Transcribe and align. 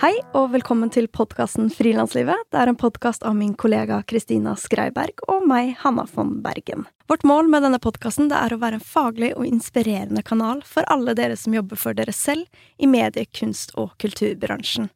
Hei 0.00 0.14
og 0.32 0.54
velkommen 0.54 0.88
til 0.88 1.10
podkasten 1.12 1.66
Frilanslivet. 1.68 2.46
Det 2.48 2.56
er 2.56 2.70
en 2.70 2.78
podkast 2.80 3.20
av 3.28 3.34
min 3.36 3.50
kollega 3.52 3.98
Kristina 4.08 4.54
Skreiberg 4.56 5.20
og 5.28 5.44
meg, 5.44 5.74
Hanna 5.82 6.06
von 6.08 6.38
Bergen. 6.40 6.86
Vårt 7.04 7.26
mål 7.28 7.50
med 7.52 7.66
denne 7.66 7.76
podkasten 7.84 8.30
er 8.32 8.54
å 8.54 8.58
være 8.62 8.78
en 8.78 8.86
faglig 8.94 9.34
og 9.34 9.44
inspirerende 9.44 10.22
kanal 10.24 10.62
for 10.64 10.88
alle 10.88 11.12
dere 11.18 11.36
som 11.36 11.52
jobber 11.52 11.76
for 11.76 11.92
dere 11.92 12.14
selv 12.16 12.48
i 12.80 12.88
medie-, 12.88 13.28
kunst- 13.28 13.76
og 13.76 13.92
kulturbransjen. 14.00 14.88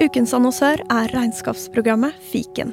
Ukens 0.00 0.32
annonsør 0.32 0.80
er 0.88 1.12
regnskapsprogrammet 1.12 2.16
Fiken. 2.32 2.72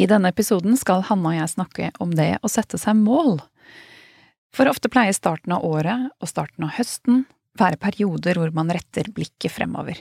I 0.00 0.06
denne 0.08 0.30
episoden 0.32 0.78
skal 0.80 1.02
Hanna 1.10 1.34
og 1.34 1.36
jeg 1.36 1.52
snakke 1.52 1.90
om 2.00 2.14
det 2.16 2.38
å 2.40 2.48
sette 2.48 2.78
seg 2.80 2.96
mål. 2.96 3.42
For 4.56 4.70
ofte 4.70 4.88
pleier 4.88 5.12
starten 5.12 5.52
av 5.52 5.66
året 5.66 6.08
og 6.16 6.30
starten 6.30 6.64
av 6.64 6.72
høsten 6.78 7.26
være 7.60 7.76
perioder 7.82 8.40
hvor 8.40 8.54
man 8.56 8.72
retter 8.72 9.10
blikket 9.12 9.52
fremover. 9.52 9.98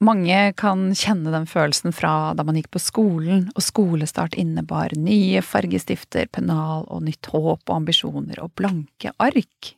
Mange 0.00 0.54
kan 0.56 0.92
kjenne 0.96 1.34
den 1.34 1.44
følelsen 1.50 1.92
fra 1.92 2.32
da 2.38 2.46
man 2.46 2.56
gikk 2.56 2.70
på 2.76 2.80
skolen 2.80 3.48
og 3.52 3.64
skolestart 3.66 4.38
innebar 4.38 4.94
nye 4.96 5.42
fargestifter, 5.42 6.30
pennal 6.30 6.86
og 6.86 7.02
nytt 7.10 7.28
håp 7.34 7.66
og 7.66 7.74
ambisjoner 7.80 8.40
og 8.40 8.54
blanke 8.56 9.12
ark. 9.20 9.74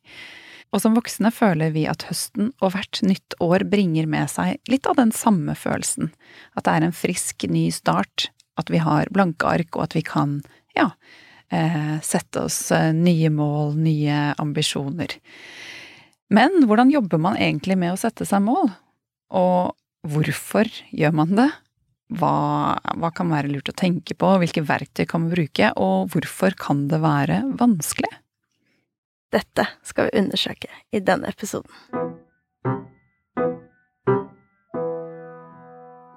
Og 0.70 0.84
som 0.84 0.94
voksne 0.94 1.32
føler 1.34 1.72
vi 1.74 1.88
at 1.90 2.04
høsten 2.06 2.52
og 2.60 2.76
hvert 2.76 3.00
nytt 3.02 3.34
år 3.42 3.64
bringer 3.72 4.06
med 4.06 4.30
seg 4.30 4.60
litt 4.70 4.86
av 4.86 5.00
den 5.00 5.10
samme 5.10 5.56
følelsen, 5.58 6.12
at 6.54 6.68
det 6.68 6.76
er 6.76 6.86
en 6.86 6.94
frisk, 6.94 7.48
ny 7.50 7.70
start, 7.74 8.28
at 8.60 8.70
vi 8.72 8.82
har 8.82 9.10
blanke 9.14 9.48
ark, 9.48 9.72
og 9.76 9.88
at 9.88 9.96
vi 9.96 10.04
kan, 10.06 10.38
ja, 10.76 10.90
eh, 11.50 11.96
sette 12.04 12.46
oss 12.46 12.70
eh, 12.76 12.92
nye 12.96 13.30
mål, 13.34 13.74
nye 13.80 14.20
ambisjoner. 14.40 15.16
Men 16.30 16.62
hvordan 16.68 16.92
jobber 16.94 17.18
man 17.18 17.40
egentlig 17.40 17.76
med 17.80 17.94
å 17.94 17.98
sette 17.98 18.26
seg 18.28 18.44
mål? 18.46 18.70
Og 19.34 19.74
hvorfor 20.06 20.70
gjør 20.94 21.16
man 21.16 21.34
det? 21.38 21.50
Hva, 22.18 22.34
hva 22.98 23.10
kan 23.14 23.30
være 23.30 23.50
lurt 23.52 23.70
å 23.70 23.76
tenke 23.76 24.16
på, 24.18 24.32
hvilke 24.42 24.64
verktøy 24.66 25.04
kan 25.06 25.24
man 25.24 25.34
bruke, 25.34 25.70
og 25.78 26.10
hvorfor 26.14 26.56
kan 26.58 26.88
det 26.90 26.98
være 27.02 27.42
vanskelig? 27.58 28.10
Dette 29.30 29.66
skal 29.86 30.08
vi 30.08 30.18
undersøke 30.18 30.70
i 30.90 31.02
denne 31.06 31.30
episoden. 31.30 31.70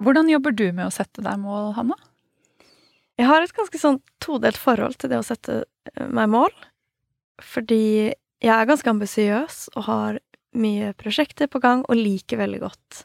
Hvordan 0.03 0.31
jobber 0.31 0.55
du 0.57 0.65
med 0.73 0.87
å 0.87 0.93
sette 0.93 1.21
deg 1.23 1.37
mål, 1.39 1.75
Hanna? 1.77 1.95
Jeg 3.19 3.29
har 3.29 3.43
et 3.43 3.55
ganske 3.55 3.79
sånn 3.79 3.99
todelt 4.23 4.57
forhold 4.57 4.97
til 4.97 5.11
det 5.11 5.21
å 5.21 5.25
sette 5.25 5.63
eh, 5.63 6.07
meg 6.09 6.31
mål. 6.33 6.53
Fordi 7.43 7.83
jeg 8.43 8.53
er 8.53 8.69
ganske 8.69 8.89
ambisiøs 8.89 9.65
og 9.77 9.87
har 9.87 10.21
mye 10.53 10.93
prosjekter 10.97 11.49
på 11.49 11.61
gang 11.63 11.81
og 11.87 11.97
liker 11.97 12.41
veldig 12.41 12.61
godt 12.61 13.03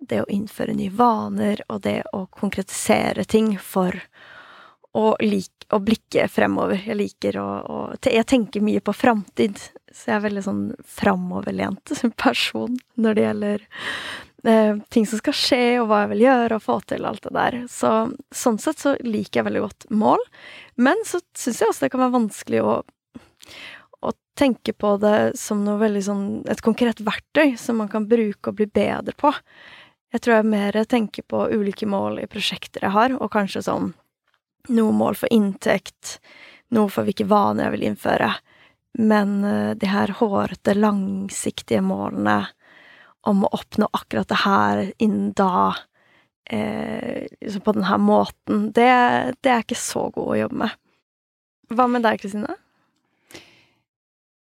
det 0.00 0.22
å 0.22 0.28
innføre 0.32 0.74
nye 0.76 0.92
vaner 0.96 1.60
og 1.68 1.82
det 1.84 2.00
å 2.16 2.24
konkretisere 2.32 3.26
ting 3.28 3.52
for 3.60 3.96
å, 4.96 5.12
like, 5.20 5.68
blikke 5.84 6.24
fremover. 6.32 6.80
Jeg 6.86 6.98
liker 6.98 7.38
å, 7.38 7.48
å 7.60 7.78
Jeg 8.02 8.26
tenker 8.26 8.64
mye 8.64 8.80
på 8.82 8.94
framtid, 8.96 9.60
så 9.92 10.10
jeg 10.10 10.16
er 10.16 10.24
veldig 10.24 10.44
sånn 10.46 10.64
framoverlent 10.98 11.92
person 12.24 12.78
når 12.96 13.18
det 13.18 13.26
gjelder 13.26 13.66
ting 14.42 15.06
som 15.06 15.20
skal 15.20 15.36
skje, 15.36 15.64
og 15.80 15.90
hva 15.90 16.04
jeg 16.04 16.12
vil 16.14 16.24
gjøre 16.24 16.56
og 16.56 16.64
få 16.64 16.78
til, 16.88 17.04
alt 17.04 17.24
det 17.26 17.34
der. 17.36 17.58
Så 17.68 17.90
sånn 18.34 18.60
sett 18.62 18.80
så 18.80 18.94
liker 19.04 19.40
jeg 19.40 19.48
veldig 19.50 19.64
godt 19.66 19.86
mål. 19.92 20.22
Men 20.80 21.02
så 21.08 21.20
syns 21.36 21.60
jeg 21.60 21.68
også 21.68 21.86
det 21.86 21.92
kan 21.92 22.04
være 22.04 22.16
vanskelig 22.16 22.62
å, 22.64 22.78
å 24.00 24.12
tenke 24.38 24.72
på 24.72 24.94
det 25.02 25.18
som 25.40 25.64
noe 25.66 26.04
sånn 26.04 26.42
Et 26.48 26.64
konkret 26.64 27.02
verktøy 27.04 27.56
som 27.60 27.80
man 27.82 27.90
kan 27.92 28.08
bruke 28.08 28.52
og 28.52 28.60
bli 28.60 28.68
bedre 28.70 29.16
på. 29.16 29.32
Jeg 30.10 30.24
tror 30.24 30.40
jeg 30.40 30.50
mer 30.50 30.78
tenker 30.90 31.22
på 31.22 31.46
ulike 31.52 31.86
mål 31.86 32.22
i 32.22 32.30
prosjekter 32.30 32.88
jeg 32.88 32.96
har, 32.96 33.12
og 33.14 33.30
kanskje 33.30 33.62
sånn 33.68 33.92
noe 34.68 34.92
mål 34.92 35.16
for 35.16 35.32
inntekt, 35.32 36.18
noe 36.74 36.90
for 36.92 37.06
hvilke 37.06 37.28
vaner 37.28 37.68
jeg 37.68 37.76
vil 37.76 37.86
innføre. 37.90 38.30
Men 38.98 39.44
uh, 39.44 39.74
de 39.78 39.86
her 39.86 40.10
hårete, 40.18 40.74
langsiktige 40.74 41.82
målene 41.84 42.42
om 43.28 43.44
å 43.44 43.52
oppnå 43.56 43.88
akkurat 43.92 44.28
det 44.30 44.40
her 44.44 44.92
innen 45.02 45.32
da, 45.36 45.74
eh, 46.50 47.26
liksom 47.40 47.62
på 47.66 47.74
denne 47.76 47.98
måten, 48.00 48.70
det, 48.76 48.90
det 49.44 49.50
er 49.52 49.60
ikke 49.64 49.78
så 49.78 50.02
god 50.14 50.34
å 50.34 50.40
jobbe 50.44 50.58
med. 50.64 50.72
Hva 51.70 51.84
med 51.90 52.02
deg, 52.06 52.20
Kristine? 52.22 52.52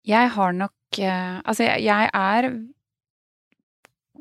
Jeg 0.04 0.26
har 0.36 0.52
nok 0.58 1.00
eh, 1.00 1.36
Altså, 1.48 1.64
jeg, 1.64 1.84
jeg 1.86 2.10
er 2.12 2.50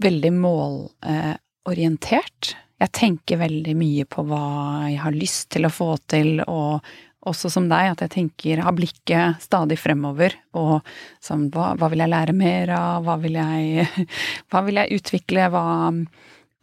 veldig 0.02 0.32
målorientert. 0.36 2.56
Jeg 2.82 2.90
tenker 2.96 3.42
veldig 3.42 3.74
mye 3.78 4.04
på 4.10 4.24
hva 4.26 4.44
jeg 4.90 4.98
har 5.02 5.12
lyst 5.14 5.50
til 5.54 5.66
å 5.66 5.72
få 5.72 5.96
til, 6.10 6.40
og 6.46 6.80
også 7.28 7.50
som 7.54 7.68
deg, 7.70 7.92
at 7.92 8.02
jeg 8.04 8.12
tenker, 8.16 8.62
har 8.64 8.74
blikket 8.74 9.42
stadig 9.44 9.78
fremover, 9.80 10.34
og 10.58 10.80
sånn, 11.22 11.48
hva, 11.54 11.72
hva, 11.78 11.90
vil 11.92 12.02
jeg 12.02 12.12
lære 12.12 12.34
mer 12.36 12.72
av, 12.74 13.06
hva 13.06 13.16
vil 13.22 13.38
jeg, 13.38 13.86
hva 14.50 14.64
vil 14.66 14.82
jeg 14.82 15.00
utvikle, 15.00 15.48
hva 15.54 15.64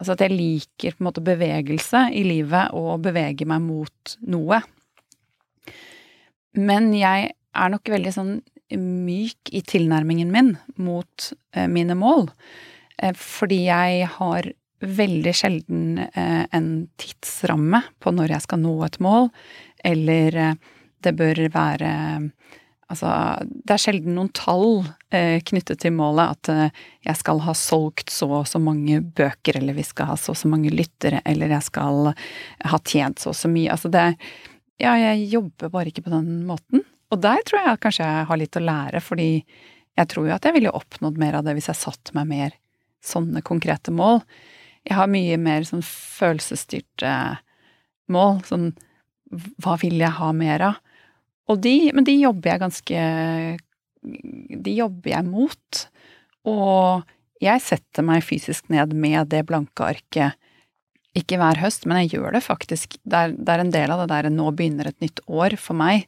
Altså 0.00 0.14
at 0.14 0.22
jeg 0.24 0.32
liker 0.32 0.94
på 0.96 1.02
en 1.02 1.06
måte 1.10 1.20
bevegelse 1.20 2.06
i 2.16 2.22
livet, 2.24 2.70
og 2.72 3.02
beveger 3.04 3.44
meg 3.44 3.60
mot 3.60 4.14
noe. 4.32 4.62
Men 6.56 6.86
jeg 6.96 7.26
er 7.28 7.68
nok 7.74 7.90
veldig 7.92 8.12
sånn 8.14 8.30
myk 8.80 9.52
i 9.52 9.60
tilnærmingen 9.66 10.30
min 10.32 10.54
mot 10.80 11.26
eh, 11.52 11.68
mine 11.68 11.98
mål, 12.00 12.30
eh, 12.96 13.12
fordi 13.12 13.64
jeg 13.66 14.08
har 14.16 14.48
veldig 14.80 15.32
sjelden 15.36 16.00
eh, 16.06 16.46
en 16.56 16.70
tidsramme 17.00 17.82
på 18.00 18.14
når 18.16 18.32
jeg 18.36 18.46
skal 18.46 18.62
nå 18.62 18.72
et 18.86 18.96
mål 19.04 19.28
eller 19.84 20.36
eh, 20.36 20.54
det 21.00 21.16
bør 21.16 21.46
være 21.54 21.94
Altså, 22.90 23.06
det 23.46 23.70
er 23.70 23.78
sjelden 23.78 24.16
noen 24.16 24.32
tall 24.34 24.80
eh, 25.14 25.38
knyttet 25.46 25.78
til 25.84 25.92
målet 25.94 26.32
at 26.32 26.48
eh, 26.50 26.78
jeg 27.06 27.20
skal 27.20 27.38
ha 27.44 27.52
solgt 27.54 28.10
så 28.10 28.26
og 28.40 28.48
så 28.50 28.58
mange 28.58 28.98
bøker, 28.98 29.60
eller 29.60 29.76
vi 29.76 29.84
skal 29.86 30.08
ha 30.10 30.16
så 30.18 30.32
og 30.34 30.40
så 30.40 30.50
mange 30.50 30.72
lyttere, 30.74 31.20
eller 31.22 31.54
jeg 31.54 31.68
skal 31.68 32.10
ha 32.10 32.80
tjent 32.82 33.22
så 33.22 33.30
og 33.30 33.38
så 33.38 33.50
mye. 33.52 33.70
Altså 33.70 33.92
det 33.94 34.08
Ja, 34.80 34.96
jeg 34.96 35.28
jobber 35.30 35.70
bare 35.70 35.92
ikke 35.92 36.08
på 36.08 36.14
den 36.16 36.42
måten. 36.48 36.82
Og 37.14 37.22
der 37.22 37.42
tror 37.46 37.62
jeg 37.62 37.80
kanskje 37.84 38.10
jeg 38.10 38.26
har 38.26 38.40
litt 38.40 38.58
å 38.58 38.64
lære, 38.64 39.04
fordi 39.04 39.30
jeg 39.38 40.10
tror 40.10 40.26
jo 40.26 40.34
at 40.34 40.46
jeg 40.48 40.56
ville 40.56 40.74
oppnådd 40.74 41.18
mer 41.20 41.38
av 41.38 41.46
det 41.46 41.54
hvis 41.58 41.70
jeg 41.70 41.78
satte 41.78 42.16
meg 42.16 42.30
mer 42.30 42.56
sånne 43.06 43.42
konkrete 43.46 43.94
mål. 43.94 44.22
Jeg 44.88 44.96
har 44.98 45.10
mye 45.12 45.38
mer 45.38 45.66
sånn 45.68 45.84
følelsesstyrte 45.86 47.12
mål. 48.10 48.40
sånn 48.48 48.72
hva 49.30 49.76
vil 49.80 50.00
jeg 50.00 50.16
ha 50.18 50.30
mer 50.36 50.66
av? 50.70 50.80
Og 51.50 51.58
de, 51.62 51.90
men 51.94 52.06
de 52.06 52.14
jobber 52.14 52.52
jeg 52.52 52.62
ganske 52.62 53.00
De 54.66 54.74
jobber 54.74 55.12
jeg 55.12 55.26
mot. 55.26 55.80
Og 56.50 57.10
jeg 57.42 57.64
setter 57.64 58.06
meg 58.06 58.24
fysisk 58.24 58.70
ned 58.72 58.94
med 58.96 59.30
det 59.32 59.42
blanke 59.48 59.90
arket. 59.96 60.38
Ikke 61.16 61.40
hver 61.40 61.58
høst, 61.58 61.88
men 61.90 62.04
jeg 62.04 62.14
gjør 62.16 62.36
det 62.36 62.44
faktisk. 62.46 62.96
Det 63.02 63.18
er, 63.18 63.34
det 63.34 63.54
er 63.54 63.64
en 63.64 63.74
del 63.74 63.92
av 63.92 64.02
det 64.02 64.10
der 64.12 64.30
nå 64.32 64.50
begynner 64.56 64.90
et 64.90 65.00
nytt 65.02 65.22
år 65.26 65.56
for 65.60 65.78
meg. 65.78 66.06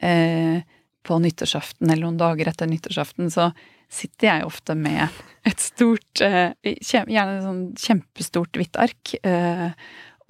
Eh, 0.00 0.62
på 1.06 1.16
nyttårsaften 1.20 1.88
eller 1.88 2.06
noen 2.06 2.20
dager 2.20 2.50
etter 2.50 2.68
nyttårsaften 2.68 3.30
så 3.32 3.50
sitter 3.90 4.28
jeg 4.28 4.46
ofte 4.46 4.76
med 4.78 5.08
et 5.48 5.62
stort, 5.62 6.20
eh, 6.24 6.52
gjerne 6.62 7.36
et 7.36 7.46
sånn 7.46 7.62
kjempestort 7.78 8.58
hvitt 8.58 8.78
ark. 8.80 9.14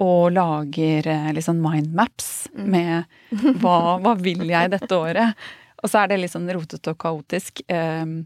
Eh, 0.00 0.06
og 0.06 0.32
lager 0.32 1.08
liksom 1.35 1.61
sånn 1.61 1.64
mindmaps 1.64 2.49
mm. 2.55 2.69
med 2.70 3.05
hva, 3.62 3.99
hva 4.00 4.14
vil 4.19 4.49
jeg 4.49 4.73
dette 4.73 4.97
året? 4.97 5.35
Og 5.82 5.91
så 5.91 6.02
er 6.02 6.11
det 6.11 6.20
litt 6.20 6.32
sånn 6.32 6.50
rotete 6.52 6.93
og 6.93 6.99
kaotisk. 7.00 7.62
Ehm, 7.73 8.25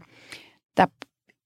det 0.75 0.87
er 0.87 0.91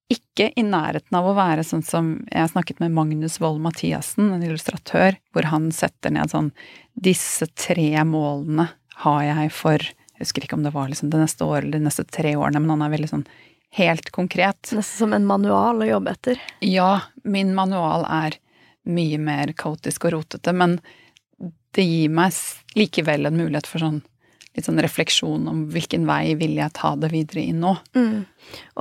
ikke 0.10 0.48
i 0.58 0.64
nærheten 0.66 1.14
av 1.20 1.28
å 1.30 1.36
være 1.38 1.62
sånn 1.62 1.84
som 1.86 2.08
Jeg 2.32 2.42
har 2.42 2.50
snakket 2.50 2.80
med 2.82 2.96
Magnus 2.96 3.38
Wold 3.42 3.62
Mathiassen, 3.62 4.32
en 4.34 4.42
illustratør, 4.42 5.20
hvor 5.34 5.46
han 5.52 5.70
setter 5.76 6.10
ned 6.16 6.32
sånn 6.32 6.50
Disse 6.98 7.46
tre 7.54 7.92
målene 8.10 8.72
har 9.04 9.22
jeg 9.28 9.52
for 9.54 9.78
Jeg 9.78 10.24
husker 10.24 10.48
ikke 10.48 10.58
om 10.58 10.66
det 10.66 10.74
var 10.74 10.90
liksom 10.90 11.12
det 11.14 11.22
neste 11.22 11.46
året 11.46 11.68
eller 11.68 11.78
de 11.78 11.86
neste 11.86 12.08
tre 12.10 12.34
årene, 12.34 12.64
men 12.64 12.74
han 12.74 12.88
er 12.88 12.96
veldig 12.96 13.12
sånn 13.12 13.28
helt 13.78 14.10
konkret. 14.10 14.72
Nesten 14.74 15.06
som 15.06 15.14
en 15.14 15.28
manual 15.30 15.84
å 15.84 15.88
jobbe 15.92 16.16
etter. 16.16 16.42
Ja, 16.66 17.04
min 17.22 17.54
manual 17.54 18.02
er 18.10 18.40
mye 18.90 19.20
mer 19.22 19.54
kaotisk 19.58 20.08
og 20.10 20.18
rotete, 20.18 20.54
men 20.56 20.80
det 21.78 21.86
gir 21.86 22.14
meg 22.14 22.36
likevel 22.78 23.30
en 23.30 23.38
mulighet 23.38 23.70
for 23.70 23.84
sånn 23.84 24.02
litt 24.58 24.66
sånn 24.66 24.82
refleksjon 24.82 25.46
om 25.48 25.62
hvilken 25.72 26.08
vei 26.10 26.34
vil 26.40 26.56
jeg 26.58 26.74
ta 26.78 26.96
det 27.00 27.12
videre 27.14 27.44
i 27.46 27.54
nå. 27.56 27.76
Mm. 27.96 28.26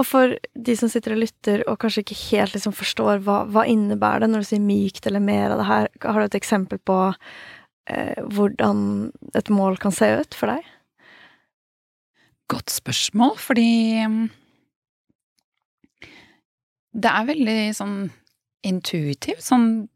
Og 0.00 0.06
for 0.08 0.32
de 0.54 0.76
som 0.78 0.90
sitter 0.90 1.14
og 1.14 1.22
lytter 1.22 1.62
og 1.68 1.78
kanskje 1.82 2.02
ikke 2.06 2.18
helt 2.22 2.56
liksom 2.56 2.74
forstår 2.76 3.20
hva, 3.26 3.42
hva 3.52 3.66
innebærer 3.68 4.24
det 4.24 4.30
når 4.32 4.44
du 4.44 4.48
sier 4.48 4.64
mykt 4.64 5.06
eller 5.06 5.22
mer 5.22 5.52
av 5.52 5.60
det 5.60 5.68
her, 5.68 5.90
har 6.08 6.18
du 6.18 6.26
et 6.26 6.38
eksempel 6.40 6.80
på 6.88 6.98
eh, 7.92 8.24
hvordan 8.32 8.82
et 9.38 9.52
mål 9.52 9.78
kan 9.82 9.94
se 9.94 10.08
ut 10.18 10.38
for 10.38 10.54
deg? 10.54 10.74
Godt 12.48 12.72
spørsmål, 12.72 13.36
fordi 13.36 13.68
mm, 14.08 14.22
det 16.96 17.12
er 17.12 17.28
veldig 17.28 17.58
sånn 17.76 17.98
intuitivt. 18.66 19.44
Sånn 19.44 19.88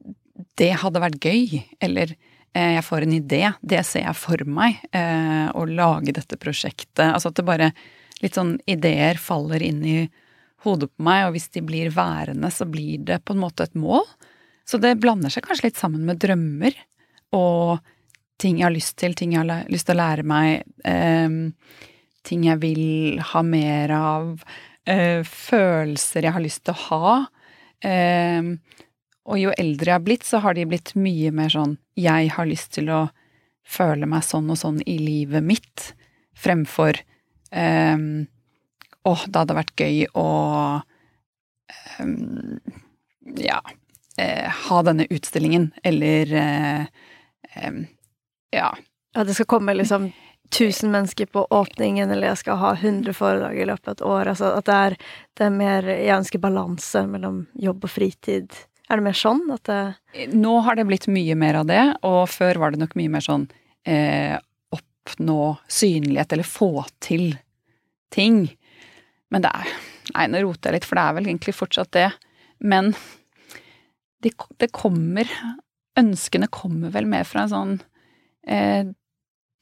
det 0.59 0.73
hadde 0.81 1.03
vært 1.03 1.23
gøy, 1.23 1.63
eller 1.83 2.15
Eh, 2.53 2.75
jeg 2.77 2.85
får 2.85 3.07
en 3.07 3.15
idé, 3.17 3.43
det 3.65 3.81
ser 3.89 4.05
jeg 4.05 4.19
for 4.19 4.45
meg, 4.45 4.83
eh, 4.93 5.49
å 5.57 5.65
lage 5.65 6.13
dette 6.13 6.37
prosjektet. 6.37 7.07
Altså 7.09 7.31
at 7.31 7.39
det 7.39 7.49
bare 7.49 7.71
litt 8.21 8.37
sånn 8.37 8.59
ideer 8.69 9.17
faller 9.21 9.65
inn 9.65 9.81
i 9.85 10.11
hodet 10.67 10.91
på 10.93 11.07
meg, 11.07 11.27
og 11.27 11.33
hvis 11.37 11.49
de 11.57 11.63
blir 11.65 11.91
værende, 11.91 12.53
så 12.53 12.69
blir 12.69 13.01
det 13.09 13.23
på 13.25 13.33
en 13.33 13.41
måte 13.41 13.65
et 13.65 13.75
mål. 13.75 14.05
Så 14.69 14.79
det 14.79 15.01
blander 15.01 15.33
seg 15.33 15.47
kanskje 15.47 15.71
litt 15.71 15.81
sammen 15.81 16.05
med 16.07 16.21
drømmer 16.23 16.77
og 17.33 17.81
ting 18.39 18.59
jeg 18.61 18.69
har 18.69 18.75
lyst 18.75 18.99
til, 19.01 19.15
ting 19.15 19.33
jeg 19.33 19.43
har 19.43 19.65
lyst 19.73 19.89
til 19.89 19.97
å 19.97 20.03
lære 20.03 20.27
meg, 20.27 20.63
eh, 20.85 21.29
ting 22.23 22.45
jeg 22.45 22.61
vil 22.61 23.19
ha 23.33 23.43
mer 23.43 23.91
av, 23.97 24.45
eh, 24.87 25.23
følelser 25.25 26.23
jeg 26.23 26.33
har 26.33 26.45
lyst 26.45 26.65
til 26.65 26.75
å 26.75 26.83
ha. 26.91 27.27
Eh, 27.83 28.43
og 29.23 29.39
jo 29.39 29.53
eldre 29.59 29.93
jeg 29.93 29.97
har 29.97 30.05
blitt, 30.05 30.27
så 30.27 30.41
har 30.43 30.57
de 30.59 30.67
blitt 30.67 30.95
mye 30.99 31.31
mer 31.35 31.53
sånn 31.53 31.77
jeg 31.99 32.33
har 32.35 32.49
lyst 32.49 32.73
til 32.77 32.91
å 32.91 33.03
føle 33.63 34.09
meg 34.11 34.25
sånn 34.27 34.51
og 34.51 34.59
sånn 34.59 34.81
i 34.89 34.97
livet 34.99 35.45
mitt, 35.47 35.93
fremfor 36.35 36.99
um, 37.53 38.25
Å, 39.03 39.13
det 39.27 39.39
hadde 39.39 39.57
vært 39.59 39.83
gøy 39.83 40.07
å 40.19 40.29
um, 42.01 42.59
Ja, 43.39 43.61
eh, 44.19 44.49
ha 44.67 44.79
denne 44.87 45.07
utstillingen, 45.11 45.71
eller 45.85 46.35
eh, 46.43 46.87
um, 47.67 47.85
Ja. 48.55 48.73
At 49.13 49.29
det 49.29 49.37
skal 49.37 49.51
komme 49.51 49.77
liksom 49.77 50.09
tusen 50.53 50.93
mennesker 50.93 51.31
på 51.33 51.47
åpningen, 51.51 52.11
eller 52.11 52.33
jeg 52.33 52.43
skal 52.43 52.61
ha 52.61 52.73
100 52.77 53.15
foredrag 53.17 53.57
i 53.57 53.67
løpet 53.69 53.89
av 53.89 53.97
et 53.97 54.05
år. 54.05 54.31
Altså 54.35 54.53
at 54.59 54.69
det 54.69 54.77
er, 54.89 54.97
det 55.39 55.47
er 55.47 55.57
mer 55.57 55.89
Jeg 55.93 56.17
ønsker 56.19 56.43
balanse 56.43 57.05
mellom 57.09 57.47
jobb 57.57 57.87
og 57.89 57.93
fritid. 57.93 58.53
Er 58.91 59.01
det 59.01 59.07
mer 59.07 59.17
sånn 59.17 59.47
at 59.55 59.65
det 59.71 60.29
Nå 60.37 60.59
har 60.67 60.77
det 60.77 60.85
blitt 60.89 61.09
mye 61.09 61.37
mer 61.39 61.63
av 61.63 61.69
det, 61.71 61.83
og 62.05 62.27
før 62.29 62.61
var 62.61 62.75
det 62.75 62.83
nok 62.83 62.97
mye 63.01 63.13
mer 63.15 63.25
sånn 63.25 63.47
eh, 63.89 64.37
oppnå 64.77 65.55
synlighet 65.73 66.37
eller 66.37 66.49
få 66.49 66.85
til 67.01 67.33
ting. 68.13 68.45
Men 69.33 69.47
det 69.47 69.55
er 69.57 69.73
Nei, 70.13 70.27
nå 70.29 70.41
roter 70.43 70.69
jeg 70.69 70.81
litt, 70.81 70.87
for 70.89 70.99
det 70.99 71.03
er 71.07 71.15
vel 71.17 71.29
egentlig 71.31 71.53
fortsatt 71.55 71.93
det. 71.95 72.09
Men 72.61 72.91
det, 74.21 74.33
det 74.61 74.69
kommer 74.75 75.31
Ønskene 75.97 76.49
kommer 76.53 76.91
vel 76.93 77.07
mer 77.09 77.27
fra 77.29 77.45
en 77.45 77.53
sånn 77.53 77.73
eh, 78.49 78.91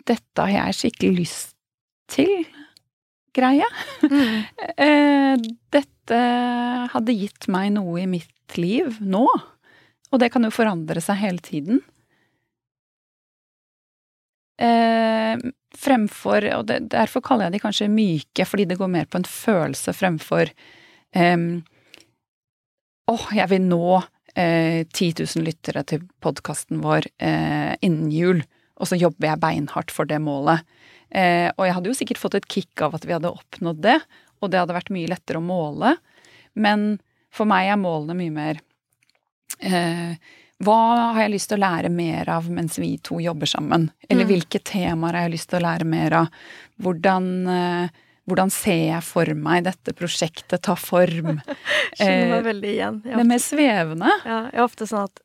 Dette 0.09 0.47
har 0.47 0.53
jeg 0.53 0.79
skikkelig 0.79 1.17
lyst 1.19 1.55
til 2.11 2.45
greie. 3.37 3.67
Mm. 4.03 4.43
eh, 4.87 5.47
dette 5.73 6.21
hadde 6.95 7.17
gitt 7.17 7.49
meg 7.53 7.73
noe 7.77 8.03
i 8.03 8.11
mitt 8.11 8.59
liv 8.59 8.99
nå. 9.01 9.27
Og 10.11 10.19
det 10.23 10.33
kan 10.35 10.47
jo 10.47 10.53
forandre 10.55 11.03
seg 11.05 11.21
hele 11.21 11.43
tiden. 11.45 11.83
Eh, 14.61 15.41
fremfor 15.81 16.45
Og 16.59 16.67
derfor 16.93 17.23
kaller 17.25 17.47
jeg 17.47 17.55
de 17.55 17.61
kanskje 17.63 17.87
myke, 17.89 18.45
fordi 18.45 18.67
det 18.69 18.77
går 18.77 18.91
mer 18.93 19.07
på 19.09 19.17
en 19.17 19.25
følelse 19.25 19.95
fremfor 19.97 20.51
eh, 21.17 21.45
Åh, 23.11 23.15
oh, 23.15 23.31
jeg 23.35 23.49
vil 23.51 23.65
nå 23.65 24.03
eh, 24.39 24.85
10 24.87 25.25
000 25.25 25.47
lyttere 25.47 25.83
til 25.89 26.05
podkasten 26.23 26.83
vår 26.85 27.09
eh, 27.19 27.73
innen 27.83 28.13
jul, 28.15 28.45
og 28.81 28.89
så 28.89 28.99
jobber 28.99 29.29
jeg 29.31 29.43
beinhardt 29.43 29.93
for 29.95 30.09
det 30.09 30.19
målet. 30.25 30.65
Eh, 31.11 31.49
og 31.57 31.67
jeg 31.67 31.77
hadde 31.77 31.91
jo 31.91 31.99
sikkert 31.99 32.21
fått 32.23 32.39
et 32.39 32.51
kick 32.51 32.83
av 32.85 32.97
at 32.97 33.07
vi 33.07 33.15
hadde 33.15 33.33
oppnådd 33.33 33.81
det, 33.85 33.99
og 34.41 34.53
det 34.53 34.61
hadde 34.63 34.77
vært 34.77 34.93
mye 34.95 35.11
lettere 35.11 35.41
å 35.41 35.45
måle, 35.45 35.95
men 36.59 36.93
for 37.35 37.49
meg 37.51 37.71
er 37.71 37.79
målene 37.79 38.17
mye 38.19 38.35
mer 38.35 38.61
eh, 39.63 40.15
Hva 40.65 40.79
har 41.15 41.23
jeg 41.25 41.35
lyst 41.37 41.51
til 41.53 41.61
å 41.61 41.63
lære 41.63 41.91
mer 41.95 42.31
av 42.33 42.49
mens 42.53 42.79
vi 42.81 42.97
to 43.07 43.21
jobber 43.23 43.49
sammen? 43.49 43.89
Eller 44.09 44.27
mm. 44.27 44.31
hvilke 44.33 44.61
temaer 44.67 45.17
har 45.17 45.29
jeg 45.29 45.37
lyst 45.37 45.51
til 45.53 45.61
å 45.61 45.65
lære 45.65 45.87
mer 45.89 46.17
av? 46.25 46.43
Hvordan, 46.83 47.31
eh, 47.55 48.03
hvordan 48.29 48.53
ser 48.55 48.83
jeg 48.91 49.07
for 49.07 49.31
meg 49.39 49.65
dette 49.69 49.95
prosjektet 49.97 50.67
ta 50.67 50.77
form? 50.79 51.39
Skjønner 51.97 52.35
meg 52.35 52.39
eh, 52.41 52.47
veldig 52.51 52.75
igjen. 52.75 53.01
Det 53.07 53.17
er 53.17 53.31
mer 53.31 53.43
svevende. 53.45 54.13
Ja, 54.27 54.43
jeg 54.51 54.59
er 54.59 54.67
ofte 54.67 54.91
sånn 54.91 55.09
at 55.09 55.25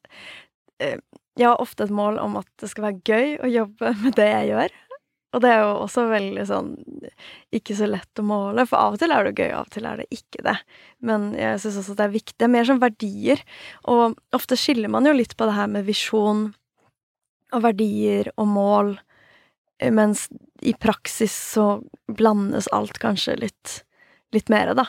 eh, 0.83 0.97
jeg 1.35 1.49
har 1.49 1.61
ofte 1.61 1.85
et 1.85 1.93
mål 1.93 2.19
om 2.21 2.37
at 2.39 2.47
det 2.61 2.69
skal 2.71 2.89
være 2.89 3.03
gøy 3.05 3.37
å 3.43 3.51
jobbe 3.51 3.93
med 4.03 4.17
det 4.17 4.27
jeg 4.29 4.51
gjør. 4.53 4.75
Og 5.35 5.41
det 5.43 5.49
er 5.51 5.65
jo 5.65 5.71
også 5.83 6.05
veldig 6.07 6.43
sånn 6.47 6.69
ikke 7.55 7.75
så 7.75 7.89
lett 7.89 8.21
å 8.21 8.23
måle, 8.23 8.63
for 8.69 8.79
av 8.79 8.95
og 8.95 9.01
til 9.01 9.11
er 9.11 9.27
det 9.27 9.33
gøy, 9.35 9.49
av 9.51 9.65
og 9.65 9.73
til 9.73 9.87
er 9.89 9.99
det 9.99 10.05
ikke 10.15 10.45
det. 10.45 10.55
Men 11.03 11.33
jeg 11.35 11.59
syns 11.59 11.81
også 11.81 11.95
at 11.95 11.99
det 11.99 12.05
er 12.05 12.13
viktig. 12.13 12.35
Det 12.39 12.47
er 12.47 12.53
mer 12.53 12.69
som 12.69 12.79
verdier. 12.79 13.41
Og 13.91 14.15
ofte 14.35 14.55
skiller 14.59 14.91
man 14.91 15.09
jo 15.09 15.15
litt 15.15 15.35
på 15.35 15.49
det 15.49 15.57
her 15.57 15.67
med 15.73 15.87
visjon 15.89 16.47
og 17.55 17.65
verdier 17.67 18.31
og 18.39 18.47
mål, 18.51 18.95
mens 19.91 20.25
i 20.63 20.71
praksis 20.79 21.35
så 21.35 21.67
blandes 22.07 22.71
alt 22.75 22.97
kanskje 23.03 23.35
litt, 23.43 23.79
litt 24.35 24.47
mer, 24.51 24.71
da. 24.77 24.87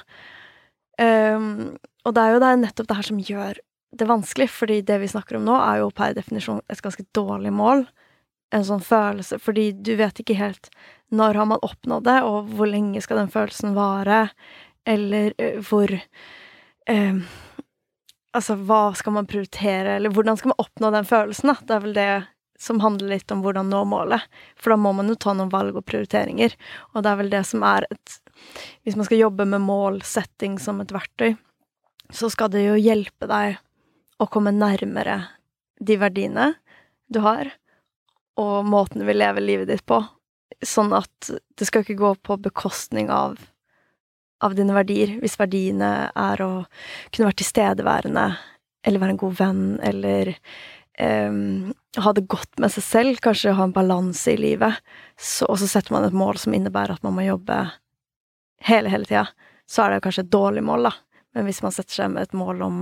Um, 0.96 1.74
og 2.06 2.14
det 2.14 2.22
er 2.22 2.32
jo 2.32 2.40
det 2.40 2.50
er 2.52 2.60
nettopp 2.62 2.88
det 2.88 2.96
her 3.00 3.08
som 3.10 3.18
gjør 3.20 3.58
det 3.98 4.08
vanskelig, 4.08 4.48
fordi 4.52 4.80
det 4.86 4.98
vi 5.02 5.10
snakker 5.10 5.38
om 5.38 5.46
nå, 5.46 5.56
er 5.60 5.82
jo 5.82 5.92
per 5.94 6.14
definisjon 6.16 6.62
et 6.72 6.82
ganske 6.84 7.04
dårlig 7.16 7.52
mål 7.54 7.86
en 8.54 8.66
sånn 8.66 8.84
følelse, 8.84 9.40
fordi 9.42 9.70
du 9.74 9.96
vet 9.98 10.20
ikke 10.22 10.38
helt 10.38 10.70
når 11.14 11.38
har 11.40 11.48
man 11.50 11.62
oppnådd 11.66 12.06
det, 12.06 12.20
og 12.26 12.52
hvor 12.56 12.70
lenge 12.70 13.02
skal 13.02 13.20
den 13.20 13.32
følelsen 13.32 13.74
vare, 13.76 14.28
eller 14.86 15.34
hvor 15.66 15.92
eh, 15.96 17.26
Altså, 18.36 18.52
hva 18.68 18.90
skal 18.92 19.14
man 19.16 19.24
prioritere, 19.24 19.94
eller 19.96 20.12
hvordan 20.12 20.36
skal 20.36 20.50
man 20.50 20.58
oppnå 20.60 20.90
den 20.92 21.06
følelsen, 21.08 21.48
da? 21.48 21.54
Det 21.64 21.72
er 21.72 21.84
vel 21.86 21.94
det 21.96 22.10
som 22.60 22.82
handler 22.84 23.14
litt 23.14 23.32
om 23.32 23.40
hvordan 23.40 23.70
nå 23.72 23.78
målet. 23.88 24.26
For 24.60 24.74
da 24.74 24.76
må 24.76 24.92
man 24.98 25.08
jo 25.08 25.16
ta 25.16 25.32
noen 25.32 25.48
valg 25.54 25.78
og 25.78 25.86
prioriteringer, 25.88 26.52
og 26.92 27.00
det 27.00 27.08
er 27.08 27.20
vel 27.22 27.32
det 27.32 27.40
som 27.48 27.64
er 27.64 27.88
et 27.88 28.18
Hvis 28.84 28.98
man 29.00 29.08
skal 29.08 29.22
jobbe 29.22 29.46
med 29.48 29.64
målsetting 29.64 30.58
som 30.60 30.82
et 30.82 30.92
verktøy, 30.92 31.38
så 32.12 32.28
skal 32.28 32.50
det 32.52 32.66
jo 32.66 32.74
hjelpe 32.76 33.24
deg 33.30 33.56
å 34.22 34.28
komme 34.30 34.54
nærmere 34.54 35.20
de 35.80 35.98
verdiene 36.00 36.52
du 37.12 37.20
har, 37.24 37.50
og 38.40 38.68
måten 38.68 39.02
du 39.02 39.08
vil 39.08 39.20
leve 39.20 39.42
livet 39.44 39.70
ditt 39.70 39.84
på. 39.88 40.00
Sånn 40.64 40.92
at 40.96 41.30
det 41.30 41.68
skal 41.68 41.84
ikke 41.84 41.98
gå 42.00 42.12
på 42.24 42.38
bekostning 42.40 43.10
av, 43.12 43.36
av 44.44 44.56
dine 44.56 44.76
verdier. 44.76 45.16
Hvis 45.22 45.38
verdiene 45.40 46.10
er 46.10 46.42
å 46.44 46.50
kunne 47.10 47.28
være 47.28 47.40
tilstedeværende, 47.42 48.26
eller 48.86 49.02
være 49.02 49.16
en 49.16 49.22
god 49.22 49.38
venn, 49.40 49.64
eller 49.84 50.32
um, 51.00 51.72
ha 52.04 52.12
det 52.16 52.26
godt 52.30 52.60
med 52.62 52.72
seg 52.72 52.86
selv, 52.86 53.22
kanskje 53.24 53.56
ha 53.56 53.66
en 53.66 53.74
balanse 53.76 54.32
i 54.32 54.40
livet, 54.40 54.78
så, 55.16 55.48
og 55.48 55.60
så 55.60 55.68
setter 55.70 55.96
man 55.96 56.06
et 56.06 56.16
mål 56.16 56.40
som 56.40 56.56
innebærer 56.56 56.96
at 56.96 57.06
man 57.06 57.16
må 57.16 57.26
jobbe 57.26 57.58
hele, 58.66 58.92
hele 58.92 59.08
tida, 59.08 59.26
så 59.68 59.84
er 59.84 59.96
det 59.96 60.04
kanskje 60.04 60.26
et 60.26 60.32
dårlig 60.32 60.62
mål, 60.64 60.88
da. 60.88 60.94
Men 61.36 61.48
hvis 61.48 61.60
man 61.64 61.74
setter 61.74 61.98
seg 61.98 62.12
med 62.12 62.28
et 62.28 62.36
mål 62.36 62.62
om 62.64 62.78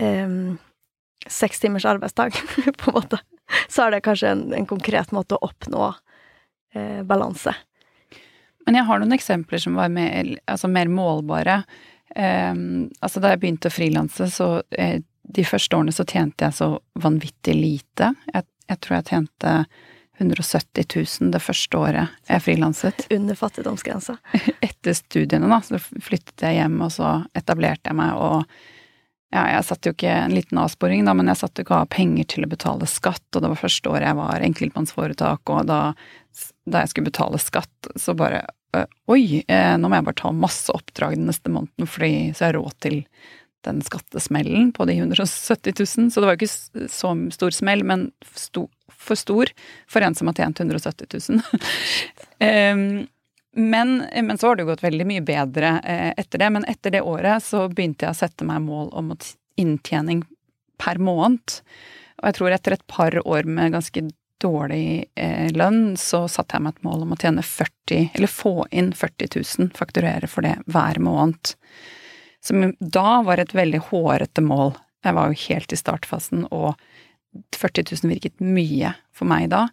um, 0.00 0.58
seks 1.26 1.60
timers 1.60 1.86
arbeidsdag, 1.88 2.36
på 2.78 2.90
en 2.90 2.94
måte, 2.94 3.20
så 3.68 3.86
er 3.86 3.96
det 3.96 4.04
kanskje 4.06 4.32
en, 4.32 4.44
en 4.54 4.68
konkret 4.68 5.12
måte 5.12 5.36
å 5.36 5.48
oppnå 5.48 5.90
eh, 6.74 7.02
balanse. 7.08 7.54
Men 8.66 8.76
jeg 8.76 8.88
har 8.88 9.00
noen 9.00 9.16
eksempler 9.16 9.62
som 9.62 9.78
var 9.80 9.88
mer, 9.92 10.34
altså 10.44 10.68
mer 10.68 10.90
målbare. 10.92 11.62
Um, 12.16 12.88
altså 13.00 13.22
da 13.24 13.32
jeg 13.32 13.40
begynte 13.40 13.70
å 13.70 13.72
frilanse, 13.72 14.28
så 14.32 14.48
eh, 14.76 15.00
de 15.28 15.44
første 15.44 15.76
årene 15.76 15.94
så 15.94 16.04
tjente 16.08 16.44
jeg 16.44 16.56
så 16.56 16.70
vanvittig 17.00 17.54
lite. 17.56 18.12
Jeg, 18.32 18.48
jeg 18.68 18.82
tror 18.84 18.98
jeg 18.98 19.08
tjente 19.08 19.54
170 20.18 20.88
000 21.20 21.32
det 21.32 21.40
første 21.42 21.78
året 21.78 22.16
jeg 22.28 22.44
frilanset. 22.44 23.06
Under 23.14 23.38
fattigdomsgrensa. 23.38 24.18
Etter 24.68 24.96
studiene, 24.96 25.48
da, 25.48 25.60
så 25.64 25.80
flyttet 25.80 26.44
jeg 26.44 26.58
hjem, 26.58 26.80
og 26.84 26.92
så 26.92 27.12
etablerte 27.38 27.92
jeg 27.92 28.00
meg, 28.00 28.18
og 28.18 28.77
ja, 29.34 29.42
jeg 29.52 29.64
satt 29.68 29.86
jo 29.86 29.92
ikke 29.92 30.12
en 30.24 30.34
liten 30.36 30.60
avsporing, 30.60 31.02
da, 31.04 31.14
men 31.16 31.28
jeg 31.28 31.40
satt 31.42 31.58
jo 31.58 31.66
ikke 31.66 31.82
av 31.82 31.90
penger 31.92 32.28
til 32.32 32.46
å 32.46 32.52
betale 32.52 32.88
skatt, 32.88 33.26
og 33.34 33.44
det 33.44 33.50
var 33.52 33.60
første 33.60 33.90
året 33.92 34.08
jeg 34.08 34.18
var 34.20 34.46
enkeltmannsforetak, 34.46 35.52
og 35.52 35.66
da, 35.68 35.80
da 36.64 36.84
jeg 36.84 36.92
skulle 36.92 37.10
betale 37.10 37.40
skatt, 37.42 37.90
så 38.00 38.16
bare 38.16 38.46
oi, 39.08 39.42
nå 39.48 39.88
må 39.88 39.96
jeg 39.96 40.06
bare 40.06 40.20
ta 40.20 40.32
masse 40.36 40.72
oppdrag 40.72 41.16
den 41.16 41.28
neste 41.30 41.52
måneden, 41.52 41.88
fordi, 41.88 42.12
så 42.32 42.44
jeg 42.46 42.52
har 42.52 42.58
råd 42.60 42.80
til 42.84 42.98
den 43.66 43.82
skattesmellen 43.82 44.72
på 44.72 44.86
de 44.88 44.98
170 45.00 45.72
000. 45.74 46.10
Så 46.12 46.20
det 46.20 46.28
var 46.28 46.36
jo 46.36 46.40
ikke 46.46 46.88
så 46.92 47.12
stor 47.34 47.54
smell, 47.56 47.84
men 47.84 48.08
for 48.24 49.18
stor 49.18 49.52
for 49.88 50.04
en 50.04 50.16
som 50.16 50.30
har 50.30 50.38
tjent 50.38 50.60
170 50.62 51.08
000. 51.30 51.40
um, 52.44 52.84
men, 53.58 54.04
men, 54.14 54.38
så 54.38 54.46
har 54.46 54.56
det 54.56 54.62
jo 54.62 54.70
gått 54.70 54.84
veldig 54.84 55.06
mye 55.08 55.22
bedre 55.26 55.74
eh, 55.82 56.12
etter 56.16 56.38
det. 56.38 56.50
Men 56.54 56.66
etter 56.70 56.94
det 56.94 57.02
året 57.02 57.42
så 57.44 57.64
begynte 57.68 58.06
jeg 58.06 58.14
å 58.14 58.20
sette 58.20 58.46
meg 58.46 58.62
mål 58.62 58.92
om 58.96 59.10
inntjening 59.58 60.22
per 60.78 61.00
måned. 61.02 61.58
Og 62.22 62.28
jeg 62.30 62.38
tror 62.38 62.54
etter 62.54 62.76
et 62.76 62.86
par 62.90 63.18
år 63.24 63.48
med 63.50 63.74
ganske 63.74 64.04
dårlig 64.38 65.08
eh, 65.18 65.50
lønn, 65.54 65.96
så 65.98 66.26
satte 66.30 66.54
jeg 66.54 66.66
meg 66.66 66.76
et 66.76 66.86
mål 66.86 67.02
om 67.02 67.14
å 67.14 67.18
tjene 67.18 67.42
40, 67.42 68.10
eller 68.14 68.30
få 68.30 68.54
inn 68.70 68.92
40 68.94 69.32
000, 69.34 69.72
fakturere 69.74 70.30
for 70.30 70.46
det 70.46 70.54
hver 70.70 71.02
måned. 71.02 71.54
Som 72.44 72.70
da 72.78 73.20
var 73.26 73.42
et 73.42 73.54
veldig 73.54 73.82
hårete 73.90 74.44
mål. 74.46 74.76
Jeg 75.02 75.18
var 75.18 75.30
jo 75.32 75.42
helt 75.48 75.74
i 75.74 75.80
startfasen, 75.80 76.46
og 76.54 76.78
40 77.58 77.90
000 77.90 78.14
virket 78.14 78.38
mye 78.38 78.94
for 79.14 79.30
meg 79.30 79.50
da. 79.50 79.66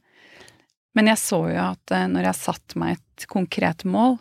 Men 0.95 1.11
jeg 1.11 1.19
så 1.21 1.41
jo 1.51 1.61
at 1.67 1.93
eh, 1.93 2.07
når 2.11 2.29
jeg 2.29 2.41
satte 2.41 2.79
meg 2.79 2.97
et 2.97 3.27
konkret 3.31 3.83
mål, 3.87 4.17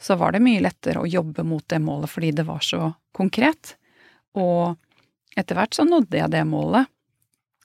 så 0.00 0.16
var 0.20 0.34
det 0.34 0.42
mye 0.44 0.62
lettere 0.64 1.00
å 1.00 1.08
jobbe 1.08 1.44
mot 1.46 1.64
det 1.70 1.80
målet 1.80 2.10
fordi 2.12 2.32
det 2.36 2.46
var 2.48 2.64
så 2.64 2.90
konkret. 3.16 3.76
Og 4.36 4.74
etter 5.38 5.58
hvert 5.58 5.76
så 5.76 5.86
nådde 5.86 6.18
jeg 6.18 6.32
det 6.34 6.42
målet 6.48 6.90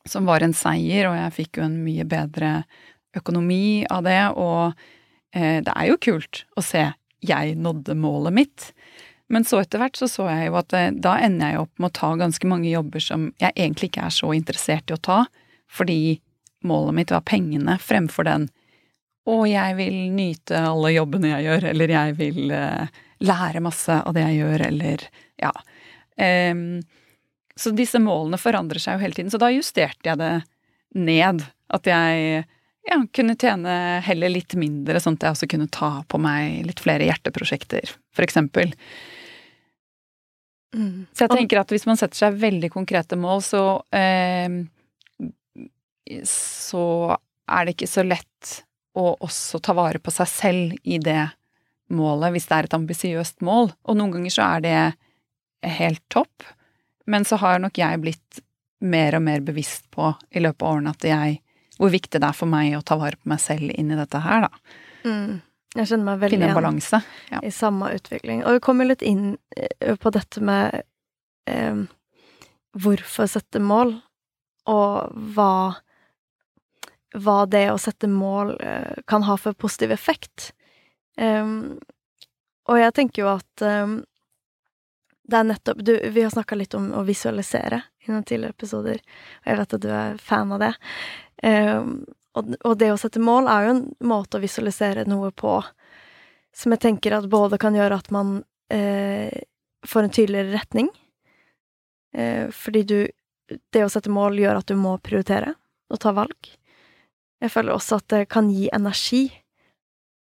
som 0.08 0.28
var 0.30 0.44
en 0.44 0.56
seier, 0.56 1.10
og 1.10 1.18
jeg 1.18 1.36
fikk 1.36 1.60
jo 1.60 1.66
en 1.68 1.82
mye 1.84 2.06
bedre 2.08 2.64
økonomi 3.18 3.84
av 3.92 4.06
det, 4.06 4.22
og 4.38 4.72
eh, 5.36 5.60
det 5.66 5.74
er 5.74 5.90
jo 5.90 6.00
kult 6.02 6.44
å 6.58 6.64
se 6.66 6.88
jeg 7.26 7.58
nådde 7.60 7.98
målet 8.00 8.36
mitt. 8.36 8.70
Men 9.30 9.46
så 9.46 9.60
etter 9.62 9.82
hvert 9.82 10.00
så 10.00 10.08
så 10.10 10.26
jeg 10.32 10.50
jo 10.50 10.58
at 10.62 10.74
eh, 10.78 10.92
da 10.96 11.18
ender 11.22 11.54
jeg 11.54 11.64
opp 11.66 11.74
med 11.78 11.92
å 11.92 11.98
ta 12.00 12.14
ganske 12.18 12.50
mange 12.50 12.72
jobber 12.72 13.04
som 13.04 13.30
jeg 13.42 13.54
egentlig 13.56 13.92
ikke 13.92 14.08
er 14.08 14.16
så 14.16 14.32
interessert 14.38 14.90
i 14.90 14.96
å 14.96 15.04
ta, 15.10 15.20
fordi 15.70 16.20
målet 16.68 16.98
mitt 16.98 17.14
var 17.14 17.26
pengene 17.28 17.78
fremfor 17.82 18.28
den 18.28 18.50
å, 19.30 19.44
jeg 19.48 19.76
vil 19.78 19.98
nyte 20.16 20.60
alle 20.72 20.94
jobbene 20.96 21.34
jeg 21.36 21.46
gjør, 21.46 21.68
eller 21.74 21.94
jeg 21.94 22.16
vil 22.18 22.54
eh, 22.56 23.02
lære 23.22 23.62
masse 23.64 24.00
av 24.00 24.16
det 24.16 24.24
jeg 24.26 24.40
gjør, 24.40 24.64
eller 24.70 25.04
ja. 25.42 25.52
Um, 26.20 26.80
så 27.60 27.74
disse 27.76 28.00
målene 28.02 28.40
forandrer 28.40 28.82
seg 28.82 28.96
jo 28.96 29.04
hele 29.04 29.18
tiden. 29.18 29.32
Så 29.32 29.40
da 29.42 29.52
justerte 29.52 30.08
jeg 30.08 30.20
det 30.20 30.32
ned. 30.96 31.44
At 31.70 31.86
jeg 31.86 32.44
ja, 32.88 32.98
kunne 33.14 33.36
tjene 33.38 33.74
heller 34.06 34.32
litt 34.32 34.56
mindre, 34.58 35.02
sånn 35.04 35.20
at 35.20 35.28
jeg 35.28 35.38
også 35.38 35.50
kunne 35.52 35.70
ta 35.72 35.92
på 36.10 36.20
meg 36.24 36.64
litt 36.66 36.82
flere 36.82 37.06
hjerteprosjekter, 37.06 37.92
for 38.16 38.26
eksempel. 38.26 38.74
Mm. 40.74 41.06
Så 41.12 41.26
jeg 41.26 41.36
tenker 41.36 41.62
at 41.62 41.74
hvis 41.74 41.86
man 41.90 42.00
setter 42.00 42.24
seg 42.24 42.40
veldig 42.42 42.72
konkrete 42.74 43.20
mål, 43.20 43.44
så 43.46 43.64
eh, 43.94 44.48
Så 46.28 46.84
er 47.50 47.66
det 47.66 47.76
ikke 47.76 47.90
så 47.90 48.06
lett 48.06 48.56
å 48.98 49.12
også 49.22 49.62
ta 49.64 49.76
vare 49.78 50.02
på 50.02 50.12
seg 50.14 50.30
selv 50.30 50.76
i 50.84 51.00
det 51.02 51.30
målet, 51.94 52.34
hvis 52.34 52.48
det 52.50 52.56
er 52.58 52.68
et 52.68 52.78
ambisiøst 52.78 53.44
mål. 53.46 53.72
Og 53.88 53.98
noen 53.98 54.18
ganger 54.18 54.36
så 54.36 54.48
er 54.58 54.66
det 54.66 54.78
helt 55.80 56.04
topp. 56.14 56.46
Men 57.10 57.26
så 57.26 57.40
har 57.42 57.62
nok 57.62 57.78
jeg 57.80 58.02
blitt 58.04 58.42
mer 58.80 59.18
og 59.18 59.26
mer 59.26 59.44
bevisst 59.44 59.90
på 59.92 60.12
i 60.32 60.42
løpet 60.44 60.64
av 60.64 60.76
årene 60.76 60.96
at 60.96 61.08
jeg 61.08 61.40
Hvor 61.80 61.94
viktig 61.94 62.20
det 62.20 62.28
er 62.28 62.36
for 62.36 62.52
meg 62.52 62.74
å 62.76 62.82
ta 62.84 62.98
vare 63.00 63.16
på 63.16 63.30
meg 63.32 63.40
selv 63.40 63.72
inn 63.72 63.92
i 63.94 63.96
dette 63.96 64.20
her, 64.20 64.42
da. 64.44 64.50
Mm. 65.08 65.38
Jeg 65.78 65.88
kjenner 65.88 66.08
meg 66.10 66.18
veldig 66.26 66.36
Finne 66.36 66.50
en 66.50 66.58
balanse. 66.58 67.00
Ja. 67.32 67.40
i 67.40 67.52
samme 67.56 67.94
utvikling. 67.96 68.42
Og 68.44 68.58
vi 68.58 68.62
kommer 68.66 68.90
litt 68.90 69.06
inn 69.06 69.38
eh, 69.56 69.96
på 69.96 70.12
dette 70.12 70.44
med 70.44 70.82
eh, 71.48 71.86
hvorfor 72.76 73.30
sette 73.32 73.62
mål, 73.64 73.94
og 74.68 75.16
hva 75.38 75.54
hva 77.18 77.46
det 77.50 77.70
å 77.72 77.80
sette 77.82 78.08
mål 78.12 78.54
eh, 78.62 79.02
kan 79.08 79.24
ha 79.26 79.38
for 79.38 79.58
positiv 79.58 79.92
effekt. 79.92 80.52
Um, 81.18 81.80
og 82.70 82.78
jeg 82.80 82.94
tenker 82.96 83.24
jo 83.24 83.32
at 83.32 83.64
um, 83.66 83.96
det 85.30 85.40
er 85.40 85.48
nettopp 85.50 85.82
du, 85.86 85.94
Vi 86.14 86.22
har 86.24 86.32
snakka 86.34 86.58
litt 86.58 86.76
om 86.78 86.92
å 86.96 87.04
visualisere 87.06 87.82
i 88.06 88.12
noen 88.12 88.24
tidligere 88.24 88.56
episoder, 88.56 89.02
og 89.42 89.52
jeg 89.52 89.60
vet 89.60 89.76
at 89.76 89.84
du 89.84 89.90
er 89.94 90.22
fan 90.22 90.54
av 90.56 90.64
det. 90.64 90.72
Um, 91.44 91.92
og, 92.38 92.54
og, 92.62 92.74
det 92.80 92.92
å 92.94 93.00
sette 93.00 93.22
mål 93.22 93.50
er 93.52 93.66
jo 93.66 93.76
en 93.76 93.84
måte 94.06 94.38
å 94.38 94.44
visualisere 94.44 95.08
noe 95.10 95.32
på 95.34 95.60
som 96.56 96.74
jeg 96.74 96.82
tenker 96.84 97.16
at 97.16 97.30
både 97.30 97.60
kan 97.62 97.78
gjøre 97.78 98.00
at 98.02 98.10
man 98.14 98.40
uh, 98.74 99.40
får 99.88 100.06
en 100.06 100.14
tydeligere 100.14 100.54
retning, 100.58 100.92
uh, 102.18 102.50
fordi 102.54 102.84
du 102.84 103.00
Det 103.50 103.82
å 103.82 103.90
sette 103.90 104.12
mål 104.14 104.36
gjør 104.38 104.60
at 104.60 104.68
du 104.70 104.76
må 104.78 104.92
prioritere 105.02 105.56
og 105.90 105.98
ta 106.04 106.12
valg. 106.14 106.50
Jeg 107.40 107.54
føler 107.54 107.76
også 107.76 108.00
at 108.02 108.08
det 108.12 108.26
kan 108.32 108.50
gi 108.52 108.68
energi, 108.76 109.24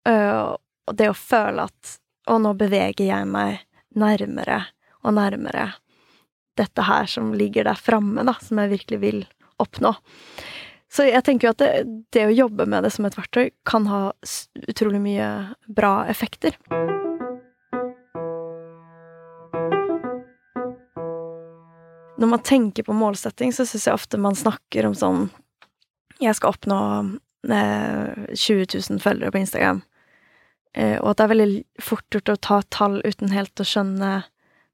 uh, 0.09 0.57
og 0.89 0.97
det 0.97 1.11
å 1.11 1.17
føle 1.17 1.69
at 1.69 1.99
Og 2.33 2.39
nå 2.41 2.55
beveger 2.57 3.05
jeg 3.05 3.29
meg 3.29 3.67
nærmere 4.01 4.63
og 5.05 5.13
nærmere 5.19 5.75
dette 6.57 6.87
her 6.89 7.05
som 7.11 7.35
ligger 7.37 7.67
der 7.69 7.77
framme, 7.77 8.25
da, 8.25 8.33
som 8.41 8.63
jeg 8.63 8.71
virkelig 8.71 8.99
vil 9.03 9.19
oppnå. 9.61 9.93
Så 10.89 11.05
jeg 11.05 11.21
tenker 11.27 11.49
jo 11.49 11.53
at 11.53 11.61
det, 11.61 11.71
det, 12.15 12.25
å 12.25 12.33
jobbe 12.33 12.65
med 12.71 12.87
det 12.87 12.95
som 12.95 13.05
et 13.05 13.17
verktøy 13.19 13.51
kan 13.69 13.89
ha 13.91 14.01
utrolig 14.65 15.03
mye 15.05 15.29
bra 15.67 16.07
effekter. 16.09 16.57
Når 22.17 22.31
man 22.31 22.45
tenker 22.47 22.87
på 22.87 22.97
målsetting, 22.97 23.53
så 23.53 23.67
syns 23.67 23.89
jeg 23.89 23.99
ofte 23.99 24.23
man 24.23 24.39
snakker 24.39 24.87
om 24.89 24.95
sånn 24.97 25.27
Jeg 26.23 26.37
skal 26.39 26.55
oppnå 26.55 26.79
eh, 27.51 28.29
20 28.35 28.67
000 28.91 29.03
følgere 29.03 29.33
på 29.35 29.41
Instagram. 29.43 29.83
Eh, 30.75 30.97
og 31.01 31.13
at 31.13 31.19
det 31.19 31.25
er 31.25 31.33
veldig 31.33 31.65
fort 31.83 32.07
gjort 32.15 32.33
å 32.35 32.41
ta 32.49 32.61
tall 32.75 33.01
uten 33.05 33.35
helt 33.35 33.61
å 33.61 33.67
skjønne 33.67 34.15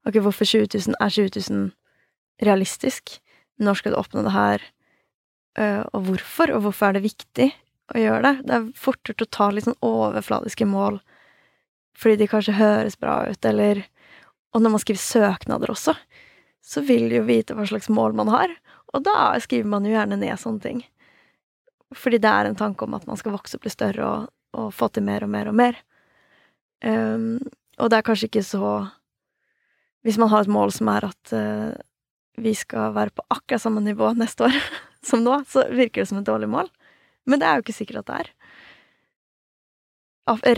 Ok, 0.01 0.15
hvorfor 0.17 0.47
20 0.49 0.71
000? 0.73 0.95
Er 0.97 1.11
20 1.13 1.43
000 1.53 1.65
realistisk? 2.41 3.19
Når 3.61 3.77
skal 3.77 3.93
du 3.93 3.99
oppnå 3.99 4.23
det 4.25 4.33
her? 4.33 4.63
Uh, 5.59 5.83
og 5.93 6.07
hvorfor? 6.07 6.49
Og 6.55 6.63
hvorfor 6.65 6.87
er 6.87 6.97
det 6.97 7.03
viktig 7.05 7.51
å 7.93 8.01
gjøre 8.01 8.23
det? 8.25 8.31
Det 8.47 8.55
er 8.55 8.65
fort 8.81 9.05
gjort 9.05 9.21
å 9.21 9.29
ta 9.37 9.49
litt 9.53 9.67
sånn 9.67 9.77
overfladiske 9.85 10.65
mål 10.65 10.97
fordi 12.01 12.21
de 12.21 12.27
kanskje 12.31 12.55
høres 12.57 12.95
bra 12.97 13.19
ut, 13.29 13.45
eller 13.45 13.83
Og 14.55 14.63
når 14.63 14.71
man 14.73 14.81
skriver 14.81 14.99
søknader 14.99 15.69
også, 15.71 15.93
så 16.65 16.81
vil 16.83 17.05
de 17.11 17.19
jo 17.19 17.27
vite 17.27 17.53
hva 17.55 17.63
slags 17.67 17.87
mål 17.93 18.15
man 18.17 18.27
har, 18.27 18.51
og 18.91 19.05
da 19.05 19.37
skriver 19.39 19.69
man 19.69 19.85
jo 19.87 19.93
gjerne 19.93 20.17
ned 20.19 20.39
sånne 20.39 20.59
ting. 20.65 20.81
Fordi 21.95 22.21
det 22.23 22.31
er 22.31 22.47
en 22.47 22.57
tanke 22.59 22.85
om 22.85 22.95
at 22.95 23.07
man 23.09 23.19
skal 23.19 23.35
vokse 23.35 23.57
og 23.57 23.65
bli 23.65 23.71
større 23.73 24.07
og, 24.07 24.31
og 24.57 24.71
få 24.75 24.87
til 24.93 25.03
mer 25.03 25.25
og 25.25 25.31
mer 25.33 25.51
og 25.51 25.57
mer. 25.57 25.79
Um, 26.85 27.37
og 27.77 27.91
det 27.91 27.99
er 27.99 28.05
kanskje 28.07 28.29
ikke 28.29 28.45
så 28.45 28.71
hvis 30.01 30.17
man 30.17 30.31
har 30.31 30.45
et 30.45 30.51
mål 30.51 30.71
som 30.73 30.89
er 30.89 31.05
at 31.11 31.33
uh, 31.35 31.73
vi 32.41 32.53
skal 32.57 32.95
være 32.95 33.13
på 33.13 33.25
akkurat 33.29 33.61
samme 33.61 33.83
nivå 33.85 34.13
neste 34.17 34.47
år 34.47 34.55
som 35.07 35.23
nå, 35.23 35.43
så 35.47 35.67
virker 35.69 36.01
det 36.01 36.09
som 36.09 36.21
et 36.21 36.29
dårlig 36.29 36.49
mål. 36.49 36.69
Men 37.29 37.41
det 37.41 37.47
er 37.47 37.57
jo 37.57 37.65
ikke 37.65 37.77
sikkert 37.77 38.01
at 38.01 38.09
det 38.09 38.19
er. 38.21 38.31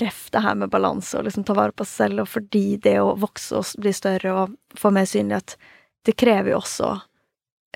Ref 0.03 0.27
det 0.31 0.43
her 0.43 0.55
med 0.59 0.69
balanse 0.69 1.17
og 1.17 1.25
liksom 1.25 1.45
ta 1.47 1.55
vare 1.57 1.73
på 1.75 1.85
seg 1.87 2.05
selv, 2.05 2.23
og 2.23 2.29
fordi 2.29 2.77
det 2.83 2.97
å 3.01 3.15
vokse 3.19 3.57
og 3.57 3.81
bli 3.81 3.93
større 3.95 4.33
og 4.37 4.53
få 4.79 4.91
mer 4.93 5.07
synlighet, 5.09 5.55
det 6.05 6.15
krever 6.19 6.53
jo 6.53 6.59
også 6.59 6.89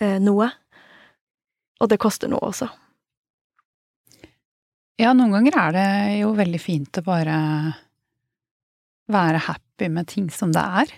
eh, 0.04 0.20
noe. 0.22 0.52
Og 1.82 1.90
det 1.90 2.00
koster 2.02 2.30
noe 2.30 2.52
også. 2.52 2.68
Ja, 4.98 5.12
noen 5.14 5.36
ganger 5.36 5.58
er 5.62 5.76
det 5.76 5.90
jo 6.24 6.32
veldig 6.34 6.60
fint 6.62 6.98
å 6.98 7.04
bare 7.06 7.38
være 9.14 9.44
happy 9.46 9.92
med 9.94 10.10
ting 10.10 10.32
som 10.34 10.50
det 10.56 10.64
er. 10.82 10.94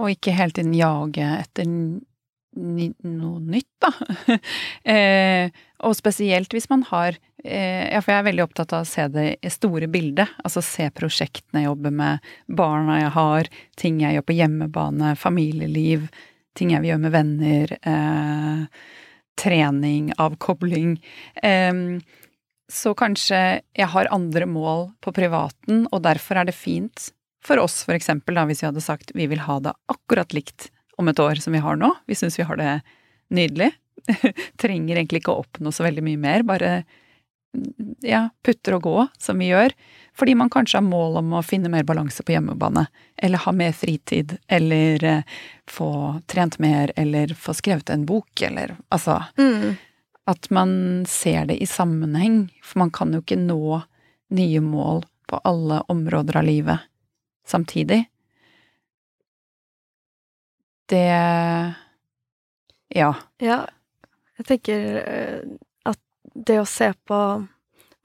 Og 0.00 0.12
ikke 0.12 0.34
hele 0.36 0.52
tiden 0.56 0.76
jage 0.76 1.24
etter 1.38 1.64
noe 1.70 3.40
nytt, 3.40 3.70
da. 3.80 3.90
eh, 4.92 5.48
og 5.86 5.96
spesielt 5.96 6.52
hvis 6.52 6.68
man 6.68 6.82
har 6.90 7.14
eh, 7.14 7.88
Ja, 7.88 8.02
for 8.02 8.12
jeg 8.12 8.20
er 8.20 8.26
veldig 8.26 8.44
opptatt 8.44 8.74
av 8.76 8.84
å 8.84 8.90
se 8.90 9.08
det 9.14 9.26
store 9.54 9.88
bildet. 9.88 10.36
Altså 10.44 10.60
se 10.64 10.90
prosjektene 10.92 11.64
jeg 11.64 11.70
jobber 11.70 11.96
med, 12.02 12.30
barna 12.52 13.00
jeg 13.00 13.14
har, 13.16 13.52
ting 13.80 14.04
jeg 14.04 14.18
gjør 14.18 14.28
på 14.28 14.40
hjemmebane, 14.42 15.16
familieliv, 15.16 16.10
ting 16.58 16.74
jeg 16.74 16.84
vil 16.84 16.92
gjøre 16.92 17.06
med 17.06 17.16
venner, 17.16 17.76
eh, 17.80 18.88
trening, 19.40 20.12
avkobling. 20.20 20.98
Eh, 21.40 21.86
så 22.70 22.94
kanskje 22.98 23.38
jeg 23.76 23.88
har 23.92 24.10
andre 24.14 24.46
mål 24.46 24.88
på 25.02 25.12
privaten, 25.16 25.86
og 25.90 26.04
derfor 26.06 26.40
er 26.40 26.48
det 26.48 26.56
fint 26.56 27.10
for 27.44 27.60
oss, 27.62 27.80
for 27.86 27.96
eksempel, 27.96 28.36
da, 28.36 28.44
hvis 28.48 28.62
vi 28.62 28.68
hadde 28.68 28.84
sagt 28.84 29.14
vi 29.16 29.26
vil 29.30 29.40
ha 29.46 29.58
det 29.64 29.72
akkurat 29.92 30.34
likt 30.36 30.68
om 31.00 31.08
et 31.08 31.20
år 31.22 31.40
som 31.40 31.54
vi 31.56 31.62
har 31.64 31.78
nå, 31.80 31.88
vi 32.06 32.16
syns 32.18 32.36
vi 32.38 32.44
har 32.44 32.60
det 32.60 32.74
nydelig, 33.32 33.70
trenger 34.60 34.96
egentlig 34.98 35.22
ikke 35.22 35.32
å 35.32 35.44
oppnå 35.44 35.72
så 35.72 35.86
veldig 35.86 36.04
mye 36.04 36.20
mer, 36.20 36.44
bare 36.48 36.82
ja, 38.06 38.28
putter 38.46 38.76
og 38.76 38.84
gå, 38.84 38.96
som 39.18 39.40
vi 39.42 39.48
gjør. 39.50 39.72
Fordi 40.18 40.36
man 40.38 40.50
kanskje 40.52 40.78
har 40.78 40.86
mål 40.86 41.18
om 41.18 41.32
å 41.34 41.42
finne 41.42 41.70
mer 41.72 41.86
balanse 41.88 42.22
på 42.22 42.34
hjemmebane. 42.34 42.84
Eller 43.18 43.42
ha 43.42 43.52
mer 43.56 43.72
fritid. 43.74 44.36
Eller 44.46 45.04
eh, 45.04 45.24
få 45.66 45.90
trent 46.30 46.60
mer. 46.62 46.92
Eller 47.00 47.34
få 47.34 47.54
skrevet 47.58 47.90
en 47.90 48.06
bok. 48.06 48.30
Eller 48.46 48.76
altså 48.94 49.20
Mm. 49.40 49.74
At 50.28 50.50
man 50.50 51.06
ser 51.08 51.46
det 51.48 51.56
i 51.62 51.66
sammenheng. 51.66 52.48
For 52.62 52.82
man 52.82 52.92
kan 52.94 53.14
jo 53.14 53.22
ikke 53.22 53.38
nå 53.40 53.80
nye 54.36 54.60
mål 54.62 55.04
på 55.30 55.40
alle 55.46 55.80
områder 55.88 56.40
av 56.40 56.44
livet 56.46 56.86
samtidig. 57.46 58.04
Det 60.90 61.74
Ja. 62.90 63.14
Ja, 63.38 63.66
jeg 64.38 64.46
tenker 64.46 64.96
eh, 65.06 65.42
at 65.86 65.98
det 66.34 66.58
å 66.58 66.66
se 66.66 66.90
på 67.06 67.18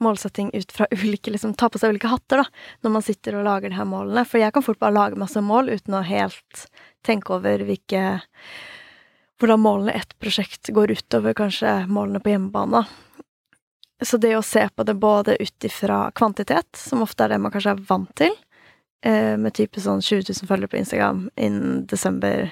målsetting 0.03 0.51
ut 0.53 0.72
fra 0.72 0.88
ulike 0.91 1.31
liksom, 1.31 1.55
Ta 1.57 1.69
på 1.72 1.79
seg 1.81 1.95
ulike 1.95 2.12
hatter, 2.12 2.43
da, 2.43 2.45
når 2.84 2.93
man 2.98 3.05
sitter 3.05 3.39
og 3.39 3.48
lager 3.48 3.72
de 3.72 3.79
her 3.79 3.89
målene. 3.89 4.25
For 4.27 4.41
jeg 4.41 4.53
kan 4.53 4.65
fort 4.65 4.81
bare 4.81 4.93
lage 4.98 5.19
masse 5.19 5.41
mål 5.41 5.72
uten 5.74 5.98
å 5.98 6.05
helt 6.05 6.67
tenke 7.05 7.38
over 7.38 7.65
hvilke 7.65 8.03
Hvordan 9.39 9.60
målene 9.60 9.92
i 9.94 10.00
ett 10.00 10.13
prosjekt 10.20 10.70
går 10.72 10.94
utover 10.96 11.36
kanskje 11.36 11.72
målene 11.92 12.22
på 12.24 12.32
hjemmebane. 12.32 12.86
Så 14.04 14.18
det 14.20 14.36
å 14.36 14.44
se 14.44 14.68
på 14.75 14.84
det 14.88 14.96
både 15.00 15.38
ut 15.42 15.68
ifra 15.68 16.12
kvantitet, 16.15 16.75
som 16.75 17.04
ofte 17.04 17.25
er 17.25 17.34
det 17.34 17.42
man 17.44 17.51
kanskje 17.51 17.75
er 17.75 17.84
vant 17.88 18.12
til, 18.15 18.32
eh, 19.04 19.36
med 19.38 19.54
type 19.56 19.80
sånn 19.80 20.01
20 20.04 20.32
000 20.44 20.48
følgere 20.48 20.72
på 20.72 20.80
Instagram 20.80 21.30
innen 21.36 21.86
desember, 21.88 22.51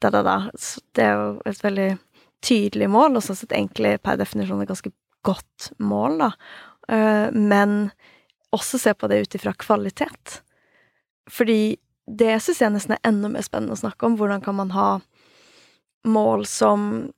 da, 0.00 0.10
da, 0.10 0.22
da. 0.22 0.36
Så 0.58 0.80
det 0.94 1.04
er 1.04 1.14
jo 1.14 1.42
et 1.46 1.62
veldig 1.62 1.98
tydelig 2.44 2.90
mål, 2.90 3.16
og 3.16 3.22
sånn 3.22 3.38
sett 3.38 3.54
egentlig 3.56 3.96
per 4.02 4.18
definisjon 4.20 4.62
et 4.62 4.70
ganske 4.70 4.92
godt 5.24 5.72
mål, 5.78 6.18
da. 6.18 6.32
Eh, 6.88 7.30
Men 7.32 7.90
også 8.52 8.78
se 8.78 8.94
på 8.94 9.08
det 9.08 9.22
ut 9.22 9.34
ifra 9.34 9.52
kvalitet. 9.52 10.40
Fordi 11.30 11.76
det 12.06 12.42
syns 12.42 12.60
jeg 12.60 12.72
nesten 12.74 12.94
er 12.94 13.08
enda 13.08 13.30
mer 13.32 13.42
spennende 13.42 13.74
å 13.74 13.80
snakke 13.80 14.06
om. 14.06 14.16
Hvordan 14.16 14.42
kan 14.44 14.54
man 14.54 14.70
ha 14.70 15.00
mål 16.04 16.46
som, 16.46 17.10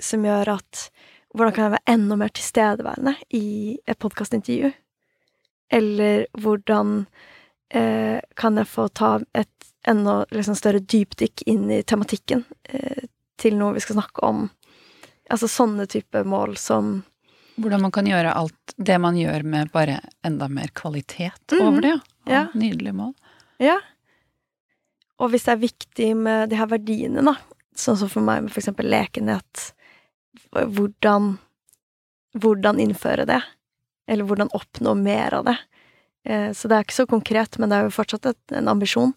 som 0.00 0.24
gjør 0.24 0.54
at 0.58 0.88
Hvordan 1.34 1.50
kan 1.56 1.64
jeg 1.64 1.72
være 1.72 1.90
enda 1.96 2.16
mer 2.16 2.28
tilstedeværende 2.30 3.12
i 3.34 3.46
et 3.90 3.98
podkastintervju? 3.98 4.68
Eller 5.74 6.26
hvordan 6.38 7.06
eh, 7.74 8.20
kan 8.38 8.60
jeg 8.60 8.68
få 8.70 8.84
ta 8.94 9.16
et 9.34 9.66
enda 9.90 10.20
liksom, 10.30 10.54
større 10.54 10.78
dypdykk 10.78 11.42
inn 11.50 11.64
i 11.74 11.80
tematikken 11.82 12.44
eh, 12.70 13.08
til 13.42 13.56
noe 13.58 13.74
vi 13.74 13.82
skal 13.82 13.98
snakke 13.98 14.22
om? 14.28 14.44
Altså 15.26 15.48
sånne 15.50 15.88
type 15.90 16.22
mål 16.22 16.54
som 16.60 17.00
Hvordan 17.58 17.82
man 17.82 17.92
kan 17.94 18.06
gjøre 18.06 18.30
alt 18.38 18.72
det 18.78 19.00
man 19.02 19.18
gjør 19.18 19.42
med 19.46 19.72
bare 19.74 19.98
enda 20.26 20.46
mer 20.48 20.70
kvalitet 20.74 21.50
Mhm. 21.50 21.66
over 21.66 21.80
det. 21.80 21.96
Ja. 22.30 22.44
Nydelig 22.54 22.94
mål. 22.94 23.12
Ja. 23.58 23.80
Og 25.18 25.30
hvis 25.30 25.44
det 25.46 25.52
er 25.52 25.62
viktig 25.66 26.08
med 26.16 26.50
de 26.50 26.56
her 26.62 26.66
verdiene, 26.70 27.22
da, 27.26 27.34
sånn 27.78 27.98
som 28.00 28.10
for 28.10 28.24
meg 28.24 28.44
med 28.44 28.56
eksempel 28.56 28.90
lekenhet, 28.90 29.72
hvordan 30.52 31.38
Hvordan 32.34 32.80
innføre 32.82 33.28
det? 33.30 33.36
Eller 34.10 34.26
hvordan 34.26 34.48
oppnå 34.58 34.96
mer 34.98 35.34
av 35.38 35.44
det? 35.46 35.56
Eh, 36.26 36.50
Så 36.50 36.66
det 36.66 36.74
er 36.76 36.82
ikke 36.82 36.96
så 36.96 37.06
konkret, 37.06 37.58
men 37.58 37.70
det 37.70 37.76
er 37.76 37.84
jo 37.86 37.94
fortsatt 37.94 38.26
en 38.50 38.68
ambisjon. 38.68 39.12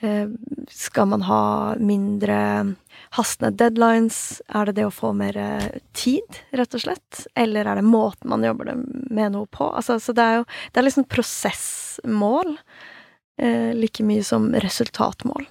Eh, 0.00 0.28
Skal 0.70 1.08
man 1.10 1.22
ha 1.26 1.74
mindre 1.82 2.76
hastende 3.18 3.56
deadlines? 3.58 4.40
Er 4.54 4.66
det 4.66 4.76
det 4.76 4.86
å 4.86 4.94
få 4.94 5.10
mer 5.18 5.36
eh, 5.36 5.80
tid, 5.92 6.38
rett 6.52 6.74
og 6.78 6.84
slett? 6.84 7.26
Eller 7.34 7.66
er 7.66 7.80
det 7.80 7.90
måten 7.90 8.30
man 8.30 8.44
jobber 8.46 8.70
med 9.10 9.32
noe 9.34 9.46
på? 9.50 9.66
Altså, 9.74 9.98
så 9.98 10.14
det 10.14 10.22
er 10.22 10.36
jo 10.36 10.44
det 10.46 10.78
er 10.78 10.86
liksom 10.86 11.08
prosessmål 11.10 12.56
like 13.74 14.04
mye 14.06 14.22
som 14.22 14.52
resultatmål. 14.54 15.46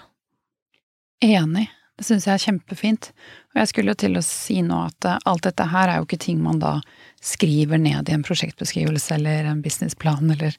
Enig. 1.26 1.68
Det 2.02 2.08
syns 2.08 2.26
jeg 2.26 2.34
er 2.34 2.42
kjempefint. 2.42 3.12
Og 3.54 3.60
jeg 3.62 3.70
skulle 3.70 3.94
jo 3.94 4.00
til 4.02 4.18
å 4.18 4.24
si 4.26 4.56
nå 4.66 4.80
at 4.88 5.06
eh, 5.06 5.20
alt 5.30 5.46
dette 5.46 5.68
her 5.70 5.92
er 5.92 6.00
jo 6.00 6.08
ikke 6.08 6.18
ting 6.24 6.40
man 6.42 6.58
da 6.58 6.80
skriver 7.22 7.78
ned 7.78 8.10
i 8.10 8.16
en 8.16 8.26
prosjektbeskrivelse 8.26 9.20
eller 9.20 9.52
en 9.52 9.62
businessplan 9.62 10.34
eller 10.34 10.58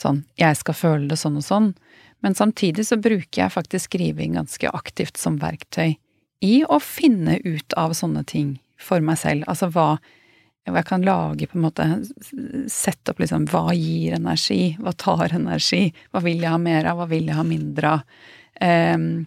sånn 0.00 0.22
'jeg 0.40 0.56
skal 0.56 0.74
føle 0.74 1.08
det 1.10 1.18
sånn 1.20 1.36
og 1.36 1.44
sånn'. 1.44 1.74
Men 2.24 2.34
samtidig 2.34 2.86
så 2.88 2.96
bruker 2.96 3.42
jeg 3.42 3.52
faktisk 3.52 3.90
skriving 3.90 4.40
ganske 4.40 4.70
aktivt 4.72 5.20
som 5.20 5.36
verktøy 5.38 5.98
i 6.40 6.64
å 6.64 6.80
finne 6.80 7.36
ut 7.44 7.76
av 7.76 7.92
sånne 7.92 8.24
ting 8.24 8.58
for 8.78 9.04
meg 9.04 9.18
selv. 9.18 9.44
Altså 9.44 9.68
hva 9.68 9.98
jeg 10.64 10.84
kan 10.88 11.04
lage 11.04 11.46
på 11.48 11.58
en 11.58 11.64
måte 11.64 11.84
Sette 12.68 13.12
opp 13.12 13.20
liksom 13.20 13.44
hva 13.52 13.74
gir 13.76 14.16
energi, 14.16 14.76
hva 14.80 14.92
tar 14.92 15.36
energi, 15.36 15.92
hva 16.12 16.24
vil 16.24 16.40
jeg 16.40 16.50
ha 16.50 16.58
mer 16.58 16.88
av, 16.88 16.96
hva 16.96 17.08
vil 17.12 17.28
jeg 17.28 17.36
ha 17.36 17.44
mindre 17.44 17.92
av. 17.98 18.00
Ehm, 18.60 19.26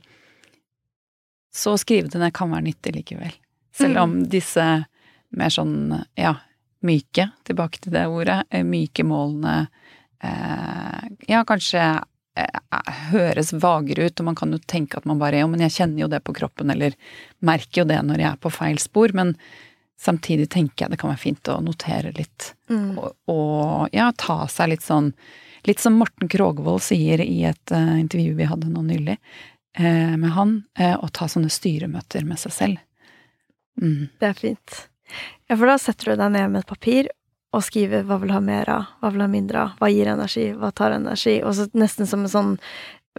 så 1.54 1.76
å 1.76 1.80
skrive 1.82 2.12
det 2.12 2.20
ned 2.22 2.34
kan 2.36 2.52
være 2.54 2.70
nyttig 2.70 2.96
likevel. 2.96 3.34
Selv 3.76 4.02
om 4.04 4.16
disse 4.30 4.66
mer 5.36 5.52
sånn, 5.54 5.94
ja, 6.20 6.36
myke, 6.84 7.30
tilbake 7.48 7.80
til 7.84 7.94
det 7.96 8.06
ordet, 8.12 8.42
eh, 8.52 8.64
myke 8.68 9.04
målene 9.08 9.68
eh, 10.24 11.10
ja, 11.30 11.44
kanskje 11.48 11.82
eh, 12.36 12.62
høres 13.12 13.54
vagere 13.54 14.10
ut, 14.10 14.20
og 14.20 14.28
man 14.32 14.40
kan 14.40 14.52
jo 14.52 14.60
tenke 14.66 15.00
at 15.00 15.08
man 15.08 15.20
bare 15.22 15.40
ja, 15.42 15.48
men 15.48 15.64
jeg 15.68 15.76
kjenner 15.78 16.06
jo 16.06 16.10
det 16.12 16.24
på 16.26 16.36
kroppen, 16.36 16.74
eller 16.74 16.98
merker 17.40 17.84
jo 17.84 17.90
det 17.90 18.02
når 18.08 18.24
jeg 18.26 18.30
er 18.32 18.42
på 18.44 18.54
feil 18.54 18.82
spor, 18.82 19.14
men 19.18 19.36
samtidig 20.02 20.50
tenker 20.50 20.86
jeg 20.86 20.96
det 20.96 21.00
kan 21.02 21.12
være 21.14 21.22
fint 21.28 21.54
å 21.54 21.62
notere 21.64 22.14
litt, 22.18 22.54
Mm. 22.72 22.96
og, 22.96 23.10
og 23.28 23.90
ja, 23.92 24.06
ta 24.16 24.46
seg 24.48 24.70
litt 24.72 24.86
sånn 24.86 25.10
Litt 25.68 25.82
som 25.84 25.94
Morten 26.00 26.30
Krogvold 26.32 26.80
sier 26.82 27.20
i 27.22 27.44
et 27.46 27.72
uh, 27.76 28.00
intervju 28.00 28.32
vi 28.38 28.46
hadde 28.50 28.70
nå 28.72 28.82
nylig 28.88 29.14
eh, 29.14 29.20
med 29.80 30.32
han, 30.36 30.64
eh, 30.78 30.98
å 31.00 31.08
ta 31.14 31.26
sånne 31.32 31.50
styremøter 31.50 32.26
med 32.28 32.40
seg 32.40 32.52
selv. 32.52 32.78
Mm. 33.82 34.10
Det 34.20 34.28
er 34.28 34.34
fint. 34.34 34.88
Ja, 35.50 35.56
for 35.58 35.66
da 35.68 35.78
setter 35.80 36.12
du 36.12 36.16
deg 36.20 36.32
ned 36.34 36.52
med 36.52 36.60
et 36.64 36.68
papir 36.68 37.08
og 37.54 37.64
skriver 37.68 38.04
hva 38.08 38.18
vil 38.22 38.32
du 38.32 38.34
ha 38.36 38.40
mer 38.44 38.70
av, 38.72 38.86
hva 39.02 39.10
vil 39.12 39.20
du 39.20 39.26
ha 39.26 39.32
mindre 39.32 39.62
av, 39.66 39.72
hva 39.80 39.90
gir 39.92 40.08
energi, 40.12 40.50
hva 40.56 40.70
tar 40.76 40.92
energi, 40.96 41.38
og 41.44 41.56
så 41.58 41.66
nesten 41.76 42.08
som 42.08 42.24
en 42.24 42.32
sånn 42.32 42.52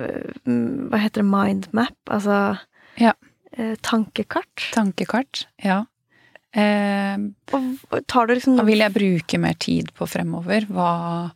øh, 0.01 0.31
mm, 0.49 0.89
Hva 0.93 1.01
heter 1.03 1.21
det, 1.21 1.29
mindmap? 1.29 1.97
Altså 2.09 2.59
Ja. 3.01 3.13
eh, 3.57 3.75
tankekart. 3.85 4.71
Tankekart, 4.73 5.47
ja. 5.65 5.83
Eh, 6.55 7.17
Og 7.53 8.07
tar 8.09 8.27
du 8.29 8.35
liksom 8.35 8.57
hva 8.61 8.65
vil 8.69 8.81
jeg 8.85 8.93
bruke 8.93 9.39
mer 9.41 9.55
tid 9.61 9.93
på 9.97 10.09
fremover? 10.09 10.65
Hva 10.69 11.33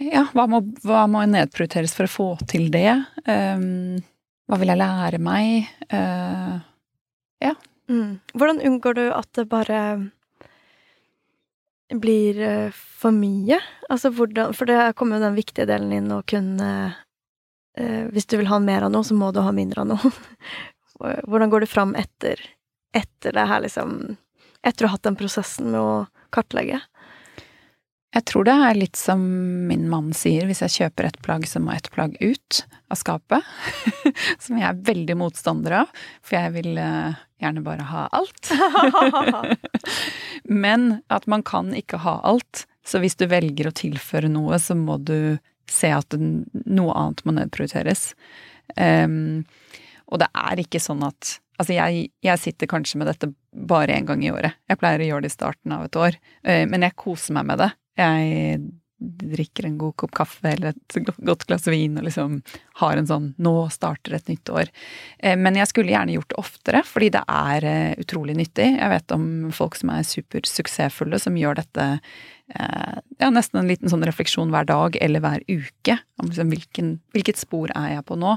Ja, 0.00 0.24
hva 0.32 0.46
må, 0.50 0.62
hva 0.86 1.04
må 1.10 1.24
nedprioriteres 1.28 1.92
for 1.96 2.08
å 2.08 2.12
få 2.12 2.28
til 2.48 2.70
det? 2.72 2.90
Um, 3.26 3.98
hva 4.48 4.58
vil 4.60 4.72
jeg 4.72 4.80
lære 4.80 5.20
meg? 5.20 5.68
Eh, 5.92 6.56
Mm. 7.88 8.20
Hvordan 8.36 8.60
unngår 8.60 8.94
du 8.94 9.04
at 9.12 9.28
det 9.32 9.48
bare 9.48 9.80
blir 11.88 12.40
eh, 12.40 12.70
for 12.72 13.16
mye? 13.16 13.60
Altså 13.88 14.12
hvordan 14.12 14.52
For 14.56 14.68
det 14.68 14.92
kommer 14.98 15.16
jo 15.16 15.24
den 15.24 15.38
viktige 15.38 15.68
delen 15.68 15.94
inn 15.96 16.12
å 16.12 16.20
kunne 16.28 16.68
uh, 16.92 18.04
Hvis 18.12 18.28
du 18.28 18.36
vil 18.36 18.50
ha 18.50 18.58
mer 18.60 18.84
av 18.84 18.92
noe, 18.92 19.06
så 19.06 19.16
må 19.16 19.30
du 19.32 19.40
ha 19.40 19.54
mindre 19.56 19.86
av 19.86 19.88
noe. 19.94 20.12
hvordan 21.30 21.52
går 21.52 21.64
du 21.64 21.70
fram 21.70 21.94
etter, 21.96 22.42
etter 22.92 23.32
det 23.32 23.48
her, 23.48 23.64
liksom 23.64 24.18
Etter 24.66 24.84
å 24.84 24.90
ha 24.90 24.98
hatt 24.98 25.06
den 25.08 25.16
prosessen 25.16 25.72
med 25.72 25.80
å 25.80 25.92
kartlegge? 26.34 26.82
Jeg 28.16 28.24
tror 28.24 28.46
det 28.48 28.54
er 28.56 28.78
litt 28.78 28.96
som 28.96 29.20
min 29.68 29.84
mann 29.92 30.14
sier, 30.16 30.46
hvis 30.48 30.62
jeg 30.64 30.74
kjøper 30.78 31.10
et 31.10 31.18
plagg, 31.24 31.44
så 31.48 31.60
må 31.60 31.74
et 31.74 31.90
plagg 31.92 32.14
ut 32.22 32.60
av 32.88 32.96
skapet. 32.96 33.44
som 34.44 34.56
jeg 34.56 34.64
er 34.70 34.80
veldig 34.86 35.16
motstander 35.20 35.82
av, 35.82 35.92
for 36.24 36.38
jeg 36.38 36.54
vil 36.56 36.80
eh, 36.80 37.18
gjerne 37.42 37.64
bare 37.66 37.84
ha 37.90 38.06
alt. 38.16 38.52
Men 40.64 41.02
at 41.12 41.28
man 41.28 41.44
kan 41.44 41.74
ikke 41.76 42.00
ha 42.06 42.16
alt, 42.28 42.64
så 42.86 43.02
hvis 43.02 43.18
du 43.20 43.26
velger 43.28 43.68
å 43.68 43.76
tilføre 43.76 44.30
noe, 44.32 44.56
så 44.56 44.76
må 44.78 44.96
du 44.96 45.36
se 45.68 45.90
at 45.92 46.16
noe 46.16 46.94
annet 46.96 47.20
må 47.28 47.34
nedprioriteres. 47.36 48.14
Em, 48.80 49.44
og 50.08 50.22
det 50.22 50.30
er 50.32 50.64
ikke 50.64 50.82
sånn 50.82 51.04
at 51.08 51.38
Altså, 51.58 51.72
jeg, 51.74 52.12
jeg 52.22 52.38
sitter 52.38 52.68
kanskje 52.70 53.00
med 53.00 53.08
dette 53.10 53.26
bare 53.50 53.96
én 53.98 54.04
gang 54.06 54.20
i 54.22 54.28
året. 54.30 54.54
Jeg 54.70 54.78
pleier 54.78 55.02
å 55.02 55.06
gjøre 55.08 55.24
det 55.24 55.30
i 55.32 55.34
starten 55.34 55.72
av 55.74 55.88
et 55.88 55.96
år, 55.98 56.18
eh, 56.46 56.60
men 56.70 56.84
jeg 56.86 56.94
koser 57.02 57.34
meg 57.34 57.48
med 57.48 57.58
det. 57.58 57.66
Jeg 57.98 58.60
drikker 58.98 59.66
en 59.68 59.76
god 59.78 59.92
kopp 60.00 60.10
kaffe 60.18 60.48
eller 60.50 60.72
et 60.72 60.96
godt 61.22 61.44
glass 61.46 61.68
vin 61.70 61.94
og 62.00 62.02
liksom 62.08 62.40
har 62.80 62.96
en 62.98 63.06
sånn 63.06 63.28
'nå 63.38 63.52
starter 63.70 64.14
et 64.16 64.26
nytt 64.26 64.50
år'. 64.50 64.68
Eh, 65.20 65.36
Men 65.36 65.54
jeg 65.54 65.68
skulle 65.68 65.90
gjerne 65.94 66.14
gjort 66.16 66.28
det 66.30 66.38
oftere, 66.38 66.82
fordi 66.84 67.10
det 67.10 67.22
er 67.28 67.64
eh, 67.64 67.94
utrolig 68.02 68.34
nyttig. 68.34 68.74
Jeg 68.78 68.90
vet 68.90 69.12
om 69.12 69.52
folk 69.52 69.76
som 69.76 69.90
er 69.90 70.02
supersuksessfulle, 70.02 71.20
som 71.20 71.34
gjør 71.38 71.54
dette 71.62 72.00
eh, 72.56 72.98
ja, 73.20 73.30
nesten 73.30 73.60
en 73.60 73.68
liten 73.68 73.88
sånn 73.88 74.02
refleksjon 74.04 74.50
hver 74.50 74.66
dag 74.66 74.96
eller 75.00 75.20
hver 75.20 75.40
uke. 75.48 75.98
Om 76.18 76.28
liksom 76.30 76.50
hvilken, 76.50 76.98
hvilket 77.14 77.36
spor 77.36 77.70
er 77.76 77.94
jeg 77.96 78.04
på 78.04 78.18
nå? 78.18 78.36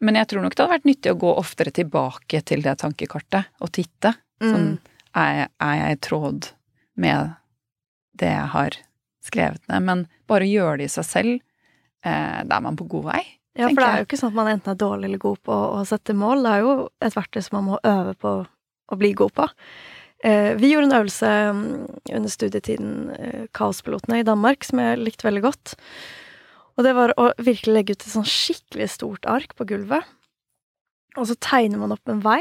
Men 0.00 0.16
jeg 0.16 0.26
tror 0.28 0.42
nok 0.42 0.54
det 0.56 0.66
hadde 0.66 0.80
vært 0.80 0.90
nyttig 0.90 1.12
å 1.14 1.18
gå 1.20 1.36
oftere 1.38 1.70
tilbake 1.70 2.42
til 2.44 2.60
det 2.60 2.78
tankekartet 2.78 3.46
og 3.60 3.70
titte. 3.70 4.16
Sånn, 4.42 4.72
Mm. 4.74 4.78
er, 5.14 5.34
jeg- 5.36 5.50
er 5.60 5.74
jeg 5.76 5.92
i 5.92 6.00
tråd 6.08 6.50
med 6.96 7.36
det 8.20 8.30
jeg 8.32 8.50
har 8.54 8.78
skrevet 9.24 9.64
ned. 9.70 9.86
Men 9.86 10.04
bare 10.30 10.46
å 10.46 10.52
gjøre 10.52 10.82
det 10.82 10.90
i 10.90 10.94
seg 10.94 11.08
selv, 11.08 11.40
eh, 12.04 12.40
da 12.44 12.58
er 12.58 12.66
man 12.66 12.78
på 12.78 12.88
god 12.90 13.10
vei. 13.12 13.22
Ja, 13.54 13.68
for 13.68 13.78
det 13.78 13.86
er 13.86 14.00
jo 14.02 14.06
ikke 14.08 14.18
sånn 14.18 14.32
at 14.32 14.38
man 14.40 14.50
enten 14.50 14.72
er 14.72 14.78
dårlig 14.80 15.08
eller 15.08 15.22
god 15.22 15.42
på 15.46 15.54
å 15.54 15.82
sette 15.86 16.16
mål. 16.18 16.42
Det 16.42 16.54
er 16.54 16.64
jo 16.64 16.72
et 17.06 17.14
verktøy 17.14 17.42
som 17.46 17.60
man 17.60 17.68
må 17.68 17.76
øve 17.86 18.14
på 18.18 18.32
å 18.44 18.98
bli 18.98 19.12
god 19.16 19.34
på. 19.36 19.46
Eh, 20.24 20.54
vi 20.58 20.72
gjorde 20.72 20.88
en 20.88 20.98
øvelse 20.98 21.30
mm, 21.54 21.64
under 22.16 22.32
studietiden, 22.32 22.92
eh, 23.14 23.46
Kaospilotene 23.54 24.22
i 24.22 24.26
Danmark, 24.26 24.64
som 24.64 24.80
jeg 24.82 25.02
likte 25.02 25.28
veldig 25.28 25.44
godt. 25.44 25.74
Og 26.74 26.86
det 26.86 26.94
var 26.96 27.14
å 27.20 27.28
virkelig 27.38 27.76
legge 27.76 27.94
ut 27.94 28.02
et 28.02 28.14
sånn 28.14 28.26
skikkelig 28.26 28.88
stort 28.96 29.28
ark 29.30 29.54
på 29.54 29.66
gulvet. 29.68 30.08
Og 31.14 31.28
så 31.30 31.36
tegner 31.38 31.78
man 31.78 31.94
opp 31.94 32.10
en 32.10 32.24
vei 32.24 32.40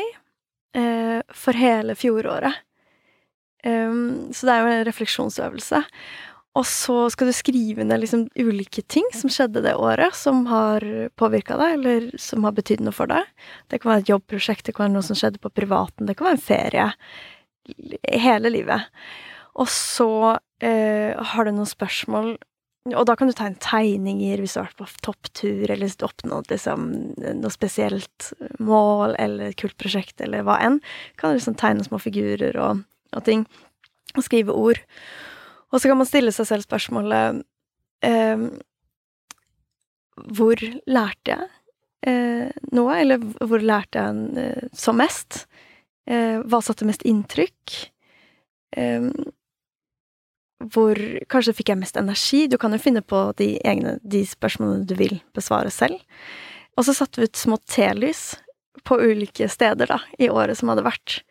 eh, 0.73 1.19
for 1.29 1.59
hele 1.59 1.93
fjoråret. 1.99 2.63
Um, 3.63 4.29
så 4.35 4.47
det 4.47 4.53
er 4.53 4.61
jo 4.61 4.71
en 4.73 4.85
refleksjonsøvelse. 4.89 5.83
Og 6.53 6.65
så 6.69 6.95
skal 7.09 7.31
du 7.31 7.33
skrive 7.33 7.85
ned 7.87 8.03
liksom 8.03 8.27
ulike 8.37 8.83
ting 8.85 9.07
som 9.17 9.31
skjedde 9.33 9.63
det 9.65 9.73
året, 9.73 10.13
som 10.13 10.43
har 10.51 10.85
påvirka 11.17 11.57
deg, 11.57 11.79
eller 11.79 12.07
som 12.21 12.45
har 12.45 12.53
betydd 12.53 12.83
noe 12.85 12.93
for 12.93 13.09
deg. 13.09 13.25
Det 13.73 13.81
kan 13.81 13.95
være 13.95 14.05
et 14.05 14.11
jobbprosjekt, 14.11 14.67
det 14.67 14.75
kan 14.77 14.85
være 14.85 14.95
noe 14.99 15.07
som 15.07 15.17
skjedde 15.17 15.41
på 15.41 15.53
privaten, 15.53 16.05
det 16.05 16.17
kan 16.19 16.29
være 16.29 16.37
en 16.37 16.45
ferie. 16.45 16.87
Hele 18.05 18.53
livet. 18.53 18.85
Og 19.57 19.69
så 19.71 20.09
eh, 20.61 21.17
har 21.17 21.45
du 21.45 21.55
noen 21.55 21.69
spørsmål, 21.69 22.35
og 22.93 23.05
da 23.07 23.15
kan 23.17 23.29
du 23.29 23.33
tegne 23.37 23.57
tegninger 23.63 24.41
hvis 24.43 24.53
du 24.53 24.59
har 24.59 24.69
vært 24.69 24.81
på 24.81 25.05
topptur, 25.07 25.65
eller 25.65 25.85
hvis 25.87 25.97
du 25.97 26.05
oppnådd 26.05 26.53
liksom 26.53 26.89
noe 27.17 27.53
spesielt 27.53 28.33
mål, 28.61 29.15
eller 29.17 29.49
et 29.49 29.57
kult 29.57 29.77
prosjekt, 29.81 30.19
eller 30.21 30.45
hva 30.45 30.59
enn. 30.61 30.81
Kan 31.17 31.33
du 31.33 31.39
liksom 31.39 31.57
tegne 31.57 31.85
små 31.87 32.01
figurer 32.03 32.59
og, 32.61 32.83
og 33.17 33.25
ting. 33.27 33.45
Og 34.13 34.25
skrive 34.25 34.53
ord. 34.53 34.81
Og 35.73 35.81
så 35.81 35.89
kan 35.89 35.99
man 35.99 36.09
stille 36.09 36.33
seg 36.35 36.47
selv 36.49 36.67
spørsmålet 36.67 37.41
eh, 38.05 38.43
Hvor 40.37 40.65
lærte 40.85 41.33
jeg 41.33 41.47
eh, 42.09 42.51
noe? 42.75 42.97
Eller 42.99 43.23
hvor 43.41 43.63
lærte 43.63 44.03
jeg 44.03 44.43
eh, 44.43 44.67
som 44.77 44.99
mest? 45.01 45.45
Eh, 46.05 46.43
hva 46.45 46.61
satte 46.61 46.85
mest 46.85 47.05
inntrykk? 47.09 47.79
Eh, 48.77 49.09
hvor 50.71 50.99
Kanskje 51.31 51.55
fikk 51.57 51.73
jeg 51.73 51.81
mest 51.81 51.97
energi? 51.99 52.45
Du 52.47 52.59
kan 52.61 52.71
jo 52.75 52.81
finne 52.81 53.03
på 53.03 53.25
de, 53.39 53.55
egne, 53.67 53.97
de 54.03 54.23
spørsmålene 54.27 54.87
du 54.87 54.95
vil 54.99 55.17
besvare 55.35 55.73
selv. 55.73 55.99
Og 56.77 56.87
så 56.87 56.95
satte 56.95 57.21
vi 57.21 57.27
ut 57.29 57.39
små 57.39 57.59
telys 57.69 58.33
på 58.87 58.97
ulike 58.99 59.47
steder 59.51 59.89
da, 59.89 59.99
i 60.19 60.29
året 60.31 60.59
som 60.59 60.71
hadde 60.71 60.85
vært. 60.85 61.21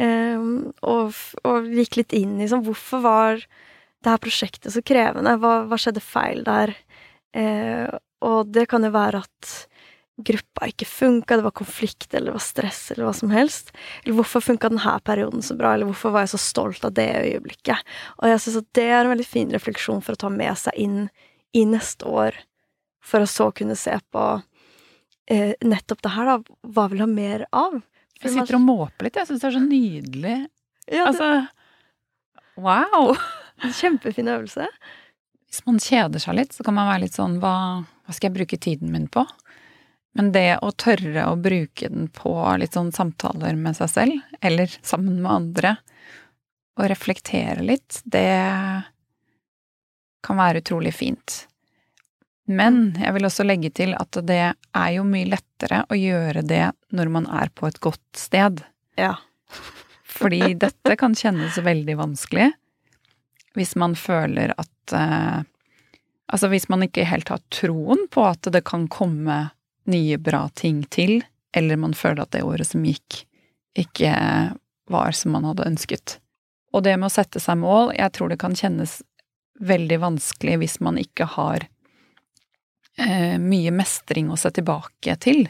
Um, 0.00 0.72
og, 0.80 1.12
og, 1.44 1.66
gikk 1.68 1.98
litt 2.00 2.14
inn 2.16 2.38
i 2.40 2.46
sånn 2.48 2.62
Hvorfor 2.64 3.02
var 3.04 3.42
det 3.42 4.08
her 4.08 4.22
prosjektet 4.22 4.72
så 4.72 4.80
krevende? 4.84 5.36
Hva, 5.38 5.66
hva 5.68 5.78
skjedde 5.78 6.02
feil 6.02 6.40
der? 6.46 6.72
Eh, 7.36 7.86
og 8.22 8.50
det 8.52 8.66
kan 8.70 8.84
jo 8.84 8.90
være 8.94 9.20
at 9.22 9.52
gruppa 10.22 10.68
ikke 10.68 10.86
funka, 10.86 11.38
det 11.38 11.46
var 11.46 11.54
konflikt 11.56 12.12
eller 12.12 12.30
det 12.30 12.36
var 12.36 12.44
stress 12.44 12.80
eller 12.92 13.06
hva 13.08 13.14
som 13.16 13.32
helst. 13.34 13.72
Eller 14.02 14.18
hvorfor 14.18 14.44
funka 14.44 14.70
denne 14.70 14.96
perioden 15.06 15.44
så 15.44 15.56
bra, 15.58 15.74
eller 15.74 15.88
hvorfor 15.88 16.14
var 16.14 16.26
jeg 16.26 16.34
så 16.34 16.42
stolt 16.42 16.84
av 16.86 16.94
det 16.98 17.08
øyeblikket? 17.22 17.92
Og 18.20 18.30
jeg 18.30 18.42
syns 18.44 18.60
at 18.62 18.70
det 18.78 18.88
er 18.88 19.00
en 19.00 19.12
veldig 19.14 19.28
fin 19.28 19.52
refleksjon 19.54 20.02
for 20.04 20.16
å 20.16 20.22
ta 20.24 20.32
med 20.32 20.58
seg 20.60 20.78
inn 20.80 20.98
i 21.56 21.64
neste 21.68 22.08
år, 22.08 22.36
for 23.04 23.24
å 23.24 23.30
så 23.30 23.50
kunne 23.56 23.76
se 23.78 23.94
på 24.12 24.26
eh, 25.30 25.54
nettopp 25.64 26.04
det 26.04 26.14
her, 26.14 26.30
da. 26.30 26.58
Hva 26.74 26.86
vil 26.92 27.02
ha 27.04 27.08
mer 27.10 27.46
av? 27.52 27.80
Jeg 28.22 28.34
sitter 28.34 28.58
og 28.58 28.64
måper 28.64 29.08
litt, 29.08 29.18
jeg 29.18 29.28
syns 29.28 29.42
det 29.42 29.48
er 29.50 29.56
så 29.56 29.62
nydelig. 29.64 30.36
Ja, 30.86 31.04
det... 31.04 31.06
Altså, 31.10 31.30
wow! 32.62 33.14
Kjempefin 33.80 34.30
øvelse. 34.32 34.66
Hvis 35.50 35.64
man 35.68 35.80
kjeder 35.82 36.22
seg 36.22 36.38
litt, 36.38 36.54
så 36.56 36.64
kan 36.66 36.76
man 36.78 36.88
være 36.88 37.04
litt 37.04 37.18
sånn 37.18 37.38
hva, 37.42 37.54
hva 37.82 38.14
skal 38.14 38.30
jeg 38.30 38.38
bruke 38.38 38.58
tiden 38.62 38.92
min 38.94 39.08
på? 39.12 39.26
Men 40.16 40.32
det 40.34 40.58
å 40.64 40.70
tørre 40.76 41.26
å 41.28 41.36
bruke 41.40 41.88
den 41.88 42.08
på 42.12 42.32
litt 42.60 42.76
sånn 42.76 42.92
samtaler 42.92 43.56
med 43.56 43.76
seg 43.78 43.90
selv, 43.92 44.34
eller 44.44 44.72
sammen 44.84 45.20
med 45.24 45.32
andre, 45.32 45.76
og 46.80 46.88
reflektere 46.88 47.64
litt, 47.64 48.00
det 48.04 48.32
kan 50.24 50.38
være 50.38 50.62
utrolig 50.62 50.92
fint. 50.96 51.42
Men 52.52 52.80
jeg 53.00 53.14
vil 53.16 53.26
også 53.28 53.46
legge 53.46 53.70
til 53.74 53.94
at 53.98 54.18
det 54.28 54.40
er 54.52 54.90
jo 54.96 55.04
mye 55.08 55.30
lettere 55.30 55.82
å 55.88 55.98
gjøre 55.98 56.44
det 56.46 56.66
når 56.92 57.12
man 57.14 57.28
er 57.32 57.52
på 57.54 57.68
et 57.68 57.80
godt 57.82 58.18
sted. 58.18 58.60
Ja. 59.00 59.14
Fordi 60.18 60.52
dette 60.60 60.96
kan 61.00 61.16
kjennes 61.16 61.56
veldig 61.62 61.96
vanskelig 62.00 62.52
hvis 63.56 63.74
man 63.76 63.96
føler 63.98 64.54
at 64.56 64.94
eh, 64.96 65.42
Altså 66.32 66.48
hvis 66.48 66.64
man 66.72 66.80
ikke 66.80 67.04
helt 67.04 67.28
har 67.28 67.42
troen 67.52 68.06
på 68.08 68.22
at 68.24 68.46
det 68.54 68.62
kan 68.64 68.86
komme 68.88 69.34
nye 69.84 70.16
bra 70.16 70.46
ting 70.56 70.78
til, 70.88 71.18
eller 71.52 71.76
man 71.76 71.92
føler 71.92 72.22
at 72.22 72.32
det 72.32 72.40
året 72.46 72.70
som 72.70 72.86
gikk, 72.88 73.18
ikke 73.76 74.14
var 74.88 75.12
som 75.12 75.34
man 75.36 75.44
hadde 75.44 75.66
ønsket. 75.68 76.14
Og 76.72 76.86
det 76.86 76.94
med 76.96 77.10
å 77.10 77.12
sette 77.12 77.42
seg 77.42 77.60
mål, 77.60 77.92
jeg 77.98 78.14
tror 78.16 78.32
det 78.32 78.40
kan 78.40 78.56
kjennes 78.56 79.02
veldig 79.60 79.98
vanskelig 80.06 80.56
hvis 80.62 80.78
man 80.80 80.96
ikke 81.02 81.28
har 81.34 81.68
eh, 82.98 83.38
mye 83.40 83.72
mestring 83.74 84.30
å 84.32 84.38
se 84.40 84.52
tilbake 84.54 85.16
til. 85.22 85.46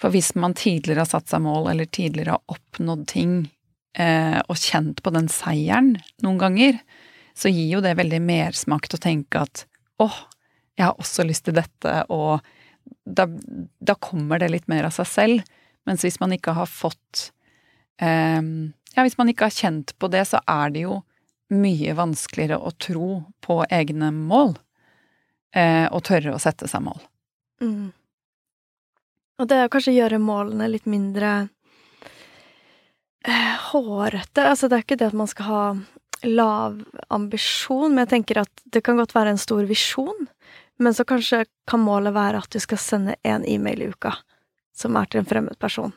For 0.00 0.14
hvis 0.14 0.32
man 0.34 0.56
tidligere 0.58 1.04
har 1.04 1.10
satt 1.10 1.30
seg 1.30 1.44
mål, 1.44 1.70
eller 1.72 1.86
tidligere 1.86 2.36
har 2.36 2.56
oppnådd 2.56 3.04
ting 3.12 3.36
eh, 3.98 4.40
og 4.42 4.58
kjent 4.58 5.02
på 5.02 5.12
den 5.14 5.30
seieren 5.30 5.94
noen 6.24 6.40
ganger, 6.40 6.80
så 7.38 7.52
gir 7.52 7.76
jo 7.76 7.82
det 7.84 7.94
veldig 8.00 8.20
mersmak 8.24 8.88
til 8.88 8.98
å 8.98 9.04
tenke 9.06 9.44
at 9.46 9.64
åh, 10.02 10.18
jeg 10.76 10.88
har 10.88 10.98
også 11.00 11.24
lyst 11.28 11.46
til 11.46 11.56
dette, 11.56 11.94
og 12.12 12.42
da, 13.06 13.28
da, 13.78 13.94
kommer 13.94 14.40
det 14.42 14.50
litt 14.50 14.68
mer 14.70 14.88
av 14.88 14.94
seg 14.96 15.08
selv. 15.08 15.54
Mens 15.86 16.02
hvis 16.04 16.18
man 16.22 16.34
ikke 16.34 16.54
har 16.56 16.70
fått 16.70 17.30
eh, 18.02 18.42
Ja, 18.92 19.04
hvis 19.06 19.16
man 19.18 19.30
ikke 19.30 19.48
har 19.48 19.54
kjent 19.54 19.94
på 20.02 20.10
det, 20.12 20.26
så 20.28 20.42
er 20.50 20.74
det 20.74 20.84
jo 20.84 20.98
mye 21.52 21.94
vanskeligere 21.96 22.58
å 22.58 22.72
tro 22.80 23.08
på 23.44 23.62
egne 23.70 24.10
mål. 24.14 24.56
Eh, 25.52 25.86
og 25.92 26.00
tørre 26.08 26.32
å 26.32 26.40
sette 26.40 26.68
seg 26.70 26.84
mål. 26.84 27.00
Mm. 27.60 27.90
Og 29.42 29.48
det 29.50 29.58
å 29.64 29.72
kanskje 29.72 29.96
gjøre 29.96 30.22
målene 30.22 30.70
litt 30.70 30.88
mindre 30.88 31.50
Eh, 33.24 33.56
hårete 33.72 34.42
Altså, 34.48 34.68
det 34.68 34.76
er 34.76 34.84
ikke 34.84 34.98
det 34.98 35.10
at 35.12 35.18
man 35.18 35.30
skal 35.30 35.46
ha 35.46 35.64
lav 36.22 36.80
ambisjon, 37.10 37.92
men 37.92 38.04
jeg 38.04 38.12
tenker 38.16 38.42
at 38.42 38.64
det 38.74 38.82
kan 38.86 38.98
godt 38.98 39.14
være 39.14 39.34
en 39.34 39.42
stor 39.42 39.62
visjon. 39.66 40.26
Men 40.82 40.94
så 40.94 41.06
kanskje 41.06 41.44
kan 41.70 41.82
målet 41.82 42.14
være 42.14 42.40
at 42.42 42.50
du 42.50 42.58
skal 42.62 42.80
sende 42.82 43.16
én 43.26 43.46
e-mail 43.46 43.82
i 43.82 43.90
uka 43.90 44.16
som 44.74 44.96
er 44.98 45.10
til 45.10 45.22
en 45.22 45.28
fremmed 45.28 45.58
person. 45.62 45.92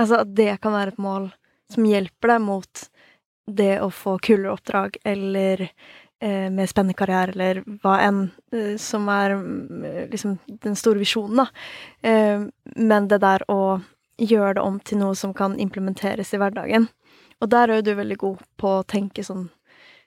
Altså 0.00 0.20
at 0.24 0.32
det 0.36 0.58
kan 0.60 0.74
være 0.74 0.94
et 0.94 1.00
mål 1.00 1.30
som 1.72 1.86
hjelper 1.88 2.34
deg 2.34 2.44
mot 2.44 2.86
det 3.48 3.74
å 3.84 3.90
få 3.92 4.16
kulere 4.24 4.56
oppdrag, 4.56 4.96
eller 5.04 5.68
mer 6.52 6.70
spennende 6.70 6.96
karriere, 6.98 7.34
eller 7.34 7.62
hva 7.82 7.98
enn 8.04 8.20
eh, 8.54 8.74
som 8.80 9.08
er 9.12 9.36
eh, 9.36 10.04
liksom 10.10 10.38
den 10.64 10.76
store 10.78 11.02
visjonen, 11.02 11.42
da. 11.42 11.46
Eh, 12.08 12.46
men 12.76 13.08
det 13.10 13.20
der 13.24 13.44
å 13.52 13.80
gjøre 14.16 14.58
det 14.58 14.64
om 14.64 14.78
til 14.80 15.00
noe 15.02 15.16
som 15.18 15.34
kan 15.36 15.58
implementeres 15.60 16.32
i 16.34 16.40
hverdagen. 16.40 16.88
Og 17.42 17.50
der 17.50 17.68
er 17.68 17.80
jo 17.80 17.86
du 17.88 17.94
veldig 17.98 18.18
god 18.20 18.44
på 18.60 18.78
å 18.78 18.88
tenke 18.88 19.26
sånn 19.26 19.50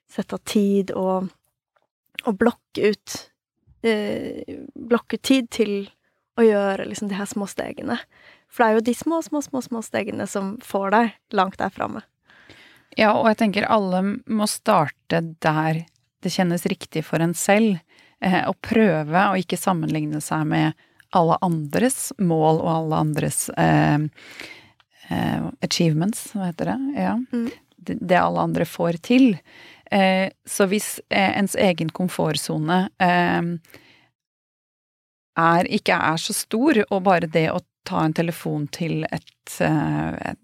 Sette 0.08 0.38
av 0.38 0.44
tid 0.48 0.94
og, 0.96 1.26
og 2.24 2.36
blokke 2.40 2.94
ut 2.94 3.16
eh, 3.84 4.56
Blokke 4.72 5.18
ut 5.20 5.26
tid 5.28 5.50
til 5.52 5.74
å 6.40 6.46
gjøre 6.46 6.86
liksom 6.88 7.10
de 7.12 7.18
her 7.18 7.28
små 7.28 7.44
stegene. 7.52 7.98
For 8.48 8.64
det 8.64 8.68
er 8.70 8.78
jo 8.78 8.86
de 8.88 8.94
små, 8.96 9.20
små, 9.26 9.42
små, 9.44 9.62
små 9.66 9.82
stegene 9.84 10.28
som 10.30 10.54
får 10.64 10.94
deg 10.94 11.36
langt 11.36 11.58
der 11.60 11.74
framme. 11.74 12.06
Ja, 12.96 13.12
og 13.18 13.28
jeg 13.30 13.40
tenker 13.42 13.68
alle 13.68 14.00
må 14.26 14.48
starte 14.50 15.20
der 15.44 15.84
det 16.24 16.34
kjennes 16.34 16.66
riktig 16.70 17.06
for 17.06 17.24
en 17.24 17.36
selv. 17.38 17.78
Eh, 18.24 18.44
og 18.50 18.58
prøve 18.66 19.24
å 19.30 19.38
ikke 19.38 19.60
sammenligne 19.60 20.22
seg 20.24 20.48
med 20.50 20.78
alle 21.16 21.38
andres 21.46 22.12
mål 22.20 22.62
og 22.64 22.70
alle 22.72 23.02
andres 23.06 23.48
eh, 23.54 24.00
eh, 25.10 25.48
achievements, 25.64 26.32
hva 26.34 26.50
heter 26.50 26.74
det? 26.74 26.78
Ja. 26.98 27.16
Mm. 27.32 27.50
Det, 27.78 27.98
det, 28.02 28.18
alle 28.20 28.44
andre 28.50 28.66
får 28.68 29.00
til. 29.06 29.38
Eh, 29.92 30.28
så 30.46 30.68
hvis 30.68 30.98
eh, 31.10 31.38
ens 31.40 31.56
egen 31.56 31.94
komfortsone 31.96 32.88
eh, 33.00 33.42
ikke 35.78 35.96
er 35.96 36.18
så 36.20 36.34
stor, 36.34 36.82
og 36.90 37.06
bare 37.06 37.30
det 37.32 37.48
å 37.54 37.62
ta 37.88 38.02
en 38.04 38.16
telefon 38.18 38.66
til 38.74 39.06
et, 39.14 39.62
et 39.62 40.40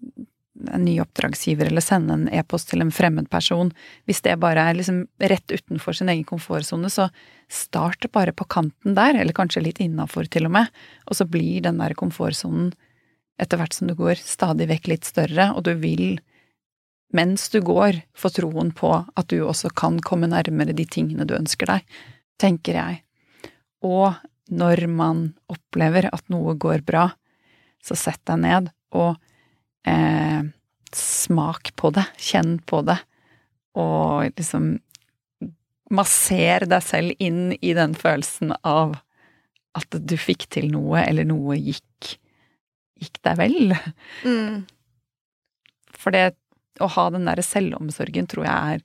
en 0.70 0.84
ny 0.86 0.98
oppdragsgiver 1.02 1.66
eller 1.66 1.82
sende 1.82 2.14
en 2.14 2.28
e-post 2.30 2.70
til 2.70 2.84
en 2.84 2.92
fremmed 2.94 3.26
person, 3.30 3.72
hvis 4.06 4.22
det 4.26 4.36
bare 4.42 4.68
er 4.68 4.78
liksom 4.78 5.04
rett 5.18 5.50
utenfor 5.50 5.96
sin 5.98 6.12
egen 6.12 6.26
komfortsone, 6.28 6.90
så 6.90 7.08
start 7.50 8.06
bare 8.14 8.32
på 8.36 8.46
kanten 8.46 8.94
der, 8.96 9.18
eller 9.18 9.36
kanskje 9.36 9.64
litt 9.64 9.82
innafor 9.82 10.30
til 10.30 10.46
og 10.48 10.54
med, 10.58 10.70
og 11.10 11.18
så 11.18 11.26
blir 11.26 11.64
den 11.64 11.80
der 11.82 11.96
komfortsonen 11.98 12.72
etter 13.42 13.58
hvert 13.58 13.74
som 13.74 13.90
du 13.90 13.96
går 13.98 14.20
stadig 14.22 14.68
vekk 14.70 14.92
litt 14.92 15.08
større, 15.08 15.50
og 15.56 15.66
du 15.66 15.74
vil 15.80 16.20
mens 17.14 17.48
du 17.50 17.60
går, 17.62 18.00
få 18.14 18.30
troen 18.34 18.72
på 18.74 18.90
at 18.94 19.28
du 19.30 19.40
også 19.44 19.70
kan 19.76 20.00
komme 20.02 20.30
nærmere 20.30 20.74
de 20.74 20.86
tingene 20.86 21.26
du 21.26 21.36
ønsker 21.36 21.70
deg, 21.70 21.84
tenker 22.42 22.78
jeg. 22.78 23.02
Og 23.86 24.16
når 24.50 24.86
man 24.90 25.28
opplever 25.50 26.08
at 26.10 26.26
noe 26.32 26.56
går 26.58 26.82
bra, 26.86 27.08
så 27.84 27.96
sett 27.98 28.22
deg 28.26 28.42
ned 28.42 28.72
og 28.94 29.20
eh, 29.88 30.42
smak 30.94 31.72
på 31.76 31.90
det, 31.94 32.06
kjenn 32.20 32.58
på 32.66 32.82
det, 32.86 32.98
og 33.78 34.30
liksom 34.38 34.76
masser 35.94 36.66
deg 36.70 36.84
selv 36.84 37.22
inn 37.22 37.54
i 37.60 37.74
den 37.76 37.94
følelsen 37.98 38.54
av 38.62 38.96
at 39.74 39.96
du 39.98 40.14
fikk 40.18 40.46
til 40.54 40.70
noe, 40.72 41.02
eller 41.02 41.26
noe 41.26 41.58
gikk, 41.58 42.14
gikk 43.02 43.20
deg 43.26 43.38
vel. 43.40 43.74
Mm. 44.22 44.64
For 45.98 46.14
det 46.14 46.34
å 46.82 46.88
ha 46.90 47.08
den 47.14 47.26
derre 47.28 47.44
selvomsorgen 47.44 48.28
tror 48.30 48.46
jeg 48.46 48.76
er 48.76 48.84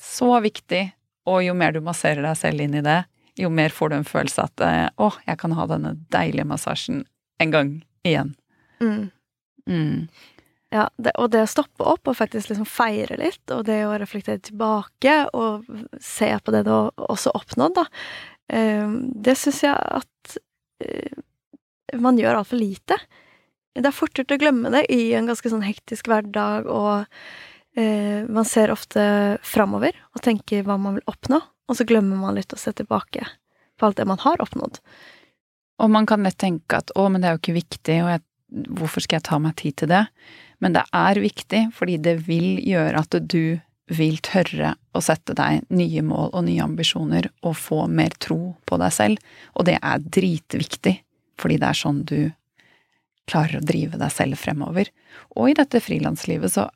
så 0.00 0.32
viktig, 0.44 0.84
og 1.28 1.42
jo 1.44 1.54
mer 1.56 1.74
du 1.76 1.80
masserer 1.84 2.24
deg 2.24 2.36
selv 2.38 2.64
inn 2.64 2.76
i 2.78 2.84
det, 2.84 3.02
jo 3.40 3.50
mer 3.52 3.72
får 3.72 3.90
du 3.90 3.96
en 3.98 4.08
følelse 4.08 4.44
at 4.44 4.64
eh, 4.64 4.86
å, 5.00 5.10
jeg 5.26 5.40
kan 5.40 5.54
ha 5.56 5.66
denne 5.70 5.94
deilige 6.12 6.48
massasjen 6.48 7.04
en 7.40 7.54
gang 7.54 7.72
igjen. 8.06 8.34
Mm. 8.80 9.08
Mm. 9.70 10.10
Ja, 10.70 10.84
det, 11.02 11.16
og 11.18 11.32
det 11.34 11.42
å 11.42 11.50
stoppe 11.50 11.86
opp 11.86 12.06
og 12.10 12.18
faktisk 12.18 12.52
liksom 12.52 12.68
feire 12.68 13.16
litt, 13.18 13.42
og 13.50 13.64
det 13.66 13.80
å 13.88 13.96
reflektere 13.98 14.38
tilbake 14.46 15.16
og 15.34 15.66
se 16.02 16.30
på 16.38 16.54
det 16.54 16.62
du 16.68 16.70
også 16.70 17.32
oppnådd, 17.34 17.80
da, 17.80 17.86
eh, 18.54 18.86
det 19.26 19.34
syns 19.38 19.64
jeg 19.66 19.74
at 19.74 20.36
eh, 20.86 21.18
man 21.98 22.20
gjør 22.20 22.38
altfor 22.38 22.60
lite. 22.60 23.00
Det 23.74 23.86
er 23.86 23.94
fort 23.94 24.22
å 24.22 24.38
glemme 24.38 24.70
det 24.70 24.84
i 24.94 25.10
en 25.18 25.26
ganske 25.30 25.50
sånn 25.50 25.66
hektisk 25.66 26.10
hverdag, 26.10 26.70
og 26.70 27.06
eh, 27.74 28.22
man 28.30 28.46
ser 28.46 28.70
ofte 28.70 29.02
framover 29.42 29.98
og 30.14 30.22
tenker 30.22 30.62
hva 30.66 30.78
man 30.78 31.00
vil 31.00 31.10
oppnå, 31.10 31.40
og 31.40 31.78
så 31.78 31.86
glemmer 31.86 32.18
man 32.18 32.38
litt 32.38 32.54
å 32.54 32.58
se 32.60 32.70
tilbake 32.78 33.26
på 33.74 33.88
alt 33.88 33.98
det 33.98 34.06
man 34.06 34.22
har 34.22 34.42
oppnådd. 34.42 34.78
Og 35.80 35.90
man 35.90 36.06
kan 36.06 36.22
lett 36.22 36.38
tenke 36.38 36.78
at 36.78 36.92
å, 36.94 37.08
men 37.08 37.22
det 37.22 37.30
er 37.30 37.36
jo 37.36 37.42
ikke 37.42 37.58
viktig, 37.58 38.02
og 38.04 38.10
jeg, 38.12 38.22
hvorfor 38.50 39.04
skal 39.04 39.20
jeg 39.20 39.28
ta 39.28 39.38
meg 39.42 39.56
tid 39.60 39.76
til 39.80 39.90
det? 39.92 40.04
Men 40.60 40.76
det 40.76 40.84
er 40.96 41.22
viktig, 41.22 41.66
fordi 41.76 41.98
det 42.02 42.16
vil 42.26 42.60
gjøre 42.66 43.02
at 43.02 43.18
du 43.22 43.60
vil 43.90 44.18
tørre 44.22 44.74
å 44.94 45.02
sette 45.02 45.34
deg 45.34 45.64
nye 45.74 46.02
mål 46.06 46.30
og 46.30 46.44
nye 46.46 46.62
ambisjoner 46.62 47.26
og 47.42 47.56
få 47.58 47.84
mer 47.90 48.14
tro 48.22 48.54
på 48.68 48.78
deg 48.78 48.94
selv, 48.94 49.32
og 49.58 49.66
det 49.66 49.78
er 49.80 50.04
dritviktig, 50.18 50.94
fordi 51.40 51.58
det 51.58 51.70
er 51.70 51.80
sånn 51.80 52.04
du 52.06 52.20
klarer 53.30 53.58
å 53.58 53.66
drive 53.66 53.98
deg 53.98 54.12
selv 54.14 54.38
fremover. 54.38 54.90
Og 55.38 55.50
i 55.50 55.56
dette 55.58 55.82
frilanslivet 55.82 56.54
så 56.54 56.68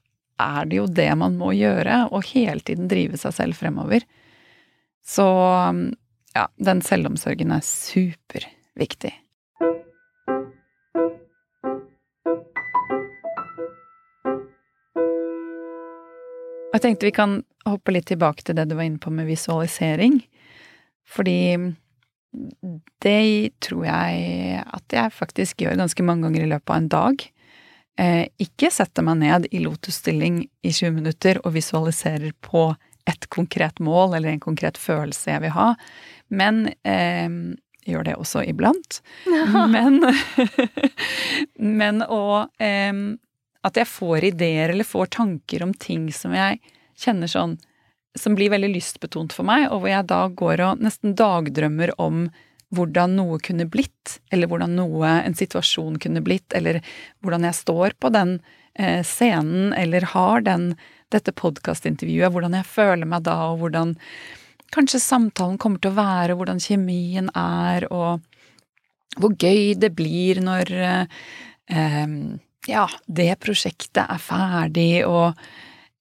er 0.43 0.67
det 0.67 0.81
jo 0.81 0.87
det 0.91 1.11
man 1.19 1.39
må 1.39 1.53
gjøre, 1.55 2.09
å 2.11 2.23
hele 2.33 2.63
tiden 2.67 2.91
drive 2.91 3.19
seg 3.21 3.35
selv 3.37 3.59
fremover. 3.59 4.07
Så 5.07 5.27
ja, 6.35 6.47
den 6.59 6.83
selvomsorgen 6.83 7.55
er 7.55 7.63
superviktig. 7.67 9.13
Jeg 16.75 16.83
tenkte 16.83 17.07
vi 17.07 17.15
kan 17.15 17.39
hoppe 17.69 17.95
litt 17.95 18.09
tilbake 18.11 18.43
til 18.43 18.59
det 18.59 18.67
du 18.69 18.75
var 18.75 18.89
inne 18.89 18.99
på 19.03 19.13
med 19.15 19.29
visualisering. 19.31 20.19
Fordi 21.07 21.39
det 23.05 23.21
tror 23.63 23.85
jeg 23.87 24.63
at 24.65 24.97
jeg 24.97 25.15
faktisk 25.15 25.63
gjør 25.63 25.79
ganske 25.79 26.07
mange 26.07 26.27
ganger 26.27 26.43
i 26.43 26.51
løpet 26.51 26.73
av 26.73 26.81
en 26.81 26.91
dag. 26.91 27.25
Eh, 28.01 28.25
ikke 28.43 28.73
setter 28.75 29.07
meg 29.07 29.21
ned 29.21 29.47
i 29.55 29.61
lotusstilling 29.63 30.43
i 30.43 30.73
20 30.73 30.97
minutter 30.97 31.39
og 31.45 31.55
visualiserer 31.55 32.35
på 32.43 32.73
et 33.07 33.29
konkret 33.31 33.79
mål 33.85 34.17
eller 34.17 34.33
en 34.33 34.43
konkret 34.43 34.81
følelse 34.81 35.31
jeg 35.31 35.45
vil 35.45 35.53
ha, 35.55 35.69
men 36.33 36.65
eh, 36.89 37.29
gjør 37.87 38.09
det 38.09 38.17
også 38.19 38.43
iblant. 38.49 38.99
men 39.75 40.01
men 41.83 42.03
å 42.03 42.25
eh, 42.59 42.91
At 43.65 43.79
jeg 43.81 43.89
får 43.89 44.31
ideer 44.31 44.73
eller 44.73 44.87
får 44.87 45.13
tanker 45.17 45.65
om 45.65 45.73
ting 45.75 46.11
som 46.13 46.35
jeg 46.37 46.61
kjenner 47.01 47.31
sånn 47.31 47.57
som 48.15 48.37
blir 48.39 48.53
veldig 48.53 48.71
lystbetont 48.77 49.35
for 49.35 49.47
meg, 49.47 49.67
og 49.73 49.83
hvor 49.83 49.91
jeg 49.91 50.07
da 50.11 50.21
går 50.31 50.63
og 50.63 50.83
nesten 50.85 51.17
dagdrømmer 51.19 51.97
om 51.99 52.29
hvordan 52.75 53.17
noe 53.19 53.39
kunne 53.43 53.67
blitt, 53.71 54.19
eller 54.35 54.51
hvordan 54.51 54.77
noe, 54.79 55.17
en 55.23 55.37
situasjon 55.37 55.99
kunne 56.03 56.23
blitt, 56.25 56.55
eller 56.55 56.81
hvordan 57.23 57.47
jeg 57.49 57.59
står 57.59 57.97
på 58.03 58.11
den 58.15 58.37
eh, 58.79 59.03
scenen, 59.07 59.73
eller 59.79 60.07
har 60.15 60.47
den, 60.47 60.73
dette 61.15 61.35
podkastintervjuet, 61.35 62.33
hvordan 62.35 62.57
jeg 62.59 62.71
føler 62.71 63.11
meg 63.11 63.27
da, 63.27 63.37
og 63.51 63.63
hvordan 63.63 63.95
kanskje 64.75 65.03
samtalen 65.03 65.59
kommer 65.63 65.83
til 65.83 65.95
å 65.95 65.99
være, 65.99 66.39
hvordan 66.39 66.63
kjemien 66.63 67.31
er, 67.39 67.87
og 67.95 68.25
hvor 69.21 69.35
gøy 69.39 69.75
det 69.79 69.93
blir 69.95 70.41
når 70.43 70.75
eh, 70.75 72.19
ja, 72.71 72.85
det 73.07 73.33
prosjektet 73.43 74.05
er 74.05 74.23
ferdig, 74.23 75.05
og 75.09 75.35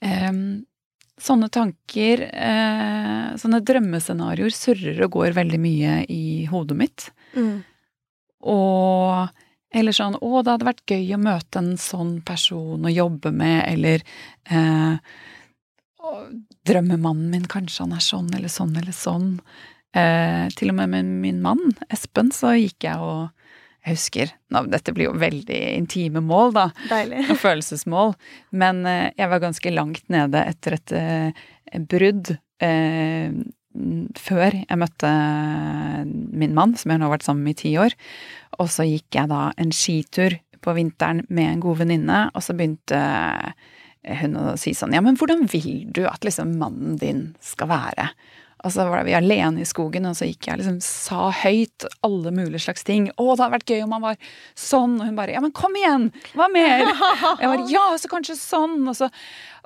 um, 0.04 0.63
Sånne 1.23 1.45
tanker, 1.54 2.23
uh, 2.34 3.36
sånne 3.39 3.60
drømmescenarioer, 3.63 4.52
surrer 4.52 4.97
og 5.06 5.13
går 5.13 5.36
veldig 5.38 5.60
mye 5.62 5.91
i 6.12 6.43
hodet 6.49 6.76
mitt. 6.76 7.06
Mm. 7.38 7.62
Og 8.49 9.30
eller 9.73 9.95
sånn 9.95 10.17
'Å, 10.19 10.41
det 10.43 10.52
hadde 10.54 10.67
vært 10.67 10.89
gøy 10.89 11.13
å 11.15 11.21
møte 11.21 11.62
en 11.62 11.76
sånn 11.82 12.17
person 12.26 12.86
å 12.86 12.93
jobbe 12.93 13.32
med', 13.34 13.63
eller 13.71 14.04
eh, 14.49 14.97
'Drømmemannen 16.67 17.30
min, 17.32 17.47
kanskje 17.47 17.86
han 17.86 17.95
er 17.95 18.04
sånn 18.04 18.30
eller 18.36 18.52
sånn 18.52 18.76
eller 18.78 18.93
sånn'. 18.93 19.39
Eh, 19.95 20.49
til 20.58 20.73
og 20.73 20.76
med 20.76 20.89
med 20.89 21.06
min 21.06 21.41
mann, 21.41 21.73
Espen, 21.89 22.32
så 22.34 22.54
gikk 22.58 22.84
jeg 22.86 22.97
og 22.97 23.30
jeg 23.84 23.98
husker 23.98 24.32
nå, 24.54 24.63
Dette 24.72 24.93
blir 24.96 25.10
jo 25.10 25.17
veldig 25.19 25.60
intime 25.76 26.22
mål, 26.24 26.54
da. 26.56 26.67
Deilig. 26.88 27.26
Og 27.34 27.39
følelsesmål. 27.41 28.13
Men 28.56 28.86
eh, 28.89 29.10
jeg 29.19 29.32
var 29.32 29.43
ganske 29.43 29.74
langt 29.74 30.08
nede 30.13 30.46
etter 30.48 30.78
et 30.78 30.96
eh, 30.96 31.43
brudd 31.91 32.32
eh, 32.63 33.36
før 34.22 34.56
jeg 34.60 34.78
møtte 34.80 35.12
min 36.06 36.54
mann, 36.56 36.76
som 36.78 36.93
jeg 36.93 37.02
nå 37.02 37.08
har 37.08 37.15
vært 37.15 37.26
sammen 37.26 37.43
med 37.48 37.58
i 37.58 37.62
ti 37.63 37.74
år. 37.82 37.96
Og 38.62 38.69
så 38.72 38.86
gikk 38.86 39.17
jeg 39.17 39.32
da 39.32 39.48
en 39.60 39.74
skitur 39.74 40.38
på 40.63 40.76
vinteren 40.78 41.24
med 41.34 41.50
en 41.50 41.63
god 41.63 41.82
venninne, 41.82 42.19
og 42.32 42.46
så 42.46 42.56
begynte 42.56 43.02
hun 44.04 44.38
å 44.38 44.54
si 44.60 44.74
sånn 44.76 44.93
Ja, 44.96 45.02
men 45.04 45.17
hvordan 45.19 45.46
vil 45.52 45.88
du 45.96 46.04
at 46.08 46.24
liksom 46.28 46.56
mannen 46.60 46.98
din 47.02 47.26
skal 47.43 47.72
være? 47.72 48.12
Og 48.63 48.71
så 48.71 48.86
var 48.88 49.04
vi 49.04 49.15
alene 49.17 49.63
i 49.63 49.67
skogen, 49.67 50.08
og 50.08 50.15
så 50.15 50.28
gikk 50.30 50.47
jeg 50.47 50.62
liksom 50.62 50.80
sa 50.84 51.28
høyt 51.43 51.86
alle 52.08 52.32
mulige 52.32 52.63
slags 52.63 52.86
ting. 52.88 53.10
'Å, 53.12 53.36
det 53.36 53.43
hadde 53.43 53.56
vært 53.58 53.71
gøy 53.73 53.84
om 53.84 53.95
han 53.97 54.06
var 54.06 54.17
sånn.' 54.56 54.99
Og 55.02 55.08
hun 55.10 55.19
bare 55.19 55.36
'Ja, 55.36 55.43
men 55.43 55.52
kom 55.52 55.76
igjen! 55.76 56.12
Hva 56.32 56.47
mer?' 56.52 56.88
Jeg 56.88 57.49
bare 57.52 57.67
'Ja, 57.67 57.86
så 57.99 58.08
kanskje 58.12 58.39
sånn.' 58.39 58.88
Og 58.88 58.95
så, 58.95 59.12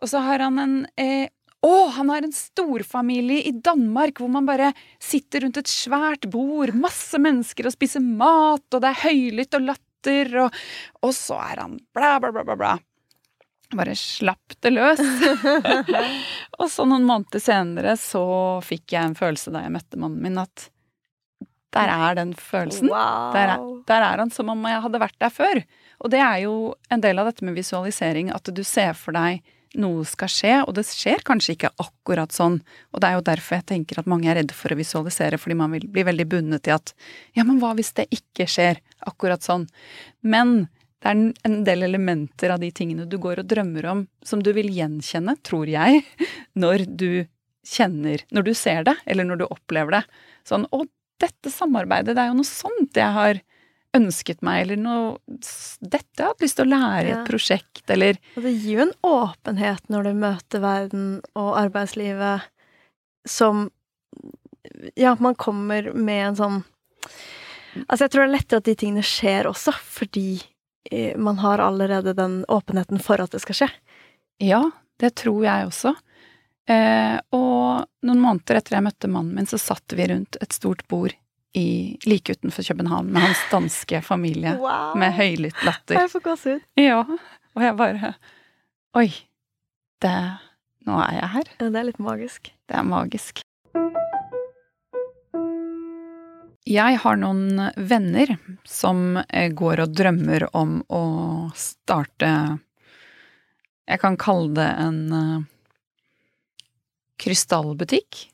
og 0.01 0.10
så 0.10 0.23
har 0.25 0.41
han 0.41 0.57
en 0.60 0.77
eh, 0.97 1.29
å, 1.65 1.89
han 1.89 2.10
har 2.13 2.21
en 2.21 2.33
storfamilie 2.33 3.47
i 3.49 3.51
Danmark 3.51 4.19
hvor 4.21 4.29
man 4.29 4.45
bare 4.45 4.73
sitter 5.01 5.41
rundt 5.41 5.57
et 5.57 5.69
svært 5.71 6.29
bord, 6.29 6.73
masse 6.77 7.17
mennesker 7.17 7.65
og 7.65 7.73
spiser 7.73 8.03
mat, 8.03 8.65
og 8.69 8.83
det 8.83 8.91
er 8.91 9.01
høylytt 9.07 9.57
og 9.57 9.65
latter, 9.71 10.36
og, 10.45 10.60
og 11.01 11.15
så 11.17 11.39
er 11.41 11.63
han 11.65 11.79
bla, 11.97 12.19
bla, 12.21 12.31
bla, 12.31 12.45
bla, 12.45 12.55
bla 12.55 12.77
bare 13.75 13.95
slapp 13.99 14.56
det 14.63 14.71
løs. 14.75 15.01
og 16.60 16.69
så 16.71 16.86
noen 16.88 17.08
måneder 17.08 17.43
senere 17.43 17.97
så 17.99 18.23
fikk 18.65 18.95
jeg 18.95 19.10
en 19.10 19.17
følelse 19.17 19.53
da 19.53 19.65
jeg 19.65 19.75
møtte 19.75 19.99
mannen 19.99 20.23
min, 20.23 20.39
at 20.41 20.69
der 21.75 21.91
er 21.91 22.15
den 22.17 22.32
følelsen. 22.34 22.89
Wow. 22.89 23.34
Der, 23.36 23.51
er, 23.53 23.67
der, 23.89 24.06
er, 24.06 24.23
han 24.23 24.32
som 24.34 24.49
om 24.53 24.63
jeg 24.65 24.82
hadde 24.86 25.03
vært 25.03 25.19
der 25.21 25.34
før. 25.34 25.62
Og 25.99 26.13
det 26.13 26.23
er 26.23 26.39
jo 26.45 26.56
en 26.93 27.03
del 27.03 27.19
av 27.19 27.30
dette 27.30 27.45
med 27.45 27.58
visualisering, 27.58 28.32
at 28.34 28.49
du 28.53 28.63
ser 28.65 28.95
for 28.97 29.17
deg 29.17 29.43
noe 29.77 30.06
skal 30.08 30.32
skje, 30.32 30.53
og 30.63 30.73
det 30.77 30.86
skjer 30.88 31.21
kanskje 31.27 31.58
ikke 31.58 31.73
akkurat 31.84 32.34
sånn. 32.34 32.62
Og 32.95 33.01
det 33.03 33.10
er 33.10 33.17
jo 33.17 33.25
derfor 33.27 33.58
jeg 33.58 33.67
tenker 33.73 33.99
at 33.99 34.10
mange 34.10 34.30
er 34.32 34.39
redde 34.39 34.56
for 34.56 34.73
å 34.73 34.80
visualisere, 34.80 35.39
fordi 35.41 35.58
man 35.60 35.75
vil 35.75 35.86
bli 35.91 36.06
veldig 36.08 36.27
bundet 36.32 36.65
til 36.65 36.77
at 36.77 36.93
ja, 37.38 37.43
men 37.43 37.60
hva 37.62 37.73
hvis 37.77 37.93
det 37.99 38.08
ikke 38.15 38.47
skjer 38.49 38.82
akkurat 39.10 39.43
sånn? 39.45 39.67
Men 40.23 40.69
det 41.03 41.10
er 41.12 41.19
en 41.45 41.57
del 41.65 41.86
elementer 41.86 42.51
av 42.53 42.62
de 42.62 42.71
tingene 42.73 43.05
du 43.05 43.19
går 43.21 43.43
og 43.43 43.49
drømmer 43.49 43.86
om, 43.91 44.05
som 44.25 44.41
du 44.43 44.49
vil 44.57 44.69
gjenkjenne, 44.73 45.38
tror 45.45 45.69
jeg, 45.69 46.03
når 46.63 46.88
du 46.89 47.12
kjenner 47.67 48.21
Når 48.31 48.45
du 48.47 48.53
ser 48.55 48.86
det, 48.88 48.93
eller 49.05 49.27
når 49.27 49.41
du 49.41 49.43
opplever 49.49 49.97
det. 49.97 49.99
Sånn 50.47 50.63
Å, 50.71 50.86
dette 51.19 51.51
samarbeidet, 51.51 52.13
det 52.15 52.23
er 52.23 52.29
jo 52.31 52.38
noe 52.38 52.47
sånt 52.47 52.95
jeg 52.95 53.12
har 53.12 53.41
ønsket 53.97 54.43
meg, 54.45 54.62
eller 54.63 54.79
noe 54.79 55.38
Dette 55.81 56.15
jeg 56.15 56.23
har 56.23 56.31
hatt 56.31 56.45
lyst 56.45 56.60
til 56.60 56.67
å 56.67 56.71
lære 56.71 57.03
i 57.03 57.12
et 57.12 57.17
ja. 57.17 57.25
prosjekt, 57.27 57.83
eller 57.93 58.19
Og 58.36 58.45
det 58.45 58.53
gir 58.55 58.77
jo 58.77 58.86
en 58.88 58.95
åpenhet 59.10 59.91
når 59.91 60.07
du 60.07 60.21
møter 60.23 60.63
verden 60.63 61.07
og 61.36 61.51
arbeidslivet 61.60 62.47
som 63.27 63.67
Ja, 64.95 65.17
man 65.19 65.36
kommer 65.36 65.91
med 65.91 66.23
en 66.31 66.39
sånn 66.39 66.60
Altså, 67.83 68.05
jeg 68.05 68.13
tror 68.13 68.23
det 68.23 68.27
er 68.29 68.38
lettere 68.38 68.62
at 68.63 68.69
de 68.69 68.73
tingene 68.79 69.05
skjer 69.05 69.49
også, 69.51 69.73
fordi 69.75 70.39
man 71.17 71.38
har 71.43 71.60
allerede 71.63 72.13
den 72.17 72.41
åpenheten 72.47 73.00
for 73.04 73.21
at 73.23 73.32
det 73.36 73.41
skal 73.43 73.56
skje. 73.62 73.69
Ja, 74.43 74.62
det 75.02 75.15
tror 75.21 75.43
jeg 75.45 75.67
også. 75.69 75.93
Eh, 76.67 77.15
og 77.32 77.86
noen 78.04 78.19
måneder 78.23 78.60
etter 78.60 78.76
jeg 78.78 78.86
møtte 78.89 79.10
mannen 79.12 79.36
min, 79.38 79.47
så 79.47 79.60
satt 79.62 79.95
vi 79.95 80.08
rundt 80.12 80.38
et 80.43 80.56
stort 80.56 80.84
bord 80.91 81.15
i, 81.58 81.97
like 82.06 82.36
utenfor 82.36 82.67
København 82.67 83.08
med 83.13 83.23
hans 83.23 83.39
danske 83.52 84.02
familie 84.06 84.58
Wow! 84.60 84.97
med 85.00 85.15
høylytt 85.15 85.63
latter. 85.65 86.02
Jeg 86.02 86.12
får 86.12 86.26
gåsehud. 86.28 86.65
Ja, 86.78 87.00
og 87.56 87.63
jeg 87.63 87.78
bare 87.80 88.13
Oi, 88.97 89.10
det 90.04 90.17
Nå 90.88 90.95
er 91.04 91.17
jeg 91.17 91.32
her. 91.34 91.50
Ja, 91.60 91.67
det 91.67 91.80
er 91.82 91.88
litt 91.89 92.00
magisk. 92.00 92.52
Det 92.69 92.78
er 92.80 92.86
magisk. 92.88 93.41
Jeg 96.67 96.99
har 96.99 97.19
noen 97.21 97.69
venner 97.80 98.34
som 98.67 99.19
eh, 99.30 99.51
går 99.56 99.86
og 99.86 99.93
drømmer 99.95 100.49
om 100.58 100.82
å 100.91 101.03
starte 101.56 102.32
Jeg 103.88 104.01
kan 104.01 104.17
kalle 104.19 104.51
det 104.58 104.67
en 104.84 104.99
eh, 105.15 105.45
krystallbutikk. 107.23 108.25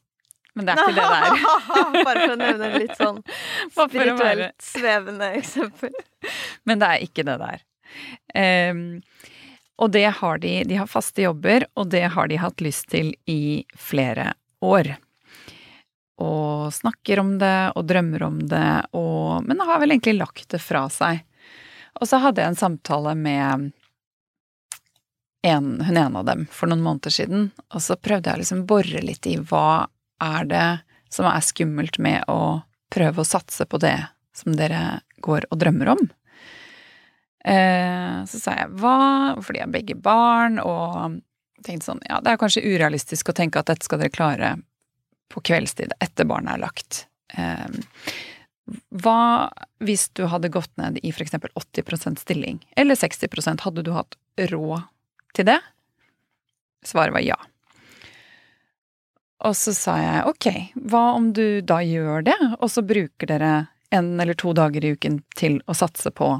Men 0.53 0.67
det 0.67 0.73
er 0.73 0.81
ikke 0.81 0.97
det 0.97 1.05
det 1.11 1.19
er. 1.19 1.45
Bare 2.07 2.25
for 2.25 2.33
å 2.33 2.39
nevne 2.41 2.71
et 2.71 2.81
litt 2.83 2.97
sånn 2.97 3.21
spirituelt 3.77 4.65
svevende 4.65 5.29
eksempel. 5.39 5.93
Men 6.69 6.81
det 6.81 6.89
er 6.89 7.05
ikke 7.07 7.25
det 7.27 7.37
det 7.41 7.53
er. 7.57 7.63
Ehm, 8.41 8.83
og 9.81 9.93
det 9.93 10.05
har 10.19 10.39
de 10.41 10.53
De 10.69 10.77
har 10.79 10.89
faste 10.89 11.25
jobber, 11.25 11.65
og 11.77 11.89
det 11.93 12.05
har 12.15 12.29
de 12.29 12.41
hatt 12.41 12.61
lyst 12.65 12.89
til 12.93 13.13
i 13.29 13.65
flere 13.77 14.31
år. 14.65 14.95
Og 16.23 16.73
snakker 16.73 17.19
om 17.19 17.35
det 17.41 17.73
og 17.75 17.85
drømmer 17.89 18.23
om 18.29 18.39
det, 18.47 18.71
og, 18.95 19.43
men 19.47 19.63
har 19.67 19.81
vel 19.81 19.95
egentlig 19.95 20.17
lagt 20.21 20.47
det 20.53 20.61
fra 20.63 20.85
seg. 20.93 21.23
Og 21.99 22.09
så 22.09 22.19
hadde 22.23 22.41
jeg 22.41 22.53
en 22.53 22.59
samtale 22.59 23.13
med 23.19 23.71
en, 25.43 25.67
hun 25.83 25.97
ene 25.99 26.21
av 26.21 26.25
dem 26.25 26.45
for 26.51 26.71
noen 26.71 26.83
måneder 26.85 27.13
siden, 27.13 27.49
og 27.73 27.83
så 27.83 27.99
prøvde 27.99 28.31
jeg 28.31 28.39
å 28.39 28.43
liksom 28.43 28.63
bore 28.69 29.03
litt 29.03 29.27
i 29.27 29.35
hva 29.37 29.89
er 30.23 30.47
det 30.47 30.67
som 31.13 31.27
er 31.29 31.43
skummelt 31.43 31.99
med 32.01 32.23
å 32.31 32.63
prøve 32.93 33.21
å 33.21 33.27
satse 33.27 33.67
på 33.69 33.79
det 33.83 33.97
som 34.33 34.55
dere 34.57 35.01
går 35.23 35.49
og 35.51 35.59
drømmer 35.61 35.91
om. 35.93 36.03
Eh, 37.43 38.23
så 38.29 38.39
sa 38.39 38.55
jeg 38.61 38.71
hva, 38.79 39.35
fordi 39.43 39.59
jeg 39.59 39.67
har 39.67 39.75
begge 39.75 39.97
barn, 39.99 40.61
og 40.63 41.19
tenkte 41.63 41.91
sånn, 41.91 42.03
ja, 42.07 42.21
det 42.23 42.33
er 42.33 42.39
kanskje 42.41 42.65
urealistisk 42.65 43.29
å 43.29 43.35
tenke 43.37 43.59
at 43.59 43.69
dette 43.71 43.85
skal 43.87 44.01
dere 44.01 44.13
klare 44.13 44.53
på 45.31 45.43
kveldstid 45.45 45.95
etter 46.03 46.27
barnet 46.29 46.55
er 46.55 46.63
lagt. 46.65 47.05
Eh, 47.37 47.67
hva 49.03 49.51
hvis 49.83 50.07
du 50.15 50.25
hadde 50.31 50.51
gått 50.53 50.71
ned 50.79 50.99
i 51.03 51.11
eksempel 51.11 51.51
80% 51.59 52.21
stilling, 52.23 52.61
eller 52.79 52.95
60% 52.95 53.65
hadde 53.65 53.83
du 53.83 53.91
hatt 53.95 54.15
råd 54.51 54.85
til 55.35 55.49
det? 55.49 55.59
Svaret 56.83 57.15
var 57.15 57.23
ja. 57.23 57.37
Og 59.43 59.55
så 59.59 59.73
sa 59.75 59.97
jeg 59.99 60.27
ok, 60.29 60.47
hva 60.87 61.03
om 61.17 61.33
du 61.35 61.59
da 61.61 61.81
gjør 61.83 62.23
det, 62.29 62.39
og 62.59 62.69
så 62.71 62.83
bruker 62.85 63.27
dere 63.27 63.53
en 63.93 64.15
eller 64.19 64.37
to 64.39 64.53
dager 64.55 64.85
i 64.85 64.93
uken 64.95 65.19
til 65.37 65.59
å 65.67 65.75
satse 65.77 66.11
på 66.15 66.31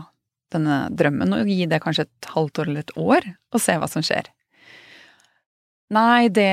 denne 0.54 0.86
drømmen, 0.94 1.34
og 1.36 1.50
gi 1.50 1.66
det 1.70 1.82
kanskje 1.84 2.08
et 2.08 2.30
halvt 2.32 2.62
år 2.62 2.72
eller 2.72 2.86
et 2.86 2.96
år, 3.00 3.28
og 3.54 3.62
se 3.62 3.76
hva 3.82 3.90
som 3.90 4.06
skjer. 4.06 4.30
Nei, 5.94 6.30
det, 6.34 6.50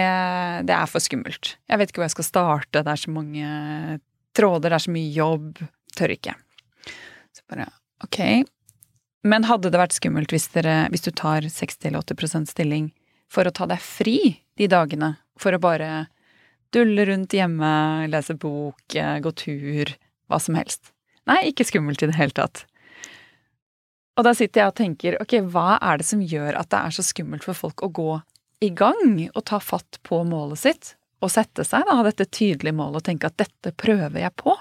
det 0.68 0.76
er 0.76 0.88
for 0.90 1.02
skummelt. 1.02 1.54
Jeg 1.70 1.80
vet 1.80 1.90
ikke 1.90 2.02
hvor 2.02 2.08
jeg 2.08 2.16
skal 2.18 2.28
starte, 2.28 2.82
det 2.84 2.92
er 2.92 3.00
så 3.00 3.12
mange 3.14 3.50
tråder, 4.36 4.68
det 4.68 4.78
er 4.78 4.84
så 4.86 4.94
mye 4.94 5.12
jobb. 5.14 5.60
Tør 5.96 6.14
ikke. 6.14 6.34
Så 7.36 7.44
bare 7.50 7.70
ok. 8.04 8.20
Men 9.26 9.44
hadde 9.48 9.72
det 9.72 9.80
vært 9.80 9.96
skummelt 9.96 10.32
hvis, 10.32 10.48
dere, 10.54 10.86
hvis 10.92 11.04
du 11.04 11.10
tar 11.16 11.44
60-80% 11.44 12.52
stilling 12.52 12.88
for 13.30 13.46
å 13.46 13.54
ta 13.54 13.68
deg 13.70 13.82
fri 13.84 14.18
de 14.60 14.68
dagene? 14.70 15.14
For 15.40 15.56
å 15.56 15.62
bare 15.62 16.08
dulle 16.74 17.06
rundt 17.08 17.34
hjemme, 17.34 17.70
lese 18.10 18.36
bok, 18.38 18.82
eh, 18.94 19.18
gå 19.24 19.32
tur, 19.36 19.92
hva 20.30 20.40
som 20.42 20.56
helst. 20.58 20.92
Nei, 21.28 21.50
ikke 21.50 21.66
skummelt 21.66 22.02
i 22.04 22.10
det 22.10 22.18
hele 22.18 22.36
tatt. 22.36 22.64
Og 24.18 24.26
da 24.26 24.34
sitter 24.36 24.62
jeg 24.62 24.72
og 24.72 24.78
tenker, 24.78 25.16
ok, 25.22 25.38
hva 25.52 25.78
er 25.78 26.00
det 26.00 26.06
som 26.06 26.22
gjør 26.22 26.58
at 26.58 26.70
det 26.72 26.80
er 26.80 26.94
så 26.94 27.04
skummelt 27.06 27.46
for 27.46 27.56
folk 27.56 27.82
å 27.84 27.90
gå 27.94 28.10
i 28.60 28.70
gang 28.76 29.28
og 29.34 29.44
ta 29.48 29.60
fatt 29.62 30.00
på 30.06 30.22
målet 30.28 30.60
sitt 30.60 30.94
og 31.20 31.32
sette 31.32 31.64
seg, 31.68 31.84
da, 31.88 32.00
dette 32.04 32.26
tydelige 32.32 32.76
målet 32.76 33.02
og 33.02 33.06
tenke 33.08 33.28
at 33.28 33.40
dette 33.40 33.72
prøver 33.76 34.22
jeg 34.22 34.32
på? 34.40 34.54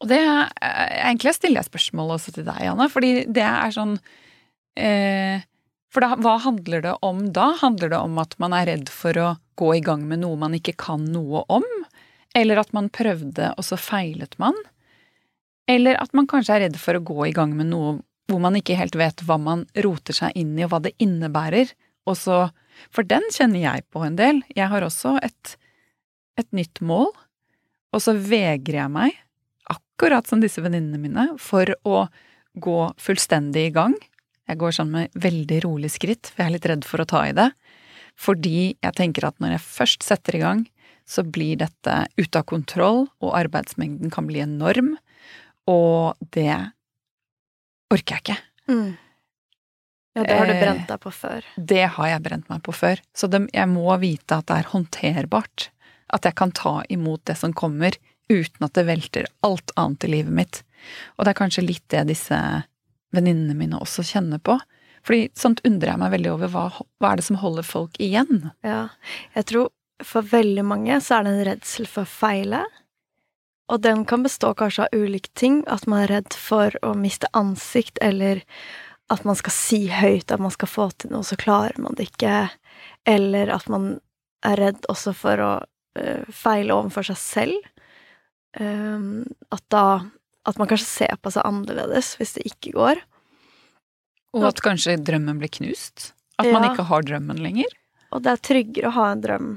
Og 0.00 0.08
det 0.10 0.20
egentlig 0.20 1.34
stiller 1.36 1.62
jeg 1.62 1.70
spørsmål 1.70 2.16
også 2.16 2.36
til 2.36 2.46
deg, 2.48 2.62
Anna, 2.68 2.88
fordi 2.92 3.26
det 3.32 3.44
er 3.44 3.72
sånn 3.72 3.96
eh, 4.76 5.44
For 5.92 6.04
da, 6.04 6.16
hva 6.20 6.36
handler 6.44 6.84
det 6.84 6.94
om 7.06 7.22
da? 7.36 7.50
Handler 7.62 7.92
det 7.94 8.00
om 8.00 8.20
at 8.20 8.36
man 8.42 8.56
er 8.56 8.68
redd 8.68 8.92
for 8.92 9.16
å 9.16 9.28
gå 9.56 9.70
i 9.78 9.84
gang 9.84 10.04
med 10.08 10.20
noe 10.24 10.36
man 10.40 10.56
ikke 10.56 10.76
kan 10.80 11.06
noe 11.12 11.46
om? 11.52 11.64
Eller 12.36 12.60
at 12.60 12.74
man 12.76 12.90
prøvde, 12.92 13.54
og 13.56 13.64
så 13.64 13.78
feilet 13.80 14.36
man? 14.42 14.56
Eller 15.70 15.96
at 16.00 16.12
man 16.16 16.28
kanskje 16.28 16.58
er 16.58 16.66
redd 16.66 16.76
for 16.80 16.98
å 16.98 17.04
gå 17.04 17.30
i 17.30 17.34
gang 17.36 17.56
med 17.56 17.72
noe 17.72 17.96
hvor 18.28 18.42
man 18.42 18.58
ikke 18.58 18.76
helt 18.76 18.96
vet 18.98 19.22
hva 19.24 19.38
man 19.40 19.64
roter 19.84 20.16
seg 20.16 20.36
inn 20.38 20.56
i, 20.58 20.64
og 20.66 20.72
hva 20.74 20.82
det 20.84 20.96
innebærer. 21.02 21.72
Og 22.06 22.18
så 22.20 22.46
For 22.92 23.06
den 23.08 23.24
kjenner 23.32 23.56
jeg 23.56 23.86
på 23.88 24.02
en 24.04 24.18
del. 24.18 24.42
Jeg 24.52 24.68
har 24.68 24.84
også 24.84 25.14
et, 25.24 25.54
et 26.36 26.48
nytt 26.52 26.82
mål, 26.84 27.08
og 27.96 28.02
så 28.04 28.12
vegrer 28.12 28.82
jeg 28.82 28.92
meg, 28.92 29.14
akkurat 29.72 30.28
som 30.28 30.42
disse 30.42 30.60
venninnene 30.60 31.00
mine, 31.00 31.24
for 31.40 31.72
å 31.88 32.04
gå 32.60 32.76
fullstendig 33.00 33.70
i 33.70 33.72
gang. 33.72 33.96
Jeg 34.46 34.60
går 34.60 34.76
sånn 34.76 34.92
med 34.92 35.16
veldig 35.16 35.62
rolig 35.64 35.94
skritt, 35.94 36.28
for 36.28 36.44
jeg 36.44 36.50
er 36.50 36.54
litt 36.58 36.68
redd 36.68 36.84
for 36.84 37.00
å 37.00 37.08
ta 37.08 37.24
i 37.30 37.32
det. 37.36 37.48
Fordi 38.16 38.76
jeg 38.76 38.96
tenker 39.00 39.26
at 39.28 39.40
når 39.40 39.56
jeg 39.56 39.66
først 39.66 40.06
setter 40.06 40.36
i 40.36 40.44
gang, 40.44 40.62
så 41.06 41.24
blir 41.24 41.58
dette 41.60 41.96
ute 42.18 42.40
av 42.40 42.46
kontroll, 42.50 43.06
og 43.22 43.36
arbeidsmengden 43.38 44.12
kan 44.12 44.28
bli 44.28 44.42
enorm. 44.44 44.94
Og 45.70 46.28
det 46.34 46.52
orker 47.92 48.18
jeg 48.18 48.24
ikke. 48.24 48.38
Mm. 48.68 48.94
Ja, 50.16 50.24
det 50.24 50.36
har 50.38 50.48
du 50.48 50.54
Eh, 50.54 50.60
brent 50.62 50.88
deg 50.88 51.00
på 51.02 51.12
før. 51.12 51.44
Det 51.56 51.84
har 51.96 52.08
jeg 52.08 52.22
brent 52.24 52.48
meg 52.48 52.62
på 52.64 52.72
før. 52.72 53.00
Så 53.14 53.28
de, 53.28 53.42
jeg 53.52 53.68
må 53.68 53.88
vite 54.00 54.38
at 54.40 54.46
det 54.48 54.60
er 54.62 54.70
håndterbart. 54.72 55.68
At 56.16 56.24
jeg 56.24 56.36
kan 56.38 56.54
ta 56.56 56.78
imot 56.88 57.24
det 57.28 57.36
som 57.36 57.52
kommer, 57.52 57.92
uten 58.32 58.64
at 58.64 58.74
det 58.74 58.86
velter 58.88 59.28
alt 59.46 59.74
annet 59.76 60.06
i 60.06 60.12
livet 60.16 60.32
mitt. 60.32 60.62
Og 61.18 61.26
det 61.26 61.34
er 61.34 61.40
kanskje 61.42 61.66
litt 61.66 61.84
det 61.92 62.06
disse 62.08 62.38
venninnene 63.14 63.54
mine 63.58 63.78
også 63.78 64.04
kjenner 64.06 64.40
på. 64.42 64.58
Fordi 65.06 65.28
sånt 65.38 65.60
undrer 65.68 65.92
jeg 65.92 66.02
meg 66.02 66.14
veldig 66.16 66.32
over. 66.32 66.50
Hva, 66.50 66.64
hva 66.98 67.12
er 67.12 67.20
det 67.20 67.26
som 67.28 67.38
holder 67.42 67.66
folk 67.66 68.00
igjen? 68.02 68.50
Ja. 68.66 68.88
Jeg 69.36 69.50
tror 69.52 69.70
for 70.04 70.26
veldig 70.26 70.64
mange 70.66 70.98
så 71.00 71.18
er 71.18 71.26
det 71.26 71.34
en 71.34 71.46
redsel 71.52 71.86
for 71.90 72.04
å 72.04 72.10
feile. 72.10 72.64
Og 73.70 73.82
den 73.82 74.04
kan 74.06 74.22
bestå 74.22 74.52
kanskje 74.58 74.86
av 74.86 74.96
ulike 74.96 75.30
ting. 75.38 75.62
At 75.70 75.86
man 75.90 76.04
er 76.04 76.12
redd 76.16 76.34
for 76.38 76.74
å 76.86 76.94
miste 76.98 77.30
ansikt, 77.34 77.98
eller 78.02 78.42
at 79.12 79.22
man 79.26 79.38
skal 79.38 79.54
si 79.54 79.86
høyt 79.92 80.32
at 80.34 80.42
man 80.42 80.52
skal 80.54 80.70
få 80.70 80.88
til 80.98 81.12
noe, 81.14 81.26
så 81.26 81.38
klarer 81.38 81.78
man 81.82 81.94
det 81.98 82.08
ikke. 82.10 82.48
Eller 83.06 83.52
at 83.54 83.68
man 83.70 83.96
er 84.46 84.58
redd 84.58 84.88
også 84.90 85.14
for 85.16 85.42
å 85.42 85.52
uh, 85.62 86.24
feile 86.34 86.74
overfor 86.74 87.06
seg 87.12 87.20
selv. 87.20 87.72
Um, 88.58 89.26
at 89.52 89.64
da 89.68 90.06
At 90.48 90.56
man 90.58 90.68
kanskje 90.70 90.86
ser 90.86 91.16
på 91.20 91.28
seg 91.34 91.42
annerledes 91.44 92.14
hvis 92.16 92.36
det 92.36 92.44
ikke 92.46 92.72
går. 92.76 93.00
Og 94.36 94.44
at 94.46 94.60
kanskje 94.62 94.94
drømmen 95.02 95.40
blir 95.40 95.50
knust? 95.50 96.12
At 96.38 96.46
man 96.52 96.68
ikke 96.68 96.86
har 96.86 97.02
drømmen 97.02 97.40
lenger? 97.42 97.72
Og 98.14 98.22
det 98.22 98.30
er 98.30 98.44
tryggere 98.44 98.90
å 98.90 98.94
ha 98.94 99.08
en 99.10 99.24
drøm 99.24 99.48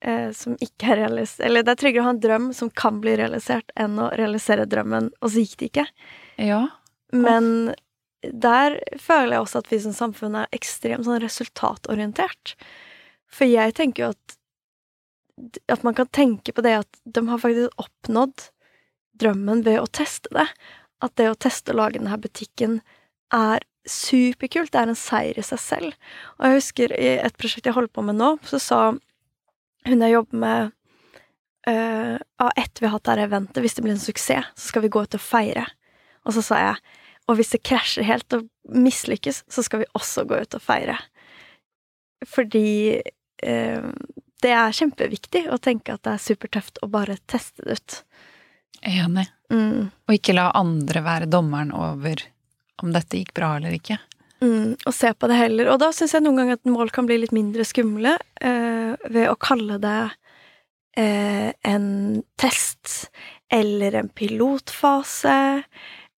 eh, 0.00 0.30
som 0.36 0.56
ikke 0.62 0.94
er 0.94 1.00
realisert 1.02 1.44
Eller 1.46 1.66
det 1.66 1.74
er 1.74 1.80
tryggere 1.82 2.02
å 2.02 2.08
ha 2.08 2.14
en 2.14 2.22
drøm 2.22 2.48
som 2.56 2.70
kan 2.72 3.02
bli 3.02 3.16
realisert, 3.20 3.74
enn 3.76 3.98
å 4.00 4.08
realisere 4.16 4.68
drømmen, 4.70 5.10
og 5.20 5.32
så 5.32 5.44
gikk 5.44 5.56
det 5.60 5.70
ikke. 5.70 5.86
Ja. 6.40 6.62
Men 7.12 7.74
der 8.22 8.76
føler 9.00 9.36
jeg 9.36 9.44
også 9.44 9.62
at 9.62 9.70
vi 9.72 9.80
som 9.80 9.96
samfunn 9.96 10.36
er 10.42 10.52
ekstremt 10.56 11.06
sånn 11.06 11.22
resultatorientert. 11.22 12.54
For 13.30 13.48
jeg 13.48 13.76
tenker 13.78 14.04
jo 14.04 14.12
at 14.14 14.36
at 15.72 15.84
man 15.86 15.94
kan 15.96 16.08
tenke 16.12 16.52
på 16.52 16.60
det 16.60 16.74
at 16.82 16.98
de 17.04 17.22
har 17.24 17.40
faktisk 17.40 17.80
oppnådd 17.80 18.50
drømmen 19.20 19.64
ved 19.64 19.80
å 19.80 19.88
teste 19.88 20.28
det. 20.36 20.46
At 21.00 21.14
det 21.16 21.30
å 21.30 21.38
teste 21.38 21.72
å 21.72 21.78
lage 21.78 21.96
denne 21.96 22.18
butikken 22.20 22.80
er 23.32 23.64
superkult. 23.88 24.72
Det 24.72 24.82
er 24.82 24.92
en 24.92 24.98
seier 24.98 25.38
i 25.40 25.44
seg 25.46 25.62
selv. 25.62 25.96
Og 26.38 26.46
jeg 26.46 26.58
husker 26.58 26.92
i 26.96 27.14
et 27.22 27.38
prosjekt 27.40 27.68
jeg 27.68 27.76
holder 27.76 27.92
på 27.94 28.04
med 28.04 28.20
nå, 28.20 28.34
så 28.44 28.60
sa 28.60 28.80
hun 29.88 30.04
jeg 30.04 30.12
jobber 30.12 30.42
med 30.42 30.72
uh, 31.70 32.16
ah, 32.36 32.52
Etter 32.52 32.82
vi 32.82 32.88
har 32.88 32.98
hatt 32.98 33.06
dette 33.08 33.28
eventet, 33.30 33.62
hvis 33.64 33.78
det 33.78 33.84
blir 33.86 33.96
en 33.96 34.02
suksess, 34.02 34.52
så 34.52 34.72
skal 34.72 34.84
vi 34.84 34.92
gå 34.92 35.04
ut 35.04 35.16
og 35.16 35.24
feire. 35.24 35.64
Og 36.28 36.36
så 36.36 36.44
sa 36.44 36.60
jeg 36.60 36.98
og 37.30 37.38
hvis 37.38 37.52
det 37.54 37.62
krasjer 37.62 38.06
helt 38.08 38.34
og 38.34 38.48
mislykkes, 38.74 39.44
så 39.46 39.62
skal 39.62 39.84
vi 39.84 39.92
også 39.94 40.26
gå 40.26 40.40
ut 40.42 40.56
og 40.58 40.64
feire. 40.64 40.96
Fordi 42.26 42.98
eh, 42.98 43.90
det 44.42 44.52
er 44.56 44.76
kjempeviktig 44.76 45.46
å 45.52 45.60
tenke 45.62 45.94
at 45.94 46.02
det 46.06 46.16
er 46.16 46.24
supertøft 46.24 46.82
å 46.82 46.90
bare 46.90 47.20
teste 47.30 47.64
det 47.66 47.78
ut. 47.78 47.98
Enig. 48.82 49.28
Mm. 49.52 49.90
Og 50.08 50.16
ikke 50.16 50.34
la 50.36 50.50
andre 50.56 51.02
være 51.04 51.30
dommeren 51.30 51.72
over 51.76 52.22
om 52.80 52.94
dette 52.94 53.20
gikk 53.20 53.34
bra 53.36 53.54
eller 53.58 53.76
ikke. 53.76 53.98
Mm, 54.40 54.76
og 54.88 54.94
se 54.96 55.12
på 55.12 55.28
det 55.28 55.36
heller. 55.36 55.68
Og 55.72 55.80
da 55.82 55.90
syns 55.92 56.14
jeg 56.16 56.24
noen 56.24 56.40
ganger 56.40 56.58
at 56.58 56.70
mål 56.72 56.92
kan 56.94 57.08
bli 57.08 57.20
litt 57.20 57.34
mindre 57.36 57.66
skumle 57.68 58.16
eh, 58.40 58.92
ved 59.12 59.28
å 59.28 59.36
kalle 59.40 59.76
det 59.82 59.98
eh, 60.96 61.50
en 61.68 61.88
test 62.40 63.10
eller 63.52 63.98
en 64.00 64.08
pilotfase 64.08 65.36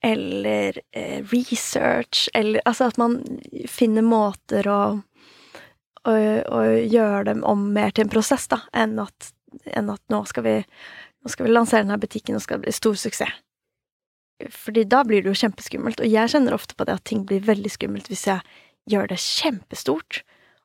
eller 0.02 0.80
eh, 0.92 1.22
research 1.30 2.28
eller 2.34 2.60
Altså 2.64 2.90
at 2.90 2.98
man 2.98 3.20
finner 3.70 4.02
måter 4.02 4.66
å, 4.68 4.80
å, 6.02 6.12
å 6.12 6.64
gjøre 6.80 7.24
dem 7.30 7.44
om 7.46 7.68
mer 7.74 7.94
til 7.94 8.06
en 8.06 8.12
prosess, 8.12 8.48
da, 8.50 8.64
enn 8.74 8.98
at, 9.02 9.32
enn 9.70 9.92
at 9.94 10.02
nå 10.10 10.24
skal 10.26 10.46
vi 10.48 10.56
nå 11.22 11.30
skal 11.30 11.46
vi 11.46 11.54
lansere 11.54 11.84
denne 11.84 12.00
butikken, 12.02 12.36
og 12.36 12.42
skal 12.42 12.60
bli 12.62 12.74
stor 12.74 12.98
suksess. 12.98 13.40
Fordi 14.50 14.82
da 14.90 15.04
blir 15.06 15.22
det 15.22 15.30
jo 15.30 15.38
kjempeskummelt, 15.38 16.00
og 16.02 16.10
jeg 16.10 16.32
kjenner 16.32 16.56
ofte 16.56 16.74
på 16.74 16.86
det 16.88 16.96
at 16.98 17.04
ting 17.06 17.22
blir 17.28 17.44
veldig 17.46 17.70
skummelt 17.70 18.08
hvis 18.10 18.26
jeg 18.26 18.42
gjør 18.90 19.12
det 19.12 19.20
kjempestort. 19.22 20.22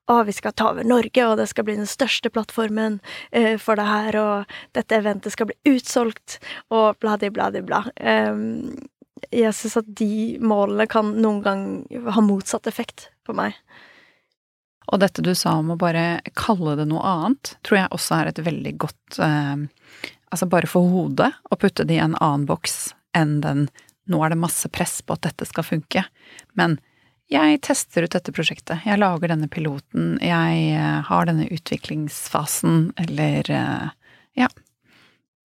Å, 0.07 0.21
vi 0.25 0.33
skal 0.33 0.55
ta 0.55 0.71
over 0.71 0.87
Norge, 0.87 1.25
og 1.27 1.35
det 1.37 1.49
skal 1.51 1.67
bli 1.67 1.75
den 1.77 1.89
største 1.89 2.31
plattformen 2.33 3.01
eh, 3.35 3.57
for 3.61 3.77
det 3.77 3.85
her, 3.85 4.17
og 4.17 4.59
dette 4.77 4.97
eventet 4.97 5.35
skal 5.35 5.49
bli 5.51 5.75
utsolgt, 5.75 6.39
og 6.73 6.97
bladi-bladi-bla. 7.03 7.83
Um, 7.99 8.87
jeg 9.33 9.53
syns 9.55 9.79
at 9.81 9.91
de 9.99 10.37
målene 10.43 10.87
kan 10.89 11.13
noen 11.21 11.43
gang 11.45 11.61
ha 12.13 12.23
motsatt 12.23 12.67
effekt 12.69 13.09
på 13.27 13.35
meg. 13.37 13.57
Og 14.87 15.01
dette 15.03 15.23
du 15.23 15.33
sa 15.35 15.57
om 15.59 15.73
å 15.73 15.79
bare 15.79 16.21
kalle 16.37 16.77
det 16.79 16.87
noe 16.87 17.03
annet, 17.03 17.57
tror 17.67 17.81
jeg 17.81 17.93
også 17.95 18.19
er 18.21 18.29
et 18.29 18.43
veldig 18.45 18.73
godt 18.79 19.19
eh, 19.23 19.65
altså 20.31 20.47
bare 20.49 20.69
for 20.69 20.87
hodet, 20.91 21.31
å 21.51 21.59
putte 21.59 21.85
det 21.87 21.97
i 21.97 22.03
en 22.03 22.17
annen 22.19 22.47
boks 22.47 22.93
enn 23.17 23.39
den 23.43 23.67
nå 24.07 24.21
er 24.23 24.31
det 24.31 24.39
masse 24.39 24.69
press 24.71 25.01
på 25.03 25.17
at 25.17 25.25
dette 25.25 25.47
skal 25.49 25.65
funke. 25.67 26.05
Men 26.55 26.77
jeg 27.31 27.59
tester 27.67 28.05
ut 28.05 28.13
dette 28.15 28.31
prosjektet, 28.31 28.85
jeg 28.87 29.01
lager 29.01 29.33
denne 29.33 29.49
piloten, 29.51 30.15
jeg 30.23 30.61
eh, 30.77 30.99
har 31.09 31.27
denne 31.27 31.49
utviklingsfasen, 31.51 32.93
eller 33.03 33.51
eh, 33.51 33.89
ja, 34.39 34.47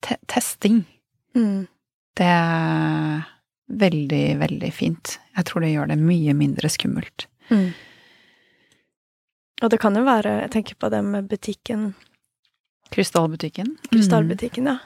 te 0.07 0.19
testing. 0.31 0.85
Mm. 1.35 1.67
Det 2.19 2.31
veldig, 3.81 4.25
veldig 4.41 4.71
fint. 4.75 5.17
Jeg 5.37 5.49
tror 5.49 5.65
det 5.65 5.73
gjør 5.73 5.91
det 5.93 5.99
mye 6.01 6.35
mindre 6.37 6.71
skummelt. 6.73 7.27
Mm. 7.51 7.71
Og 9.63 9.71
det 9.71 9.79
kan 9.83 9.97
jo 9.97 10.05
være, 10.07 10.41
jeg 10.45 10.53
tenker 10.57 10.79
på 10.81 10.91
det 10.93 11.03
med 11.07 11.29
butikken 11.31 11.93
Krystallbutikken. 12.93 13.77
Krystallbutikken, 13.89 14.69
ja. 14.69 14.79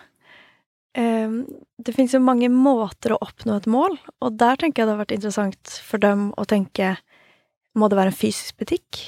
Um, 0.96 1.40
det 1.82 1.92
finnes 1.92 2.14
jo 2.14 2.22
mange 2.24 2.48
måter 2.48 3.12
å 3.12 3.20
oppnå 3.20 3.58
et 3.58 3.66
mål, 3.68 3.98
og 4.24 4.36
der 4.40 4.56
tenker 4.56 4.80
jeg 4.80 4.88
det 4.88 4.94
har 4.94 5.00
vært 5.02 5.14
interessant 5.16 5.72
for 5.84 6.00
dem 6.00 6.30
å 6.40 6.46
tenke 6.48 6.94
Må 7.76 7.90
det 7.92 7.98
være 7.98 8.14
en 8.14 8.16
fysisk 8.16 8.62
butikk? 8.62 9.00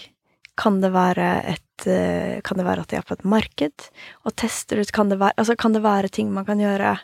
Kan 0.59 0.83
det 0.83 0.91
være 0.93 1.29
et 1.55 1.87
uh, 1.89 2.43
Kan 2.45 2.61
det 2.61 2.67
være 2.67 2.85
at 2.85 2.91
de 2.91 2.99
er 2.99 3.07
på 3.09 3.17
et 3.17 3.25
marked 3.25 3.87
og 4.27 4.35
tester 4.37 4.83
ut 4.83 4.93
Kan 4.93 5.09
det 5.09 5.17
være, 5.23 5.39
altså, 5.41 5.57
kan 5.57 5.73
det 5.73 5.85
være 5.87 6.13
ting 6.13 6.35
man 6.35 6.45
kan 6.49 6.61
gjøre 6.61 6.99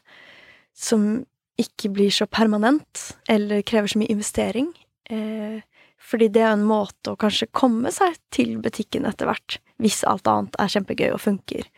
som 0.75 1.23
ikke 1.61 1.93
blir 1.95 2.11
så 2.15 2.27
permanent, 2.27 3.15
eller 3.31 3.63
krever 3.67 3.91
så 3.91 4.01
mye 4.01 4.13
investering? 4.13 4.73
Eh, 5.11 5.61
fordi 6.05 6.29
det 6.29 6.43
er 6.45 6.53
en 6.53 6.67
måte 6.69 7.15
å 7.15 7.21
kanskje 7.21 7.53
komme 7.53 7.93
seg 7.95 8.19
til 8.35 8.59
butikken 8.63 9.07
etter 9.09 9.31
hvert, 9.31 9.59
hvis 9.81 10.03
alt 10.09 10.29
annet 10.29 10.59
er 10.61 10.73
kjempegøy 10.75 11.09
og 11.15 11.23
funker 11.23 11.69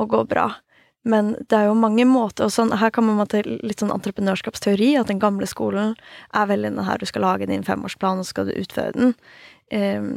og 0.00 0.10
går 0.14 0.26
bra. 0.30 0.48
Men 1.02 1.32
det 1.48 1.56
er 1.56 1.68
jo 1.70 1.76
mange 1.80 2.04
måter, 2.04 2.48
og 2.48 2.52
sånn, 2.52 2.74
her 2.76 2.92
kommer 2.92 3.16
man 3.16 3.28
til 3.30 3.46
litt 3.64 3.80
sånn 3.80 3.92
entreprenørskapsteori, 3.94 4.90
at 5.00 5.08
den 5.08 5.22
gamle 5.22 5.48
skolen 5.48 5.94
er 6.36 6.50
veldig 6.50 6.74
den 6.74 6.84
her 6.84 7.00
du 7.00 7.08
skal 7.08 7.24
lage 7.24 7.48
din 7.48 7.64
femårsplan, 7.64 8.20
og 8.20 8.28
så 8.28 8.34
skal 8.34 8.50
du 8.50 8.58
utføre 8.60 8.92
den. 8.96 9.14
Um, 9.70 10.10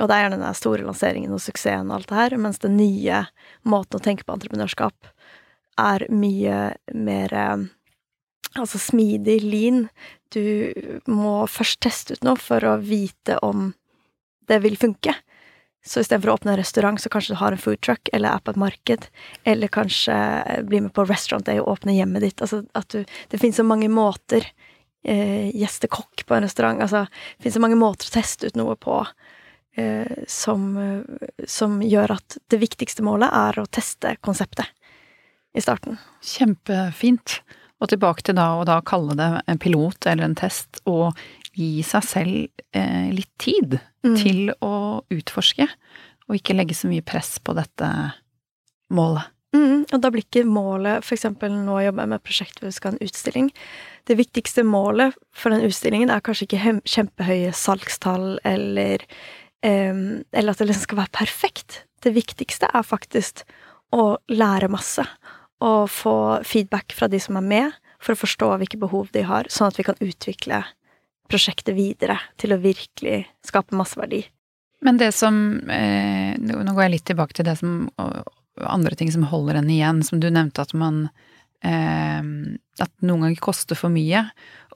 og 0.00 0.08
det 0.08 0.16
er 0.16 0.24
gjerne 0.24 0.40
den 0.40 0.56
store 0.58 0.86
lanseringen 0.86 1.34
og 1.36 1.42
suksessen 1.44 1.90
og 1.90 2.00
alt 2.00 2.10
det 2.10 2.18
her, 2.18 2.36
mens 2.40 2.62
den 2.62 2.78
nye 2.80 3.26
måten 3.68 4.00
å 4.00 4.02
tenke 4.02 4.24
på 4.26 4.34
entreprenørskap 4.34 5.10
er 5.78 6.06
mye 6.10 6.58
mer 6.96 7.34
um, 7.52 7.68
altså 8.60 8.80
smidig, 8.80 9.40
lean. 9.44 9.86
Du 10.34 10.72
må 11.10 11.44
først 11.50 11.80
teste 11.84 12.16
ut 12.16 12.26
noe 12.26 12.40
for 12.40 12.64
å 12.66 12.78
vite 12.82 13.38
om 13.44 13.72
det 14.48 14.60
vil 14.64 14.76
funke. 14.80 15.14
Så 15.84 16.00
istedenfor 16.00 16.32
å 16.32 16.36
åpne 16.38 16.54
en 16.54 16.60
restaurant, 16.62 17.00
så 17.00 17.10
kanskje 17.12 17.34
du 17.34 17.40
har 17.42 17.52
en 17.52 17.60
food 17.60 17.80
truck, 17.84 18.08
eller 18.16 18.32
er 18.32 18.44
på 18.44 18.54
et 18.54 18.60
marked, 18.60 19.08
eller 19.44 19.72
kanskje 19.72 20.14
bli 20.64 20.80
med 20.86 20.94
på 20.96 21.04
restaurant 21.04 21.44
day 21.44 21.60
og 21.60 21.74
åpne 21.74 21.96
hjemmet 21.98 22.24
ditt. 22.24 22.40
Altså 22.40 22.62
at 22.72 22.88
du 22.94 23.04
Det 23.28 23.40
finnes 23.40 23.60
så 23.60 23.66
mange 23.66 23.90
måter. 23.92 24.46
Eh, 25.04 25.50
gjeste 25.52 25.90
kokk 25.92 26.24
på 26.24 26.34
en 26.34 26.46
restaurant. 26.46 26.80
Altså, 26.80 27.04
det 27.36 27.44
finnes 27.44 27.58
så 27.58 27.60
mange 27.60 27.76
måter 27.76 28.08
å 28.08 28.14
teste 28.14 28.48
ut 28.48 28.56
noe 28.56 28.76
på 28.80 29.02
eh, 29.76 30.24
som, 30.26 30.64
som 31.44 31.82
gjør 31.84 32.16
at 32.16 32.38
det 32.48 32.62
viktigste 32.62 33.04
målet 33.04 33.28
er 33.28 33.60
å 33.60 33.68
teste 33.68 34.16
konseptet 34.24 34.72
i 35.52 35.60
starten. 35.60 36.00
Kjempefint. 36.24 37.42
Og 37.84 37.90
tilbake 37.92 38.24
til 38.24 38.38
da 38.38 38.54
å 38.56 38.64
da 38.64 38.78
kalle 38.86 39.12
det 39.18 39.28
en 39.44 39.60
pilot 39.60 40.06
eller 40.08 40.24
en 40.24 40.38
test, 40.38 40.80
og 40.88 41.12
gi 41.54 41.84
seg 41.86 42.06
selv 42.08 42.62
eh, 42.72 43.10
litt 43.12 43.30
tid 43.38 43.76
mm. 43.76 44.16
til 44.16 44.40
å 44.64 45.04
utforske, 45.12 45.68
og 46.24 46.38
ikke 46.38 46.56
legge 46.56 46.76
så 46.78 46.88
mye 46.88 47.04
press 47.04 47.36
på 47.44 47.52
dette 47.58 47.90
målet. 48.94 49.28
Mm, 49.54 49.84
og 49.84 50.00
da 50.02 50.10
blir 50.10 50.24
ikke 50.24 50.42
målet 50.48 51.06
eksempel 51.14 51.52
nå 51.52 51.76
jobber 51.84 52.02
jeg 52.02 52.10
med 52.10 52.18
et 52.18 52.26
prosjekt 52.26 52.58
hvor 52.58 52.66
vi 52.66 52.74
skal 52.74 52.90
ha 52.90 52.96
en 52.96 53.06
utstilling. 53.06 53.52
Det 54.08 54.16
viktigste 54.18 54.64
målet 54.66 55.14
for 55.36 55.54
den 55.54 55.68
utstillingen 55.68 56.10
er 56.10 56.24
kanskje 56.24 56.48
ikke 56.48 56.78
kjempehøye 56.90 57.52
salgstall 57.54 58.40
eller 58.42 59.04
eh, 59.62 59.94
Eller 60.32 60.50
at 60.50 60.58
det 60.58 60.66
liksom 60.72 60.88
skal 60.88 61.04
være 61.04 61.18
perfekt. 61.20 61.84
Det 62.02 62.16
viktigste 62.16 62.72
er 62.72 62.82
faktisk 62.82 63.44
å 63.94 64.16
lære 64.32 64.72
masse. 64.72 65.04
Og 65.64 65.88
få 65.90 66.16
feedback 66.44 66.92
fra 66.96 67.08
de 67.08 67.20
som 67.22 67.38
er 67.40 67.46
med, 67.48 67.76
for 68.02 68.14
å 68.14 68.20
forstå 68.20 68.50
hvilke 68.60 68.80
behov 68.80 69.08
de 69.14 69.24
har, 69.24 69.48
sånn 69.48 69.70
at 69.70 69.78
vi 69.80 69.86
kan 69.86 70.00
utvikle 70.04 70.60
prosjektet 71.30 71.72
videre 71.76 72.18
til 72.40 72.52
å 72.52 72.60
virkelig 72.60 73.24
skape 73.46 73.76
masse 73.76 73.96
verdi. 73.98 74.22
Men 74.84 74.98
det 75.00 75.14
som 75.16 75.36
eh, 75.72 76.34
Nå 76.36 76.74
går 76.74 76.82
jeg 76.84 76.92
litt 76.92 77.06
tilbake 77.08 77.36
til 77.38 77.46
det 77.48 77.56
som 77.56 77.86
andre 78.60 78.94
ting 78.94 79.12
som 79.12 79.24
holder 79.30 79.54
en 79.54 79.70
igjen, 79.70 80.02
som 80.04 80.20
du 80.20 80.28
nevnte 80.30 80.62
at 80.62 80.74
man 80.76 81.06
eh, 81.64 82.20
At 82.82 82.92
noen 83.00 83.24
ganger 83.24 83.40
koster 83.42 83.78
for 83.78 83.92
mye. 83.94 84.26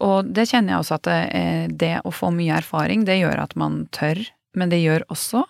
Og 0.05 0.31
det 0.33 0.49
kjenner 0.51 0.75
jeg 0.75 0.85
også 0.85 0.99
at 0.99 1.07
det, 1.09 1.21
eh, 1.37 1.67
det 1.69 1.95
å 2.07 2.15
få 2.15 2.33
mye 2.35 2.59
erfaring, 2.63 3.05
det 3.05 3.21
gjør 3.21 3.45
at 3.45 3.57
man 3.59 3.83
tør, 3.95 4.23
men 4.57 4.73
det 4.73 4.81
gjør 4.81 5.05
også 5.13 5.45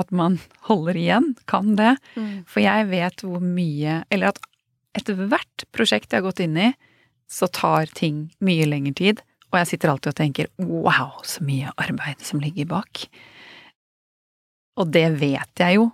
at 0.00 0.10
man 0.10 0.40
holder 0.68 0.98
igjen, 0.98 1.30
kan 1.50 1.76
det. 1.78 1.94
Mm. 2.18 2.42
For 2.50 2.64
jeg 2.64 2.90
vet 2.90 3.22
hvor 3.22 3.44
mye 3.44 4.02
Eller 4.10 4.34
at 4.34 4.42
etter 4.96 5.18
hvert 5.18 5.66
prosjekt 5.74 6.12
jeg 6.12 6.22
har 6.22 6.28
gått 6.28 6.42
inn 6.44 6.58
i, 6.58 6.72
så 7.30 7.48
tar 7.48 7.90
ting 7.96 8.28
mye 8.44 8.66
lengre 8.68 8.94
tid. 8.98 9.22
Og 9.50 9.60
jeg 9.60 9.74
sitter 9.74 9.92
alltid 9.92 10.12
og 10.12 10.18
tenker 10.18 10.50
wow, 10.58 11.20
så 11.26 11.44
mye 11.46 11.72
arbeid 11.80 12.22
som 12.26 12.42
ligger 12.42 12.68
bak. 12.72 13.04
Og 14.80 14.90
det 14.90 15.06
vet 15.20 15.62
jeg 15.62 15.78
jo, 15.78 15.90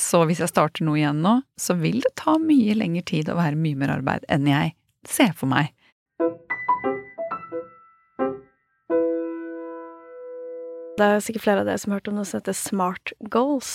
så 0.00 0.22
hvis 0.28 0.40
jeg 0.44 0.52
starter 0.52 0.84
noe 0.84 0.98
igjen 1.00 1.22
nå, 1.24 1.38
så 1.60 1.76
vil 1.80 2.02
det 2.04 2.14
ta 2.20 2.36
mye 2.40 2.76
lengre 2.76 3.04
tid 3.08 3.30
og 3.32 3.40
være 3.40 3.60
mye 3.60 3.80
mer 3.80 3.94
arbeid 3.98 4.24
enn 4.32 4.48
jeg 4.48 4.74
ser 5.08 5.32
for 5.36 5.48
meg. 5.52 5.72
Det 10.96 11.06
er 11.06 11.24
sikkert 11.24 11.44
flere 11.44 11.62
av 11.62 11.68
dere 11.68 11.80
som 11.80 11.92
har 11.92 12.00
hørt 12.00 12.08
om 12.10 12.16
noe 12.16 12.28
som 12.28 12.40
heter 12.40 12.56
Smart 12.56 13.12
Goals, 13.32 13.72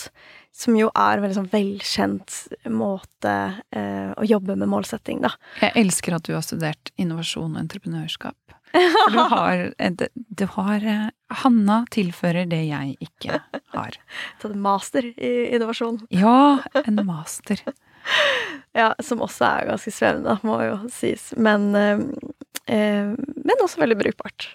som 0.55 0.75
jo 0.77 0.89
er 0.97 1.17
en 1.17 1.25
veldig 1.25 1.37
sånn 1.37 1.51
velkjent 1.51 2.37
måte 2.73 3.35
eh, 3.77 4.09
å 4.17 4.25
jobbe 4.27 4.57
med 4.59 4.71
målsetting, 4.71 5.21
da. 5.23 5.35
Jeg 5.61 5.75
elsker 5.83 6.17
at 6.17 6.25
du 6.25 6.33
har 6.35 6.45
studert 6.45 6.91
innovasjon 7.01 7.53
og 7.53 7.61
entreprenørskap. 7.61 8.37
For 8.71 9.11
du 9.13 9.19
har, 9.33 9.61
du 10.15 10.45
har 10.55 10.87
eh, 10.87 11.07
Hanna 11.43 11.81
tilfører 11.93 12.49
det 12.51 12.63
jeg 12.69 12.95
ikke 13.03 13.41
har. 13.75 13.97
Tatt 14.41 14.55
master 14.57 15.11
i 15.11 15.31
innovasjon. 15.55 16.01
Ja, 16.15 16.61
en 16.81 17.03
master. 17.07 17.61
ja, 18.81 18.93
som 19.03 19.21
også 19.23 19.45
er 19.49 19.69
ganske 19.73 19.93
svevende, 19.93 20.39
må 20.47 20.57
jo 20.65 20.79
sies. 20.93 21.31
Men, 21.37 21.69
eh, 21.77 22.07
eh 22.71 23.13
men 23.13 23.63
også 23.67 23.83
veldig 23.83 23.99
brukbart. 23.99 24.49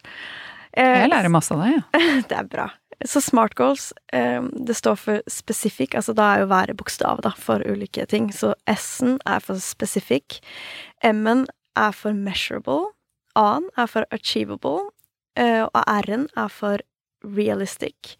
Eh, 0.76 1.02
jeg 1.02 1.12
lærer 1.12 1.32
masse 1.32 1.54
av 1.54 1.62
deg, 1.64 1.78
ja. 1.78 2.02
det 2.30 2.38
er 2.38 2.50
bra. 2.50 2.66
Så 3.04 3.20
smart 3.20 3.54
goals, 3.58 3.90
eh, 4.12 4.42
det 4.66 4.76
står 4.76 4.96
for 5.00 5.22
specific, 5.30 5.94
altså 5.94 6.14
da 6.16 6.30
er 6.32 6.44
jo 6.44 6.50
hver 6.52 6.72
bokstav 6.78 7.20
da, 7.24 7.32
for 7.36 7.64
ulike 7.68 8.06
ting. 8.08 8.30
Så 8.32 8.54
S-en 8.72 9.18
er 9.28 9.44
for 9.44 9.60
specific. 9.60 10.40
M-en 11.04 11.46
er 11.76 11.96
for 11.96 12.16
measurable. 12.16 12.92
A-en 13.36 13.68
er 13.76 13.88
for 13.92 14.08
achievable, 14.16 14.90
eh, 15.36 15.64
og 15.66 15.82
R-en 15.84 16.28
er 16.36 16.52
for 16.52 16.84
realistic. 17.36 18.16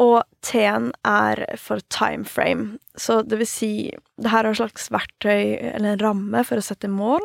Og 0.00 0.22
T-en 0.44 0.90
er 1.04 1.44
for 1.60 1.80
time 1.92 2.24
frame. 2.24 2.78
Så 2.96 3.22
det 3.28 3.38
vil 3.40 3.48
si, 3.48 3.72
det 4.20 4.32
her 4.32 4.44
er 4.44 4.52
et 4.52 4.60
slags 4.60 4.88
verktøy, 4.92 5.72
eller 5.72 5.94
en 5.94 6.02
ramme, 6.02 6.44
for 6.48 6.60
å 6.60 6.64
sette 6.64 6.90
mål. 6.92 7.24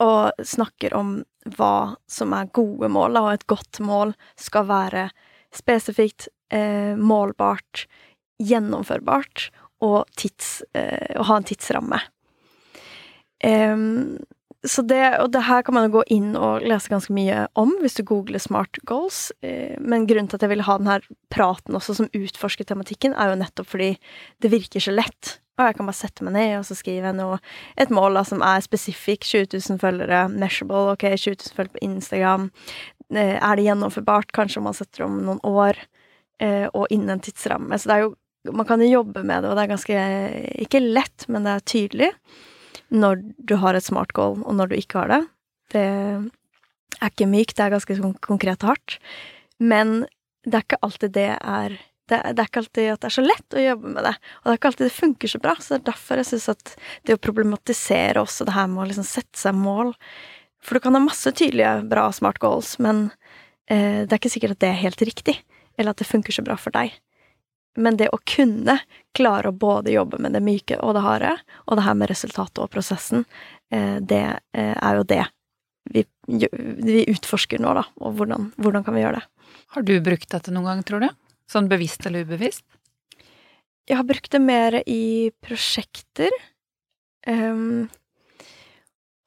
Og 0.00 0.44
snakker 0.46 0.94
om 0.96 1.18
hva 1.56 1.96
som 2.10 2.34
er 2.36 2.52
gode 2.56 2.90
mål, 2.92 3.18
og 3.20 3.32
et 3.34 3.46
godt 3.50 3.80
mål 3.84 4.14
skal 4.40 4.68
være 4.68 5.08
spesifikt, 5.54 6.28
eh, 6.52 6.96
målbart, 6.96 7.86
gjennomførbart 8.40 9.50
og, 9.84 10.04
tids, 10.16 10.62
eh, 10.74 11.16
og 11.18 11.26
ha 11.28 11.36
en 11.40 11.48
tidsramme. 11.48 12.00
Um, 13.44 14.18
så 14.68 14.82
det, 14.84 15.00
og 15.22 15.30
det 15.32 15.46
her 15.46 15.62
kan 15.64 15.72
man 15.72 15.86
jo 15.86 15.94
gå 15.94 16.02
inn 16.12 16.34
og 16.36 16.64
lese 16.68 16.90
ganske 16.92 17.14
mye 17.16 17.46
om 17.58 17.70
hvis 17.80 17.96
du 17.96 18.02
googler 18.04 18.42
smart 18.42 18.76
goals. 18.88 19.30
Eh, 19.40 19.78
men 19.80 20.04
grunnen 20.08 20.28
til 20.28 20.36
at 20.36 20.44
jeg 20.44 20.52
ville 20.52 20.66
ha 20.66 20.76
denne 20.76 20.98
praten 21.32 21.78
også 21.78 21.96
som 21.96 22.10
utforsker 22.16 22.68
tematikken, 22.68 23.14
er 23.16 23.32
jo 23.32 23.38
nettopp 23.40 23.70
fordi 23.72 23.94
det 24.44 24.50
virker 24.52 24.84
så 24.84 24.92
lett. 24.92 25.38
Og 25.56 25.64
jeg 25.64 25.78
kan 25.78 25.88
bare 25.88 25.96
sette 25.96 26.26
meg 26.26 26.36
ned 26.36 26.58
og 26.58 26.66
så 26.68 26.76
skrive 26.76 27.14
noe, 27.16 27.40
et 27.80 27.92
mål 27.92 28.20
da, 28.20 28.26
som 28.28 28.44
er 28.44 28.60
spesifikk. 28.64 29.24
20 29.24 29.48
000 29.56 29.80
følgere, 29.80 30.26
measurable, 30.32 30.92
ok, 30.92 31.08
20 31.16 31.40
000 31.40 31.56
følgere 31.56 31.78
på 31.78 31.84
Instagram. 31.88 32.46
Eh, 33.16 33.36
er 33.40 33.56
det 33.56 33.66
gjennomførbart? 33.70 34.36
Kanskje 34.36 34.60
om 34.60 34.68
man 34.68 34.76
setter 34.76 35.08
om 35.08 35.18
noen 35.24 35.40
år, 35.48 35.80
eh, 36.44 36.68
og 36.68 36.84
innen 36.92 37.16
en 37.16 37.24
tidsramme. 37.24 37.80
Så 37.80 37.88
det 37.88 37.96
er 37.96 38.08
jo 38.08 38.16
Man 38.56 38.64
kan 38.64 38.80
jo 38.80 38.86
jobbe 38.88 39.20
med 39.20 39.42
det, 39.42 39.50
og 39.50 39.56
det 39.58 39.62
er 39.66 39.68
ganske 39.68 39.96
Ikke 40.64 40.80
lett, 40.80 41.26
men 41.28 41.44
det 41.44 41.52
er 41.52 41.66
tydelig 41.68 42.06
når 42.90 43.22
du 43.38 43.56
har 43.62 43.76
et 43.76 43.86
smart 43.86 44.12
goal, 44.16 44.40
og 44.42 44.56
når 44.58 44.70
du 44.70 44.78
ikke 44.78 45.02
har 45.02 45.12
det. 45.12 45.20
Det 45.74 45.84
er 47.00 47.12
ikke 47.12 47.28
mykt, 47.30 47.56
det 47.56 47.66
er 47.66 47.76
ganske 47.76 48.14
konkret 48.24 48.64
og 48.66 48.74
hardt. 48.74 48.98
Men 49.62 50.02
det 50.46 50.56
er 50.56 50.66
ikke 50.66 50.82
alltid 50.86 51.14
det 51.14 51.30
er 51.36 51.78
det, 52.10 52.18
det, 52.34 52.42
er 52.42 52.48
ikke 52.48 52.62
alltid 52.64 52.88
at 52.90 53.02
det 53.02 53.06
er 53.06 53.14
så 53.14 53.22
lett 53.22 53.54
å 53.54 53.62
jobbe 53.62 53.90
med 53.94 54.02
det. 54.02 54.14
Og 54.40 54.46
det 54.48 54.52
er 54.52 54.58
ikke 54.58 54.70
alltid 54.72 54.88
det 54.88 54.96
funker 54.96 55.30
så 55.30 55.40
bra. 55.42 55.52
Så 55.60 55.72
det 55.72 55.78
er 55.78 55.88
derfor 55.92 56.20
jeg 56.20 56.28
syns 56.32 56.48
at 56.50 56.72
det 57.06 57.14
å 57.14 57.22
problematisere 57.22 58.24
også 58.24 58.46
det 58.48 58.56
her 58.56 58.66
med 58.72 58.82
å 58.82 58.86
liksom 58.90 59.06
sette 59.06 59.38
seg 59.38 59.54
mål 59.54 59.94
For 60.60 60.76
du 60.76 60.84
kan 60.84 60.98
ha 60.98 61.00
masse 61.00 61.30
tydelige, 61.32 61.86
bra 61.88 62.08
smart 62.12 62.40
goals, 62.42 62.74
men 62.82 63.06
eh, 63.70 64.02
det 64.02 64.10
er 64.10 64.18
ikke 64.18 64.32
sikkert 64.34 64.58
at 64.58 64.64
det 64.64 64.72
er 64.72 64.82
helt 64.82 65.04
riktig. 65.06 65.36
Eller 65.78 65.94
at 65.94 66.02
det 66.02 66.10
funker 66.10 66.34
så 66.34 66.44
bra 66.44 66.58
for 66.60 66.74
deg. 66.74 66.98
Men 67.78 67.96
det 68.00 68.08
å 68.10 68.18
kunne 68.26 68.80
klare 69.16 69.50
å 69.50 69.56
både 69.56 69.92
jobbe 69.94 70.18
med 70.22 70.34
det 70.34 70.42
myke 70.42 70.78
og 70.82 70.96
det 70.96 71.04
harde, 71.04 71.34
og 71.66 71.78
det 71.78 71.84
her 71.86 71.98
med 71.98 72.10
resultatet 72.10 72.62
og 72.62 72.70
prosessen, 72.72 73.24
eh, 73.70 73.98
det 74.02 74.24
eh, 74.56 74.74
er 74.74 74.98
jo 74.98 75.06
det 75.06 75.22
vi, 75.90 76.04
vi 76.26 77.04
utforsker 77.10 77.62
nå, 77.62 77.72
da. 77.78 77.84
Og 78.02 78.18
hvordan, 78.18 78.50
hvordan, 78.60 78.84
kan 78.86 78.96
vi 78.96 79.04
gjøre 79.04 79.20
det? 79.20 79.54
Har 79.74 79.86
du 79.86 79.94
brukt 80.04 80.30
dette 80.34 80.54
noen 80.54 80.68
gang, 80.68 80.82
tror 80.86 81.04
du? 81.04 81.08
Sånn 81.50 81.70
bevisst 81.70 82.06
eller 82.06 82.26
ubevisst? 82.26 82.66
Jeg 83.90 83.98
har 83.98 84.06
brukt 84.06 84.30
det 84.30 84.42
mer 84.42 84.76
i 84.86 85.30
prosjekter. 85.42 86.34
Um, 87.26 87.88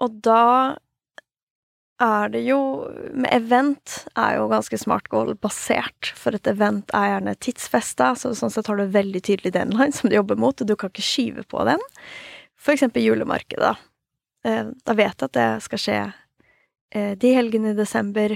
og 0.04 0.22
da 0.24 0.44
er 2.02 2.30
det 2.34 2.42
jo 2.48 2.60
Med 3.14 3.30
event 3.32 4.08
er 4.18 4.38
jo 4.40 4.50
ganske 4.52 4.78
smart 4.82 5.08
goal-basert, 5.14 6.12
for 6.18 6.36
et 6.36 6.48
event 6.50 6.90
er 6.96 7.12
gjerne 7.12 7.36
tidsfesta, 7.38 8.14
så 8.18 8.34
sånn 8.36 8.52
sett 8.54 8.68
har 8.68 8.80
du 8.80 8.86
veldig 8.90 9.22
tydelig 9.22 9.54
deadline 9.54 9.94
som 9.98 10.10
du 10.10 10.18
jobber 10.18 10.40
mot, 10.40 10.60
og 10.60 10.68
du 10.68 10.76
kan 10.76 10.92
ikke 10.94 11.06
skyve 11.06 11.46
på 11.50 11.66
den. 11.70 11.82
For 12.58 12.76
eksempel 12.76 13.06
julemarkedet, 13.06 13.74
da. 13.74 13.76
Eh, 14.44 14.66
vet 14.96 15.22
jeg 15.22 15.30
at 15.30 15.38
det 15.38 15.48
skal 15.64 15.80
skje 15.80 16.00
eh, 16.96 17.14
de 17.20 17.32
helgene 17.36 17.72
i 17.72 17.78
desember. 17.78 18.36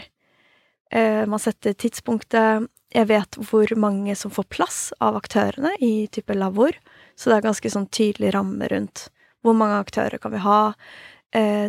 Eh, 0.91 1.23
man 1.27 1.41
setter 1.41 1.75
tidspunktet. 1.75 2.69
Jeg 2.95 3.09
vet 3.09 3.39
hvor 3.49 3.73
mange 3.75 4.15
som 4.15 4.31
får 4.31 4.47
plass 4.53 4.79
av 5.03 5.17
aktørene 5.19 5.73
i 5.83 6.07
type 6.07 6.35
lavvoer, 6.37 6.77
så 7.19 7.29
det 7.29 7.39
er 7.39 7.47
ganske 7.49 7.71
sånn 7.73 7.89
tydelig 7.91 8.31
ramme 8.35 8.69
rundt 8.71 9.09
hvor 9.43 9.57
mange 9.57 9.81
aktører 9.81 10.21
kan 10.23 10.31
vi 10.33 10.39
ha, 10.41 10.73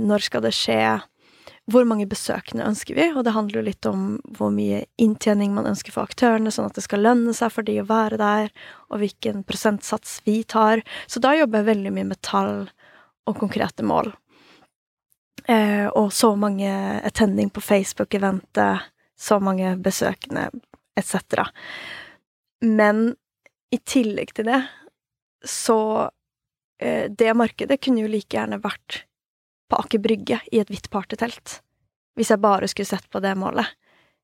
når 0.01 0.23
skal 0.25 0.45
det 0.47 0.55
skje, 0.57 0.79
hvor 1.69 1.85
mange 1.85 2.07
besøkende 2.09 2.65
ønsker 2.65 2.97
vi, 2.97 3.07
og 3.13 3.27
det 3.27 3.35
handler 3.35 3.61
jo 3.61 3.67
litt 3.67 3.89
om 3.89 4.05
hvor 4.39 4.53
mye 4.55 4.85
inntjening 5.01 5.53
man 5.57 5.69
ønsker 5.69 5.93
for 5.93 6.09
aktørene, 6.09 6.53
sånn 6.55 6.71
at 6.71 6.79
det 6.79 6.85
skal 6.87 7.03
lønne 7.05 7.35
seg 7.37 7.53
for 7.53 7.67
de 7.67 7.77
å 7.83 7.89
være 7.89 8.21
der, 8.21 8.49
og 8.89 9.03
hvilken 9.03 9.43
prosentsats 9.49 10.19
vi 10.25 10.41
tar. 10.49 10.81
Så 11.07 11.21
da 11.21 11.35
jobber 11.37 11.61
jeg 11.61 11.71
veldig 11.73 11.93
mye 11.99 12.09
med 12.15 12.23
tall 12.25 12.55
og 13.29 13.37
konkrete 13.37 13.85
mål. 13.85 14.15
Eh, 15.49 15.87
og 15.93 16.13
så 16.13 16.33
mange 16.41 16.71
attending 17.05 17.53
på 17.53 17.61
Facebook-eventet, 17.65 18.89
så 19.19 19.39
mange 19.41 19.75
besøkende, 19.83 20.49
etc. 20.97 21.45
Men 22.65 23.11
i 23.73 23.81
tillegg 23.85 24.33
til 24.37 24.49
det, 24.49 24.63
så 25.45 26.09
eh, 26.81 27.11
Det 27.13 27.35
markedet 27.37 27.79
kunne 27.81 28.03
jo 28.03 28.11
like 28.11 28.35
gjerne 28.35 28.59
vært 28.63 29.05
på 29.69 29.79
Aker 29.83 30.03
Brygge 30.03 30.41
i 30.53 30.61
et 30.63 30.71
hvitt 30.73 30.89
partytelt, 30.93 31.61
hvis 32.19 32.33
jeg 32.33 32.43
bare 32.43 32.69
skulle 32.71 32.89
sett 32.89 33.09
på 33.13 33.23
det 33.25 33.35
målet. 33.39 33.69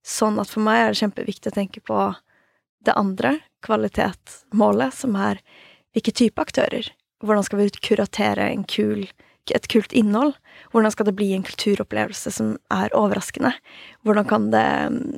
Sånn 0.04 0.38
at 0.40 0.50
for 0.52 0.64
meg 0.64 0.80
er 0.80 0.92
det 0.92 1.00
kjempeviktig 1.00 1.52
å 1.52 1.56
tenke 1.56 1.80
på 1.84 1.98
det 2.84 2.96
andre 3.00 3.38
kvalitetsmålet, 3.64 4.92
som 4.92 5.16
er 5.16 5.40
hvilke 5.94 6.12
type 6.12 6.42
aktører. 6.42 6.90
Hvordan 7.24 7.46
skal 7.46 7.62
vi 7.62 7.70
kuratere 7.78 8.50
kul, 8.68 9.06
et 9.48 9.68
kult 9.72 9.94
innhold? 9.96 10.34
Hvordan 10.72 10.92
skal 10.92 11.08
det 11.08 11.16
bli 11.16 11.30
en 11.32 11.46
kulturopplevelse 11.46 12.32
som 12.34 12.54
er 12.74 12.92
overraskende? 12.96 13.54
Hvordan 14.04 14.28
kan 14.28 14.50
det 14.52 14.66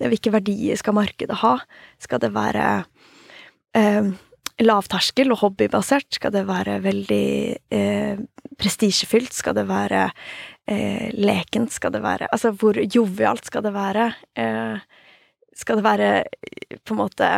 Hvilke 0.07 0.35
verdier 0.35 0.79
skal 0.79 0.95
markedet 0.99 1.41
ha? 1.43 1.57
Skal 2.03 2.22
det 2.22 2.35
være 2.37 2.66
eh, 3.74 4.12
lavterskel 4.62 5.32
og 5.34 5.42
hobbybasert? 5.42 6.09
Skal 6.16 6.32
det 6.34 6.46
være 6.48 6.78
veldig 6.84 7.26
eh, 7.74 8.20
prestisjefylt? 8.61 9.34
Skal 9.36 9.57
det 9.59 9.66
være 9.68 10.07
eh, 10.70 11.11
lekent? 11.16 11.74
Skal 11.74 11.92
det 11.96 12.02
være 12.04 12.30
Altså, 12.32 12.54
hvor 12.57 12.78
jovialt 12.80 13.46
skal 13.48 13.66
det 13.66 13.74
være? 13.76 14.09
Eh, 14.38 14.80
skal 15.57 15.80
det 15.80 15.86
være 15.86 16.11
på 16.84 16.94
en 16.94 17.00
måte 17.00 17.28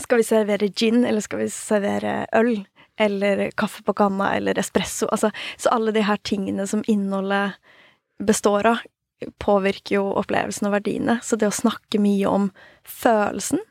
Skal 0.00 0.20
vi 0.20 0.26
servere 0.26 0.68
gin, 0.68 1.04
eller 1.04 1.20
skal 1.20 1.44
vi 1.44 1.48
servere 1.52 2.26
øl? 2.36 2.66
Eller 3.00 3.50
kaffe 3.56 3.82
på 3.82 3.94
kanna, 3.96 4.34
eller 4.36 4.58
espresso? 4.58 5.08
Altså, 5.12 5.30
så 5.56 5.72
alle 5.72 5.92
de 5.92 6.04
her 6.04 6.20
tingene 6.24 6.66
som 6.68 6.84
innholdet 6.86 7.56
består 8.22 8.66
av, 8.68 8.82
påvirker 9.40 9.96
jo 9.96 10.06
opplevelsen 10.18 10.68
og 10.68 10.74
verdiene. 10.76 11.20
Så 11.22 11.38
det 11.38 11.48
å 11.48 11.54
snakke 11.54 12.00
mye 12.02 12.28
om 12.28 12.48
følelsen 12.84 13.62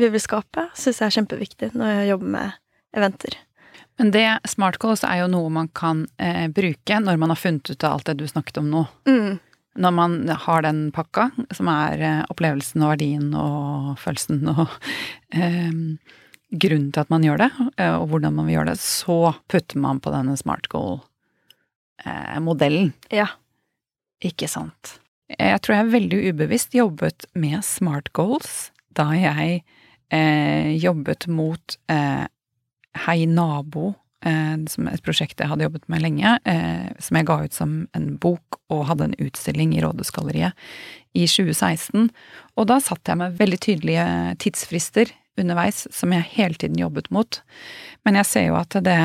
vi 0.00 0.08
vil 0.14 0.22
skape, 0.22 0.62
syns 0.78 1.00
jeg 1.00 1.10
er 1.10 1.16
kjempeviktig 1.18 1.68
når 1.76 1.94
jeg 1.94 2.10
jobber 2.14 2.28
med 2.34 2.48
eventer. 2.96 3.32
Men 4.00 4.08
det 4.14 4.28
smart 4.48 4.78
goals 4.80 5.02
er 5.04 5.18
jo 5.20 5.26
noe 5.28 5.50
man 5.52 5.68
kan 5.76 6.06
eh, 6.16 6.48
bruke 6.48 7.00
når 7.04 7.16
man 7.20 7.30
har 7.34 7.40
funnet 7.40 7.68
ut 7.68 7.84
av 7.84 7.92
alt 7.98 8.06
det 8.08 8.16
du 8.22 8.26
snakket 8.30 8.56
om 8.62 8.68
nå. 8.72 8.82
Mm. 9.08 9.32
Når 9.80 9.92
man 9.94 10.28
har 10.46 10.60
den 10.64 10.80
pakka, 10.96 11.24
som 11.54 11.68
er 11.70 12.00
eh, 12.00 12.24
opplevelsen 12.32 12.82
og 12.82 12.90
verdien 12.94 13.26
og 13.36 13.98
følelsen 14.00 14.48
og 14.54 14.66
eh, 15.36 15.72
grunnen 16.50 16.90
til 16.94 17.02
at 17.04 17.10
man 17.12 17.24
gjør 17.26 17.38
det, 17.44 17.50
eh, 17.76 17.94
og 17.94 18.08
hvordan 18.10 18.34
man 18.38 18.46
vil 18.48 18.56
gjøre 18.56 18.70
det, 18.72 18.80
så 18.82 19.18
putter 19.52 19.78
man 19.84 19.96
på 20.02 20.12
denne 20.14 20.34
smart 20.40 20.64
goal-modellen. 20.72 22.88
Eh, 23.10 23.16
ja. 23.20 23.28
Ikke 24.24 24.48
sant. 24.50 24.82
Jeg 25.30 25.60
tror 25.62 25.76
jeg 25.76 25.92
veldig 25.92 26.18
ubevisst 26.32 26.74
jobbet 26.74 27.26
med 27.38 27.62
smart 27.64 28.12
goals 28.16 28.72
da 28.98 29.04
jeg 29.14 29.62
eh, 30.10 30.76
jobbet 30.76 31.26
mot 31.30 31.78
eh, 31.90 32.26
Hei 33.04 33.22
nabo, 33.30 33.92
eh, 34.26 34.56
som 34.66 34.88
et 34.90 35.02
prosjekt 35.06 35.38
jeg 35.38 35.46
hadde 35.46 35.62
jobbet 35.62 35.84
med 35.92 36.02
lenge, 36.02 36.32
eh, 36.42 36.88
som 36.98 37.16
jeg 37.16 37.28
ga 37.28 37.36
ut 37.44 37.54
som 37.54 37.76
en 37.94 38.08
bok 38.18 38.58
og 38.72 38.88
hadde 38.88 39.06
en 39.06 39.18
utstilling 39.22 39.76
i 39.76 39.84
Rådhusgalleriet 39.84 40.58
i 41.14 41.28
2016. 41.30 42.10
Og 42.58 42.66
da 42.66 42.80
satt 42.82 43.06
jeg 43.06 43.20
med 43.22 43.38
veldig 43.38 43.60
tydelige 43.62 44.06
tidsfrister 44.42 45.14
underveis 45.40 45.86
som 45.94 46.12
jeg 46.14 46.28
hele 46.34 46.58
tiden 46.58 46.82
jobbet 46.82 47.10
mot. 47.14 47.40
Men 48.04 48.18
jeg 48.20 48.28
ser 48.28 48.48
jo 48.50 48.58
at 48.58 48.74
det, 48.84 48.98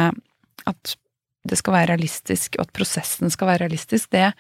at 0.66 0.96
det 1.46 1.60
skal 1.62 1.78
være 1.78 1.94
realistisk, 1.94 2.58
og 2.58 2.68
at 2.68 2.76
prosessen 2.76 3.32
skal 3.34 3.54
være 3.54 3.68
realistisk, 3.68 4.10
det 4.16 4.32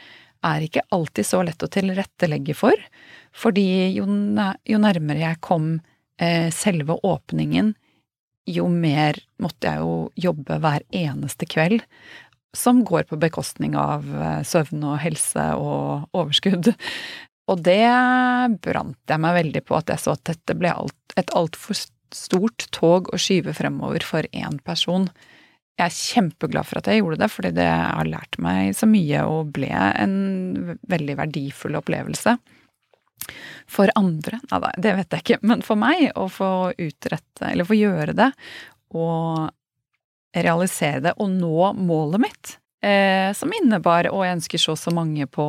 er 0.45 0.65
ikke 0.65 0.85
alltid 0.93 1.27
så 1.27 1.41
lett 1.45 1.63
å 1.63 1.71
tilrettelegge 1.71 2.55
for. 2.57 2.77
Fordi 3.35 3.67
jo, 3.97 4.07
nærmere 4.07 5.21
jeg 5.21 5.43
kom 5.45 5.75
selve 6.55 6.95
åpningen, 7.03 7.73
jo 8.45 8.67
mer 8.69 9.17
måtte 9.41 9.71
jeg 9.71 9.81
jo 9.81 9.93
jobbe 10.29 10.59
hver 10.61 10.85
eneste 10.93 11.47
kveld. 11.49 11.83
Som 12.55 12.83
går 12.87 13.07
på 13.09 13.19
bekostning 13.19 13.75
av 13.75 14.05
eh, 14.15 14.41
søvn 14.47 14.85
og 14.87 14.99
helse 15.03 15.47
og 15.59 16.05
overskudd. 16.15 16.71
Og 17.51 17.61
det 17.65 17.83
brant 18.63 19.11
jeg 19.11 19.21
meg 19.21 19.35
veldig 19.41 19.63
på, 19.67 19.75
at 19.77 19.91
jeg 19.91 20.01
så 20.01 20.15
at 20.15 20.23
dette 20.31 20.55
ble 20.57 20.71
alt, 20.71 21.17
et 21.19 21.33
altfor 21.35 21.77
stort 22.15 22.67
tog 22.73 23.11
å 23.11 23.19
skyve 23.19 23.53
fremover 23.57 24.05
for 24.07 24.25
én 24.31 24.61
person. 24.65 25.09
Jeg 25.75 25.89
er 25.89 25.97
kjempeglad 25.97 26.69
for 26.69 26.79
at 26.79 26.87
jeg 26.87 27.01
gjorde 27.01 27.19
det, 27.25 27.29
fordi 27.33 27.51
det 27.57 27.67
har 27.67 28.07
lært 28.07 28.39
meg 28.41 28.71
så 28.77 28.87
mye 28.87 29.25
og 29.27 29.51
ble 29.57 29.69
en 29.75 30.15
veldig 30.87 31.17
verdifull 31.19 31.75
opplevelse 31.81 32.37
for 33.67 33.89
andre, 33.97 34.39
nei 34.51 34.73
det 34.77 34.95
vet 34.99 35.15
jeg 35.15 35.23
ikke, 35.23 35.39
men 35.47 35.63
for 35.65 35.79
meg 35.79 36.09
å 36.19 36.27
få 36.31 36.51
utrette, 36.71 37.47
eller 37.47 37.67
få 37.67 37.77
gjøre 37.77 38.13
det, 38.17 38.31
og 38.95 39.49
realisere 40.35 41.01
det, 41.07 41.15
og 41.17 41.31
nå 41.31 41.73
målet 41.79 42.23
mitt. 42.27 42.57
Eh, 42.85 43.33
som 43.33 43.49
innebar 43.49 44.05
Og 44.13 44.19
jeg 44.21 44.35
ønsker 44.35 44.61
så 44.61 44.73
og 44.75 44.77
så 44.77 44.91
mange 44.93 45.25
på 45.31 45.45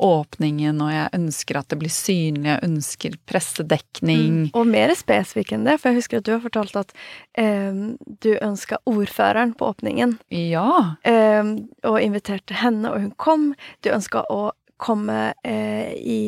åpningen, 0.00 0.78
og 0.80 0.92
jeg 0.94 1.10
ønsker 1.18 1.58
at 1.58 1.68
det 1.68 1.76
blir 1.82 1.92
synlig, 1.92 2.46
jeg 2.48 2.64
ønsker 2.64 3.18
pressedekning. 3.28 4.46
Mm. 4.46 4.46
Og 4.56 4.70
mer 4.70 4.94
spesifikk 4.96 5.52
enn 5.52 5.66
det, 5.68 5.76
for 5.82 5.90
jeg 5.90 6.00
husker 6.00 6.22
at 6.22 6.28
du 6.28 6.32
har 6.36 6.40
fortalt 6.46 6.78
at 6.80 6.94
eh, 7.36 7.82
du 8.24 8.30
ønska 8.38 8.78
ordføreren 8.88 9.52
på 9.58 9.68
åpningen. 9.68 10.16
Ja. 10.32 10.94
Eh, 11.02 11.52
og 11.90 11.98
inviterte 12.00 12.56
henne, 12.62 12.94
og 12.94 13.04
hun 13.04 13.12
kom. 13.20 13.50
Du 13.84 13.92
ønska 13.92 14.24
å 14.32 14.54
komme 14.80 15.32
eh, 15.46 15.92
i, 15.98 16.22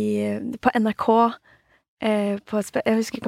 på 0.61 0.73
NRK. 0.75 1.09
Eh, 2.01 2.39
på 2.45 2.61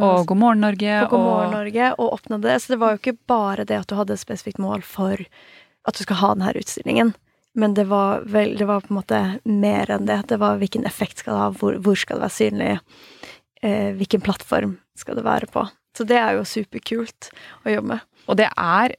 Og 0.00 0.26
God 0.26 0.38
morgen 0.40 0.62
Norge. 0.64 1.00
på 1.04 1.10
God 1.16 1.24
morgen 1.26 1.50
og 1.50 1.58
Norge, 1.58 1.90
og 1.98 2.14
åpna 2.18 2.38
det. 2.42 2.58
Så 2.62 2.72
det 2.74 2.80
var 2.82 2.94
jo 2.94 3.02
ikke 3.02 3.18
bare 3.30 3.66
det 3.68 3.82
at 3.82 3.90
du 3.90 3.96
hadde 3.98 4.16
et 4.16 4.22
spesifikt 4.22 4.62
mål 4.62 4.84
for 4.86 5.20
at 5.82 5.98
du 5.98 6.04
skal 6.04 6.20
ha 6.22 6.32
denne 6.34 6.54
utstillingen. 6.56 7.14
Men 7.54 7.74
det 7.76 7.84
var, 7.90 8.22
vel, 8.24 8.54
det 8.56 8.64
var 8.64 8.80
på 8.80 8.94
en 8.94 9.00
måte 9.02 9.18
mer 9.44 9.90
enn 9.92 10.06
det. 10.08 10.22
Det 10.30 10.38
var 10.40 10.60
hvilken 10.62 10.86
effekt 10.88 11.20
skal 11.20 11.34
det 11.34 11.42
ha, 11.42 11.50
hvor, 11.60 11.76
hvor 11.84 11.98
skal 12.00 12.16
det 12.16 12.24
være 12.24 12.36
synlig, 12.38 12.70
eh, 13.60 13.90
hvilken 13.98 14.24
plattform 14.24 14.78
skal 14.96 15.18
det 15.20 15.26
være 15.26 15.50
på. 15.52 15.66
Så 15.96 16.06
det 16.08 16.16
er 16.16 16.38
jo 16.38 16.46
superkult 16.48 17.28
å 17.66 17.74
jobbe 17.74 17.90
med. 17.92 18.06
Og 18.24 18.38
det 18.40 18.48
er 18.56 18.94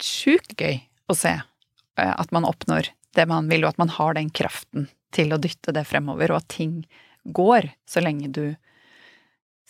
sjukt 0.00 0.56
gøy 0.56 0.80
å 1.12 1.16
se 1.18 1.34
eh, 1.36 2.14
at 2.14 2.32
man 2.32 2.48
oppnår 2.48 2.88
det 3.18 3.26
man 3.28 3.50
vil, 3.52 3.66
og 3.66 3.74
at 3.74 3.82
man 3.82 3.92
har 3.92 4.16
den 4.16 4.30
kraften 4.32 4.88
til 5.14 5.32
å 5.34 5.40
dytte 5.42 5.74
det 5.76 5.86
fremover, 5.88 6.32
og 6.32 6.42
at 6.42 6.50
ting 6.56 6.82
går 7.24 7.70
så 7.88 8.02
lenge 8.04 8.30
du 8.32 8.44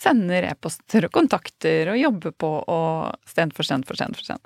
sender 0.00 0.46
e-poster 0.48 1.04
og 1.08 1.12
kontakter 1.12 1.90
og 1.92 2.00
jobber 2.00 2.32
på 2.32 2.50
og 2.72 3.28
stent 3.28 3.56
for 3.56 3.66
stand 3.66 3.84
for 3.88 3.98
stand 3.98 4.16
for 4.16 4.24
stand. 4.30 4.44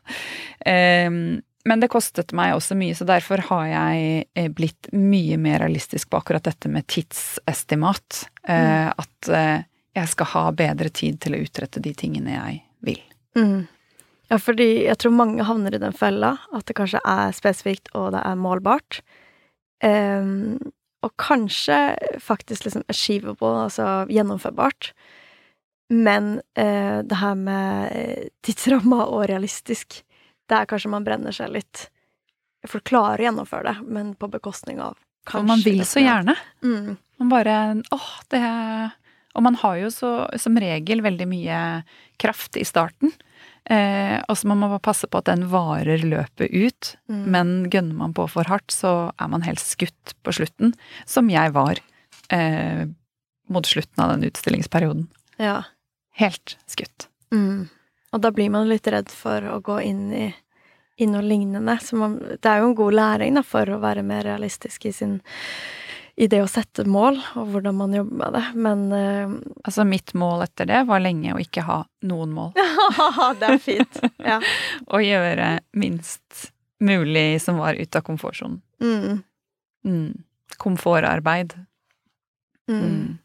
Um, 0.66 1.18
men 1.64 1.80
det 1.80 1.92
kostet 1.92 2.34
meg 2.36 2.56
også 2.56 2.76
mye, 2.76 2.96
så 2.96 3.06
derfor 3.08 3.40
har 3.46 3.68
jeg 3.70 4.24
eh, 4.36 4.50
blitt 4.52 4.90
mye 4.92 5.38
mer 5.40 5.62
realistisk 5.62 6.10
på 6.10 6.18
akkurat 6.18 6.44
dette 6.44 6.68
med 6.68 6.84
tidsestimat. 6.92 8.26
Eh, 8.44 8.90
At 8.90 9.30
uh, 9.32 9.62
jeg 9.96 10.10
skal 10.12 10.28
ha 10.34 10.42
bedre 10.52 10.90
tid 10.92 11.22
til 11.24 11.36
å 11.36 11.40
utrette 11.40 11.80
de 11.80 11.94
tingene 11.96 12.34
jeg 12.34 12.58
vil. 12.84 13.00
Mm. 13.38 13.64
Ja, 14.28 14.38
fordi 14.42 14.68
jeg 14.84 14.98
tror 15.00 15.16
mange 15.16 15.46
havner 15.46 15.76
i 15.76 15.80
den 15.80 15.96
fella 15.96 16.34
at 16.52 16.66
det 16.68 16.76
kanskje 16.76 17.00
er 17.00 17.32
spesifikt 17.36 17.92
og 17.94 18.12
det 18.12 18.22
er 18.24 18.40
målbart. 18.40 19.00
Ehm, 19.84 20.58
og 21.04 21.12
kanskje 21.20 21.78
faktisk 22.22 22.66
liksom 22.66 22.84
achievable, 22.88 23.66
altså 23.66 24.04
gjennomførbart. 24.12 24.92
Men 25.92 26.40
eh, 26.56 27.00
det 27.04 27.20
her 27.20 27.36
med 27.38 27.92
eh, 27.92 28.28
tidsramma 28.46 29.04
og 29.04 29.26
realistisk, 29.28 30.00
der 30.50 30.68
kanskje 30.68 30.92
man 30.92 31.04
brenner 31.06 31.34
seg 31.34 31.52
litt. 31.54 31.88
For 32.64 32.80
å 32.80 32.88
klare 32.88 33.20
å 33.20 33.26
gjennomføre 33.28 33.68
det, 33.68 33.88
men 33.92 34.14
på 34.16 34.30
bekostning 34.32 34.80
av 34.80 34.96
kanskje 35.28 35.40
For 35.40 35.48
man 35.48 35.64
vil 35.64 35.84
så 35.88 36.00
gjerne. 36.00 36.36
Mm. 36.64 36.94
Man 37.20 37.30
bare 37.30 37.56
åh, 37.94 38.08
det 38.32 38.40
Og 39.34 39.42
man 39.44 39.54
har 39.60 39.76
jo 39.78 39.90
så, 39.90 40.10
som 40.38 40.56
regel 40.58 41.02
veldig 41.04 41.26
mye 41.28 41.58
kraft 42.22 42.56
i 42.56 42.64
starten. 42.64 43.12
Eh, 43.70 44.18
og 44.28 44.36
så 44.36 44.48
må 44.48 44.56
man 44.58 44.74
bare 44.74 44.84
passe 44.84 45.08
på 45.08 45.20
at 45.20 45.28
den 45.30 45.46
varer 45.52 46.04
løpet 46.04 46.52
ut. 46.52 46.94
Mm. 47.08 47.22
Men 47.32 47.54
gønner 47.72 47.96
man 48.02 48.16
på 48.16 48.26
for 48.30 48.48
hardt, 48.50 48.74
så 48.74 49.12
er 49.16 49.30
man 49.32 49.46
helt 49.46 49.62
skutt 49.62 50.16
på 50.24 50.34
slutten. 50.36 50.74
Som 51.08 51.32
jeg 51.32 51.54
var 51.56 51.80
eh, 52.34 52.84
mot 53.48 53.66
slutten 53.66 54.04
av 54.04 54.14
den 54.14 54.28
utstillingsperioden. 54.28 55.08
Ja. 55.40 55.62
Helt 56.20 56.58
skutt. 56.70 57.08
Mm. 57.34 57.68
Og 58.14 58.22
da 58.22 58.30
blir 58.30 58.52
man 58.54 58.68
litt 58.70 58.86
redd 58.86 59.10
for 59.10 59.44
å 59.50 59.58
gå 59.64 59.80
inn 59.82 60.04
i, 60.14 60.26
i 61.00 61.08
noe 61.10 61.24
lignende. 61.24 61.78
Så 61.82 61.98
man, 61.98 62.18
det 62.20 62.50
er 62.50 62.62
jo 62.62 62.70
en 62.70 62.78
god 62.78 62.98
læring 63.00 63.40
da, 63.40 63.42
for 63.46 63.68
å 63.70 63.80
være 63.82 64.04
mer 64.06 64.22
realistisk 64.28 64.86
i, 64.86 64.92
sin, 64.94 65.18
i 66.16 66.28
det 66.30 66.40
å 66.44 66.50
sette 66.50 66.84
mål, 66.86 67.16
og 67.34 67.48
hvordan 67.50 67.74
man 67.74 67.94
jobber 67.96 68.18
med 68.20 68.36
det. 68.36 68.44
Men 68.54 68.84
uh, 68.92 69.34
Altså 69.64 69.86
mitt 69.88 70.14
mål 70.14 70.44
etter 70.46 70.68
det 70.70 70.84
var 70.86 71.02
lenge 71.02 71.34
å 71.34 71.40
ikke 71.42 71.64
ha 71.66 71.80
noen 72.06 72.34
mål. 72.36 72.52
Det 73.40 73.48
er 73.48 73.62
fint. 73.62 74.00
Ja. 74.22 74.38
Å 74.94 75.00
gjøre 75.02 75.48
minst 75.74 76.50
mulig 76.84 77.40
som 77.42 77.58
var 77.58 77.74
ute 77.74 77.98
av 77.98 78.06
komfortsonen. 78.06 78.60
Mm. 78.82 79.22
Mm. 79.88 80.22
Komfortarbeid. 80.60 81.56
Mm. 82.70 82.84
Mm. 82.84 83.18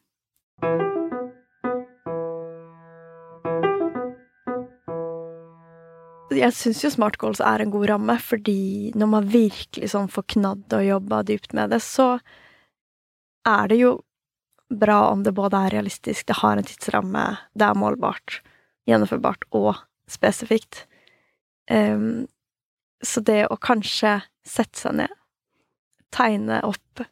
Jeg 6.40 6.54
syns 6.54 6.84
jo 6.84 6.92
Smart 6.94 7.18
Goals 7.20 7.42
er 7.42 7.64
en 7.64 7.72
god 7.74 7.90
ramme, 7.90 8.16
fordi 8.22 8.92
når 8.98 9.10
man 9.12 9.30
virkelig 9.34 9.92
sånn 9.94 10.10
får 10.12 10.28
knadd 10.36 10.76
og 10.78 10.86
jobba 10.86 11.24
dypt 11.28 11.56
med 11.58 11.74
det, 11.74 11.82
så 11.84 12.16
er 13.48 13.70
det 13.72 13.80
jo 13.82 13.94
bra 14.70 15.10
om 15.10 15.24
det 15.26 15.34
både 15.38 15.58
er 15.66 15.76
realistisk, 15.78 16.28
det 16.28 16.40
har 16.42 16.58
en 16.58 16.68
tidsramme, 16.68 17.26
det 17.58 17.66
er 17.66 17.78
målbart, 17.80 18.42
gjennomførbart 18.90 19.48
og 19.58 19.74
spesifikt. 20.10 20.86
Um, 21.70 22.28
så 23.06 23.22
det 23.26 23.46
å 23.50 23.58
kanskje 23.62 24.20
sette 24.46 24.78
seg 24.78 24.98
ned, 25.02 25.16
tegne 26.14 26.62
opp 26.66 27.04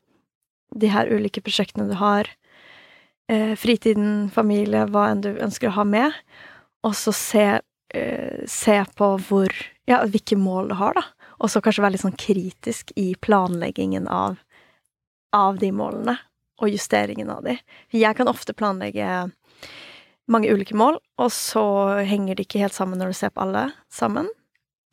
de 0.76 0.90
her 0.92 1.10
ulike 1.10 1.42
prosjektene 1.46 1.88
du 1.90 1.96
har, 1.98 2.30
eh, 3.30 3.54
fritiden, 3.56 4.30
familie, 4.34 4.86
hva 4.92 5.12
enn 5.12 5.22
du 5.22 5.32
ønsker 5.36 5.70
å 5.70 5.78
ha 5.78 5.86
med, 5.88 6.14
og 6.84 6.96
så 6.98 7.14
se 7.14 7.48
eh, 7.94 8.44
se 8.48 8.84
på 8.96 9.18
hvor 9.30 9.54
Ja, 9.88 10.02
hvilke 10.04 10.36
mål 10.36 10.68
du 10.68 10.74
har, 10.76 10.98
da. 10.98 11.02
Og 11.40 11.48
så 11.48 11.62
kanskje 11.64 11.80
være 11.80 11.94
litt 11.94 12.02
sånn 12.02 12.18
kritisk 12.20 12.90
i 13.00 13.14
planleggingen 13.24 14.10
av, 14.12 14.36
av 15.36 15.60
de 15.62 15.72
målene, 15.76 16.18
og 16.58 16.72
justeringen 16.74 17.30
av 17.30 17.44
de. 17.46 17.58
Jeg 17.94 18.18
kan 18.18 18.30
ofte 18.32 18.56
planlegge 18.58 19.30
mange 20.28 20.52
ulike 20.52 20.76
mål, 20.76 21.00
og 21.22 21.32
så 21.32 21.64
henger 22.08 22.36
de 22.36 22.46
ikke 22.46 22.62
helt 22.64 22.76
sammen 22.76 23.00
når 23.00 23.14
du 23.14 23.20
ser 23.20 23.34
på 23.36 23.46
alle 23.46 23.70
sammen. 23.94 24.30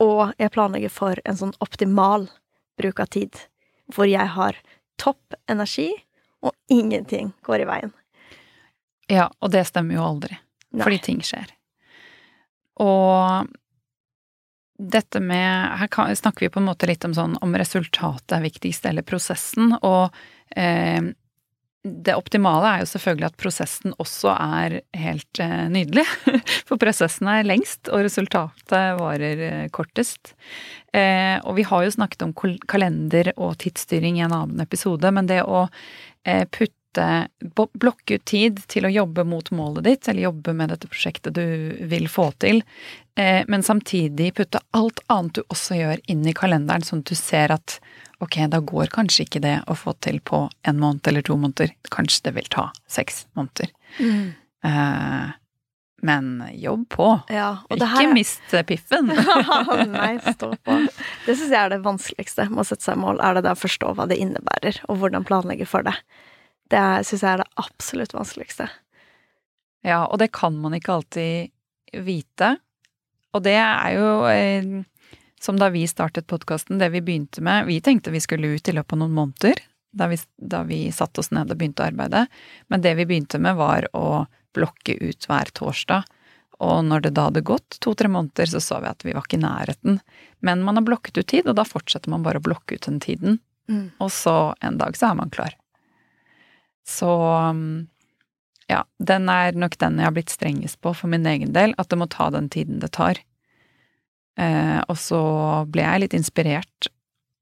Og 0.03 0.35
jeg 0.39 0.53
planlegger 0.55 0.93
for 0.93 1.21
en 1.25 1.39
sånn 1.39 1.55
optimal 1.65 2.29
bruk 2.79 3.01
av 3.03 3.11
tid, 3.15 3.39
hvor 3.95 4.09
jeg 4.11 4.27
har 4.37 4.59
topp 5.01 5.37
energi, 5.51 5.91
og 6.45 6.53
ingenting 6.71 7.33
går 7.47 7.65
i 7.65 7.69
veien. 7.69 7.93
Ja, 9.11 9.29
og 9.41 9.53
det 9.53 9.65
stemmer 9.69 9.99
jo 9.99 10.05
aldri. 10.05 10.37
Nei. 10.75 10.85
Fordi 10.85 11.01
ting 11.03 11.21
skjer. 11.25 11.51
Og 12.83 13.51
dette 14.79 15.21
med 15.23 15.79
Her 15.79 16.15
snakker 16.15 16.47
vi 16.47 16.51
på 16.51 16.61
en 16.61 16.67
måte 16.67 16.89
litt 16.91 17.05
om 17.07 17.15
sånn 17.15 17.37
om 17.45 17.55
resultatet 17.57 18.35
er 18.35 18.43
viktigst, 18.43 18.87
eller 18.91 19.07
prosessen. 19.07 19.77
Og 19.81 20.15
eh, 20.57 21.13
det 21.85 22.15
optimale 22.17 22.71
er 22.73 22.83
jo 22.83 22.89
selvfølgelig 22.95 23.29
at 23.29 23.39
prosessen 23.41 23.95
også 24.01 24.33
er 24.35 24.79
helt 24.97 25.41
eh, 25.43 25.67
nydelig. 25.71 26.07
For 26.69 26.81
prosessen 26.81 27.31
er 27.31 27.47
lengst, 27.47 27.91
og 27.93 28.07
resultatet 28.07 28.99
varer 29.01 29.45
eh, 29.51 29.67
kortest. 29.75 30.35
Eh, 30.95 31.37
og 31.45 31.59
vi 31.59 31.67
har 31.69 31.85
jo 31.85 31.95
snakket 31.95 32.27
om 32.27 32.35
kalender 32.71 33.35
og 33.37 33.59
tidsstyring 33.63 34.19
i 34.19 34.25
en 34.27 34.35
annen 34.35 34.65
episode, 34.65 35.13
men 35.15 35.29
det 35.31 35.43
å 35.45 35.67
eh, 36.25 36.49
putte 36.49 36.84
Blokke 36.99 38.19
ut 38.19 38.25
tid 38.29 38.61
til 38.71 38.87
å 38.89 38.93
jobbe 38.93 39.25
mot 39.29 39.51
målet 39.55 39.85
ditt, 39.87 40.09
eller 40.09 40.29
jobbe 40.29 40.55
med 40.57 40.71
dette 40.75 40.89
prosjektet 40.91 41.35
du 41.37 41.45
vil 41.91 42.07
få 42.09 42.29
til, 42.43 42.63
eh, 43.17 43.43
men 43.49 43.63
samtidig 43.67 44.33
putte 44.39 44.61
alt 44.77 45.01
annet 45.13 45.35
du 45.35 45.43
også 45.49 45.79
gjør 45.81 46.01
inn 46.11 46.27
i 46.27 46.35
kalenderen, 46.37 46.85
sånn 46.87 47.03
at 47.05 47.13
du 47.13 47.15
ser 47.19 47.53
at 47.55 47.79
ok, 48.25 48.39
da 48.49 48.61
går 48.65 48.89
kanskje 48.95 49.27
ikke 49.27 49.41
det 49.45 49.57
å 49.69 49.75
få 49.77 49.93
til 50.01 50.21
på 50.25 50.47
en 50.65 50.79
måned 50.81 51.07
eller 51.11 51.23
to 51.27 51.37
måneder. 51.37 51.75
Kanskje 51.91 52.23
det 52.29 52.35
vil 52.39 52.47
ta 52.49 52.71
seks 52.89 53.25
måneder. 53.37 53.73
Eh, 54.65 55.33
men 56.05 56.45
jobb 56.53 56.83
på. 56.93 57.07
Ja, 57.33 57.63
Ikke 57.73 57.87
her 57.89 58.03
er- 58.09 58.13
mist 58.13 58.55
piffen. 58.69 59.07
Nei, 59.95 60.19
stå 60.21 60.51
på. 60.65 60.77
Det 61.25 61.33
syns 61.37 61.49
jeg 61.51 61.61
er 61.63 61.71
det 61.73 61.83
vanskeligste 61.85 62.45
med 62.51 62.61
å 62.61 62.67
sette 62.69 62.85
seg 62.85 62.99
mål, 63.01 63.21
er 63.25 63.39
det 63.39 63.45
det 63.47 63.55
å 63.55 63.61
forstå 63.61 63.95
hva 63.97 64.05
det 64.11 64.19
innebærer, 64.21 64.83
og 64.89 65.01
hvordan 65.01 65.25
planlegge 65.25 65.67
for 65.69 65.83
det. 65.87 65.95
Det 66.73 66.85
syns 67.05 67.23
jeg 67.23 67.31
er 67.33 67.43
det 67.43 67.51
absolutt 67.61 68.15
vanskeligste. 68.17 68.69
Ja, 69.85 70.05
og 70.07 70.19
det 70.23 70.33
kan 70.33 70.57
man 70.61 70.75
ikke 70.77 70.95
alltid 70.97 71.53
vite. 72.05 72.57
Og 73.35 73.43
det 73.45 73.57
er 73.59 73.97
jo 73.99 74.09
eh, 74.31 74.85
som 75.45 75.59
da 75.61 75.69
vi 75.75 75.85
startet 75.91 76.27
podkasten, 76.31 76.79
det 76.81 76.89
vi 76.95 77.03
begynte 77.05 77.43
med 77.45 77.67
Vi 77.67 77.81
tenkte 77.85 78.15
vi 78.15 78.23
skulle 78.23 78.55
ut 78.57 78.69
i 78.69 78.73
løpet 78.73 78.97
av 78.97 79.03
noen 79.03 79.17
måneder, 79.17 79.61
da 79.93 80.09
vi, 80.09 80.19
da 80.37 80.63
vi 80.65 80.87
satte 80.93 81.21
oss 81.21 81.31
ned 81.35 81.53
og 81.53 81.59
begynte 81.61 81.85
å 81.85 81.91
arbeide. 81.91 82.27
Men 82.73 82.83
det 82.83 82.95
vi 82.99 83.07
begynte 83.07 83.39
med, 83.39 83.59
var 83.61 83.87
å 83.93 84.25
blokke 84.55 84.97
ut 85.03 85.29
hver 85.29 85.51
torsdag. 85.55 86.09
Og 86.65 86.85
når 86.87 87.05
det 87.05 87.15
da 87.19 87.29
hadde 87.29 87.45
gått 87.45 87.77
to-tre 87.85 88.09
måneder, 88.09 88.49
så 88.49 88.63
så 88.63 88.81
vi 88.81 88.89
at 88.89 89.05
vi 89.05 89.13
var 89.13 89.27
ikke 89.27 89.41
i 89.41 89.45
nærheten. 89.45 89.99
Men 90.41 90.63
man 90.65 90.79
har 90.79 90.87
blokket 90.87 91.19
ut 91.19 91.29
tid, 91.31 91.51
og 91.51 91.59
da 91.59 91.67
fortsetter 91.67 92.11
man 92.11 92.25
bare 92.25 92.41
å 92.41 92.47
blokke 92.47 92.79
ut 92.79 92.89
den 92.89 93.03
tiden. 93.03 93.41
Mm. 93.69 93.91
Og 93.99 94.13
så 94.15 94.55
en 94.65 94.79
dag 94.79 94.97
så 94.97 95.11
er 95.11 95.19
man 95.19 95.35
klar. 95.35 95.57
Så 96.85 97.11
um, 97.51 97.87
ja, 98.69 98.83
den 98.99 99.29
er 99.33 99.57
nok 99.57 99.77
den 99.81 100.01
jeg 100.01 100.09
har 100.09 100.17
blitt 100.17 100.33
strengest 100.33 100.81
på 100.85 100.95
for 100.97 101.11
min 101.13 101.27
egen 101.29 101.53
del, 101.57 101.75
at 101.79 101.91
det 101.91 101.99
må 102.01 102.09
ta 102.13 102.31
den 102.33 102.51
tiden 102.53 102.81
det 102.83 102.93
tar. 102.97 103.21
Eh, 104.41 104.81
og 104.89 104.99
så 104.99 105.21
ble 105.71 105.85
jeg 105.85 106.03
litt 106.03 106.17
inspirert 106.17 106.89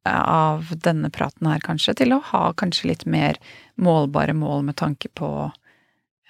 av 0.09 0.73
denne 0.83 1.13
praten 1.15 1.47
her, 1.47 1.63
kanskje, 1.63 1.95
til 2.03 2.17
å 2.17 2.23
ha 2.33 2.49
kanskje 2.59 2.91
litt 2.91 3.05
mer 3.07 3.39
målbare 3.81 4.35
mål 4.35 4.67
med 4.67 4.77
tanke 4.81 5.09
på 5.15 5.31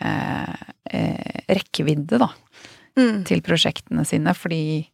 eh, 0.03 0.67
eh, 0.93 1.41
rekkevidde, 1.49 2.21
da, 2.23 2.33
Mm. 2.93 3.23
til 3.25 3.41
prosjektene 3.41 4.05
sine, 4.05 4.35
fordi 4.37 4.91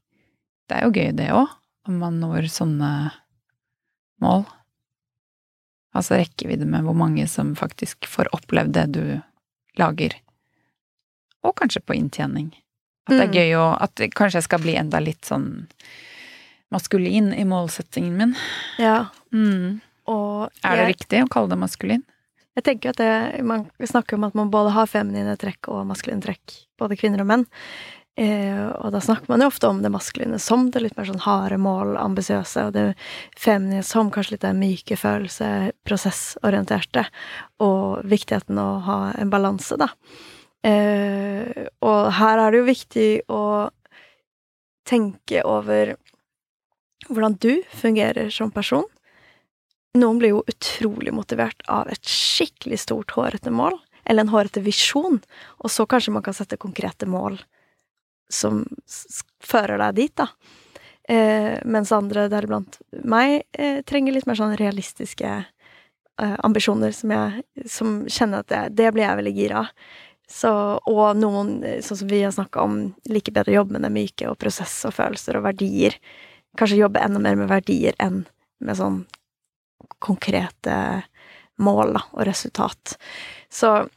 det 0.71 0.77
er 0.77 0.85
jo 0.85 0.93
gøy, 0.95 1.09
det 1.19 1.33
òg, 1.35 1.49
om 1.91 1.97
man 1.99 2.21
når 2.23 2.47
sånne 2.55 2.91
mål. 4.23 4.45
Altså 5.97 6.19
rekkevidde 6.21 6.67
med 6.69 6.85
hvor 6.85 6.95
mange 6.95 7.25
som 7.29 7.55
faktisk 7.57 8.07
får 8.07 8.29
opplevd 8.37 8.73
det 8.77 8.87
du 8.93 9.05
lager. 9.81 10.15
Og 11.47 11.55
kanskje 11.57 11.81
på 11.87 11.97
inntjening. 11.97 12.51
At 13.09 13.15
det 13.17 13.21
er 13.23 13.29
Mm. 13.29 13.35
gøy 13.39 13.53
å 13.57 13.67
At 13.81 13.95
kanskje 14.13 14.35
jeg 14.43 14.43
skal 14.45 14.59
bli 14.61 14.75
enda 14.77 14.99
litt 15.01 15.23
sånn 15.25 15.67
maskulin 16.71 17.33
i 17.33 17.45
målsettingen 17.49 18.17
min. 18.17 18.35
Ja. 18.79 19.07
Mm. 19.33 19.81
Og 20.07 20.51
Er 20.65 20.77
det 20.77 20.89
riktig 20.97 21.23
å 21.25 21.29
kalle 21.31 21.49
det 21.49 21.59
maskulin? 21.59 22.05
jeg 22.59 22.65
tenker 22.65 22.91
at 22.91 22.97
det, 22.99 23.45
man 23.47 23.69
snakker 23.79 24.15
om 24.19 24.25
at 24.25 24.35
man 24.35 24.51
både 24.51 24.73
har 24.75 24.87
feminine 24.91 25.37
trekk 25.39 25.69
og 25.71 25.87
maskuline 25.87 26.21
trekk, 26.21 26.67
både 26.77 26.97
kvinner 26.99 27.21
og 27.23 27.29
menn. 27.31 27.45
Eh, 28.19 28.65
og 28.83 28.91
da 28.91 28.99
snakker 28.99 29.31
man 29.31 29.45
jo 29.45 29.47
ofte 29.47 29.69
om 29.71 29.79
det 29.79 29.93
maskuline 29.95 30.41
som 30.43 30.65
det 30.75 30.81
litt 30.83 30.97
mer 30.99 31.07
sånn 31.07 31.23
harde 31.23 31.55
mål, 31.63 31.95
ambisiøse, 32.01 32.65
og 32.67 32.75
det 32.75 32.87
feminine 33.39 33.85
som 33.87 34.09
kanskje 34.11 34.35
litt 34.35 34.47
den 34.47 34.59
myke 34.59 34.97
følelse, 34.99 35.71
prosessorienterte, 35.87 37.05
og 37.63 38.01
viktigheten 38.11 38.59
å 38.59 38.67
ha 38.89 38.97
en 39.15 39.31
balanse, 39.31 39.79
da. 39.79 39.93
Eh, 40.67 41.69
og 41.87 42.09
her 42.19 42.43
er 42.43 42.51
det 42.51 42.59
jo 42.59 42.67
viktig 42.67 43.11
å 43.31 43.43
tenke 44.89 45.45
over 45.47 45.95
hvordan 47.07 47.37
du 47.39 47.53
fungerer 47.71 48.33
som 48.35 48.51
person. 48.51 48.89
Noen 49.95 50.19
blir 50.19 50.33
jo 50.35 50.43
utrolig 50.51 51.15
motivert 51.15 51.63
av 51.71 51.87
et 51.93 52.03
skikkelig 52.03 52.81
stort, 52.83 53.15
hårete 53.15 53.55
mål, 53.55 53.79
eller 54.11 54.27
en 54.27 54.35
hårete 54.35 54.65
visjon, 54.65 55.21
og 55.63 55.71
så 55.71 55.87
kanskje 55.87 56.17
man 56.17 56.27
kan 56.27 56.35
sette 56.35 56.59
konkrete 56.59 57.07
mål 57.07 57.39
som 58.29 58.65
fører 59.45 59.81
deg 59.81 59.99
dit, 59.99 60.15
da. 60.17 60.29
Eh, 61.09 61.57
mens 61.65 61.93
andre, 61.97 62.27
deriblant 62.29 62.81
meg, 63.05 63.47
eh, 63.57 63.81
trenger 63.89 64.13
litt 64.13 64.27
mer 64.29 64.37
sånn 64.37 64.59
realistiske 64.61 65.31
eh, 65.39 66.37
ambisjoner 66.45 66.93
som 66.93 67.15
jeg 67.15 67.69
som 67.71 68.03
kjenner 68.05 68.45
at 68.45 68.51
det, 68.53 68.61
det 68.77 68.93
blir 68.93 69.07
jeg 69.07 69.21
veldig 69.23 69.35
gira 69.37 69.63
av. 69.63 69.73
Så, 70.29 70.51
og 70.85 71.17
noen, 71.17 71.63
eh, 71.65 71.81
sånn 71.81 72.03
som 72.03 72.11
vi 72.11 72.21
har 72.21 72.35
snakka 72.37 72.61
om, 72.61 72.81
liker 73.09 73.33
bedre 73.33 73.55
å 73.55 73.61
jobbe 73.63 73.79
med 73.79 73.87
det 73.87 73.93
myke 73.95 74.29
og 74.29 74.37
prosess 74.43 74.83
og 74.85 74.93
følelser 74.99 75.39
og 75.39 75.47
verdier. 75.49 75.97
Kanskje 76.61 76.83
jobbe 76.83 77.01
enda 77.01 77.23
mer 77.23 77.39
med 77.41 77.49
verdier 77.49 77.97
enn 78.03 78.27
med 78.61 78.77
sånn 78.77 79.07
konkrete 80.05 80.77
mål 81.59 81.97
da, 81.97 82.05
og 82.13 82.27
resultat. 82.29 82.99
Så 83.49 83.89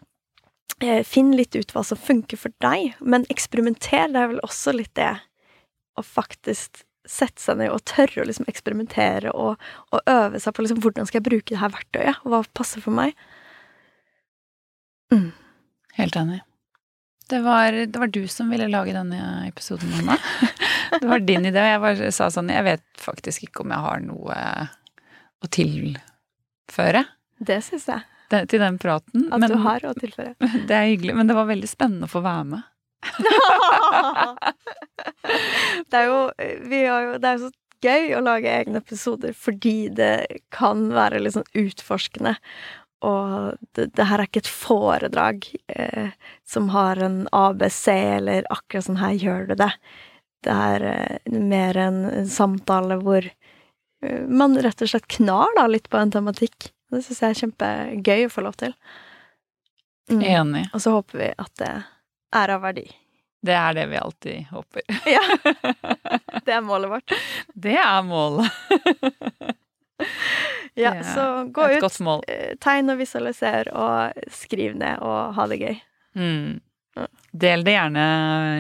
finn 1.08 1.34
litt 1.38 1.56
ut 1.56 1.74
hva 1.76 1.84
som 1.86 2.00
funker 2.00 2.40
for 2.40 2.54
deg, 2.64 2.96
men 3.00 3.28
eksperimenter, 3.34 4.10
det 4.12 4.24
er 4.24 4.32
vel 4.34 4.42
også 4.46 4.74
litt 4.76 4.94
det 5.00 5.14
å 6.00 6.04
faktisk 6.06 6.84
sette 7.08 7.42
seg 7.42 7.58
ned 7.60 7.74
og 7.74 7.82
tørre 7.90 8.22
å 8.22 8.28
liksom 8.28 8.48
eksperimentere 8.50 9.34
og, 9.34 9.62
og 9.92 10.10
øve 10.10 10.40
seg 10.40 10.54
på 10.54 10.64
liksom 10.66 10.82
hvordan 10.84 11.10
skal 11.10 11.20
jeg 11.20 11.28
bruke 11.28 11.50
det 11.50 11.62
her 11.62 11.74
verktøyet, 11.74 12.22
hva 12.24 12.44
passer 12.58 12.84
for 12.84 12.96
meg. 12.96 13.18
Helt 15.98 16.16
enig. 16.16 16.40
Det 17.32 17.40
var, 17.46 17.72
det 17.72 18.00
var 18.00 18.12
du 18.12 18.22
som 18.28 18.52
ville 18.52 18.68
lage 18.68 18.94
denne 18.96 19.48
episoden, 19.48 19.92
Anna. 20.02 20.18
Det 20.92 21.08
var 21.08 21.22
din 21.24 21.46
idé, 21.48 21.62
jeg 21.64 21.80
bare 21.80 22.10
sa 22.12 22.26
sånn 22.28 22.50
Jeg 22.52 22.66
vet 22.66 22.82
faktisk 23.00 23.46
ikke 23.46 23.64
om 23.64 23.72
jeg 23.72 23.84
har 23.86 24.02
noe 24.04 24.40
å 25.40 25.50
tilføre 25.56 27.06
Det 27.40 27.62
syns 27.64 27.88
jeg 27.88 28.11
det- 28.32 28.46
til 28.52 28.60
den 28.64 28.78
praten. 28.82 29.28
at 29.32 29.40
men 29.44 29.52
du 29.52 29.58
har 29.62 29.84
å 29.88 29.94
tilføre. 29.98 30.36
Det 30.68 30.76
er 30.78 30.90
hyggelig, 30.90 31.16
men 31.18 31.28
det 31.30 31.36
var 31.38 31.50
veldig 31.50 31.70
spennende 31.70 32.08
å 32.10 32.14
få 32.16 32.22
være 32.26 32.46
med. 32.56 32.68
det 35.90 35.98
er 35.98 36.06
jo 36.06 36.20
Vi 36.70 36.84
har 36.86 37.02
jo 37.08 37.16
Det 37.18 37.28
er 37.32 37.38
jo 37.40 37.48
så 37.48 37.52
gøy 37.82 38.12
å 38.14 38.22
lage 38.22 38.52
egne 38.54 38.78
episoder 38.78 39.34
fordi 39.34 39.90
det 39.98 40.42
kan 40.54 40.84
være 40.94 41.18
litt 41.24 41.34
sånn 41.34 41.48
utforskende. 41.58 42.36
Og 43.02 43.56
det, 43.74 43.88
det 43.98 44.06
her 44.06 44.22
er 44.22 44.28
ikke 44.30 44.44
et 44.44 44.52
foredrag 44.54 45.48
eh, 45.74 46.12
som 46.46 46.68
har 46.76 47.02
en 47.02 47.24
ABC, 47.34 47.88
eller 48.20 48.46
akkurat 48.54 48.86
sånn 48.86 49.00
her 49.02 49.16
gjør 49.18 49.48
du 49.50 49.56
det. 49.64 49.72
Det 50.46 50.54
er 50.68 50.86
eh, 50.92 51.34
mer 51.34 51.80
en, 51.82 51.98
en 52.22 52.30
samtale 52.30 53.00
hvor 53.02 53.26
eh, 53.26 54.22
man 54.30 54.54
rett 54.62 54.86
og 54.86 54.94
slett 54.94 55.10
knar 55.18 55.50
da 55.58 55.66
litt 55.66 55.90
på 55.90 55.98
en 55.98 56.14
tematikk. 56.14 56.70
Det 56.92 57.04
syns 57.06 57.22
jeg 57.24 57.34
er 57.34 57.40
kjempegøy 57.42 58.26
å 58.28 58.32
få 58.34 58.44
lov 58.46 58.58
til. 58.60 58.76
Mm. 60.12 60.24
Enig. 60.28 60.66
Og 60.76 60.84
så 60.84 60.94
håper 60.98 61.22
vi 61.22 61.30
at 61.40 61.54
det 61.62 61.72
er 62.42 62.54
av 62.56 62.66
verdi. 62.66 62.88
Det 63.42 63.56
er 63.58 63.74
det 63.74 63.88
vi 63.90 63.98
alltid 63.98 64.52
håper. 64.52 64.82
Ja. 65.16 65.24
Det 66.46 66.54
er 66.54 66.62
målet 66.66 66.92
vårt. 66.92 67.14
Det 67.54 67.78
er 67.78 68.02
målet. 68.08 68.52
Ja, 70.74 70.94
er 70.96 71.04
så 71.04 71.24
gå 71.52 71.66
ut, 71.68 71.84
eh, 72.32 72.54
tegn 72.64 72.94
og 72.94 73.02
visualiser, 73.02 73.68
og 73.76 74.24
skriv 74.32 74.78
ned, 74.80 75.02
og 75.04 75.36
ha 75.36 75.46
det 75.52 75.58
gøy. 75.60 75.76
Mm. 76.16 76.62
Del 77.44 77.66
det 77.68 77.76
gjerne 77.76 78.06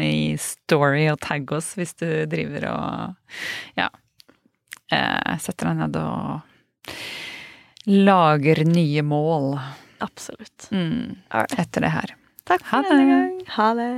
i 0.05 0.35
story 0.39 1.05
og 1.11 1.19
tagg 1.23 1.51
oss 1.55 1.73
hvis 1.79 1.95
du 1.99 2.07
driver 2.31 2.67
og 2.71 3.79
ja, 3.79 3.87
eh, 4.91 5.33
setter 5.43 5.71
deg 5.71 5.81
ned 5.81 5.97
og 5.99 6.93
lager 7.85 8.65
nye 8.65 9.01
mål 9.01 9.59
Absolutt. 10.01 10.67
mm, 10.71 11.15
etter 11.57 11.81
det 11.81 11.93
her. 11.93 12.15
Takk 12.49 12.65
for 12.65 12.87
denne 12.89 13.05
gang. 13.09 13.33
Ha 13.55 13.73
det. 13.77 13.91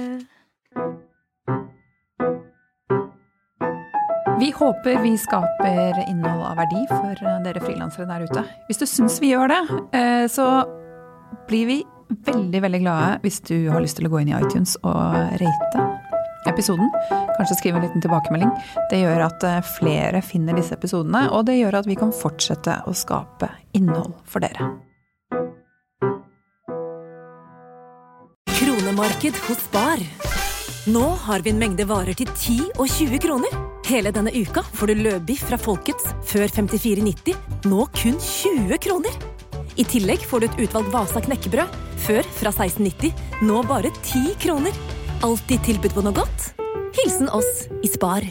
Vi 4.40 4.52
håper 4.52 5.02
vi 5.04 5.18
skaper 5.18 6.04
innhold 6.10 6.44
av 6.44 6.58
verdi 6.60 6.84
for 6.90 7.16
dere 7.46 7.64
frilansere 7.64 8.08
der 8.10 8.26
ute. 8.28 8.44
Hvis 8.68 8.82
du 8.82 8.86
syns 8.90 9.22
vi 9.24 9.32
gjør 9.32 9.54
det, 9.54 9.62
eh, 9.96 10.26
så 10.28 10.66
blir 11.48 11.68
vi 11.70 11.84
veldig, 12.28 12.62
veldig 12.62 12.82
glade 12.84 13.20
hvis 13.24 13.40
du 13.48 13.70
har 13.72 13.82
lyst 13.82 13.98
til 13.98 14.10
å 14.10 14.14
gå 14.14 14.22
inn 14.22 14.34
i 14.34 14.38
iTunes 14.38 14.76
og 14.84 15.38
rate 15.40 16.03
episoden. 16.52 16.90
Kanskje 17.38 17.58
skrive 17.60 17.80
en 17.80 17.86
liten 17.88 18.04
tilbakemelding. 18.04 18.52
Det 18.92 19.02
gjør 19.04 19.26
at 19.28 19.46
eh, 19.48 19.62
flere 19.78 20.24
finner 20.26 20.58
disse 20.58 20.76
episodene, 20.78 21.28
og 21.32 21.48
det 21.50 21.60
gjør 21.60 21.80
at 21.82 21.90
vi 21.90 21.98
kan 22.00 22.14
fortsette 22.16 22.82
å 22.88 22.96
skape 22.98 23.50
innhold 23.78 24.16
for 24.30 24.44
dere. 24.44 24.72
Kronemarked 28.54 29.38
hos 29.48 29.68
Bar. 29.74 30.04
Nå 30.88 31.04
har 31.26 31.40
vi 31.40 31.54
en 31.54 31.62
mengde 31.62 31.86
varer 31.88 32.16
til 32.20 32.28
10 32.28 32.74
og 32.76 32.90
20 32.92 33.22
kroner. 33.24 33.54
Hele 33.88 34.12
denne 34.16 34.32
uka 34.36 34.64
får 34.64 34.92
du 34.92 35.02
løbiff 35.06 35.46
fra 35.48 35.60
Folkets 35.60 36.10
før 36.28 36.52
54,90, 36.52 37.38
nå 37.72 37.86
kun 37.96 38.20
20 38.20 38.80
kroner. 38.84 39.16
I 39.80 39.86
tillegg 39.90 40.24
får 40.28 40.44
du 40.44 40.48
et 40.48 40.60
utvalgt 40.66 40.92
Vasa 40.94 41.22
knekkebrød, 41.24 41.78
før 42.04 42.28
fra 42.40 42.52
16,90, 42.52 43.16
nå 43.48 43.62
bare 43.70 43.92
10 44.04 44.36
kroner. 44.44 44.76
Alltid 45.24 45.62
tilbud 45.64 45.94
på 45.96 46.02
noe 46.04 46.16
godt. 46.18 46.50
Hilsen 46.98 47.30
oss 47.32 47.70
i 47.80 47.88
Spar. 47.88 48.26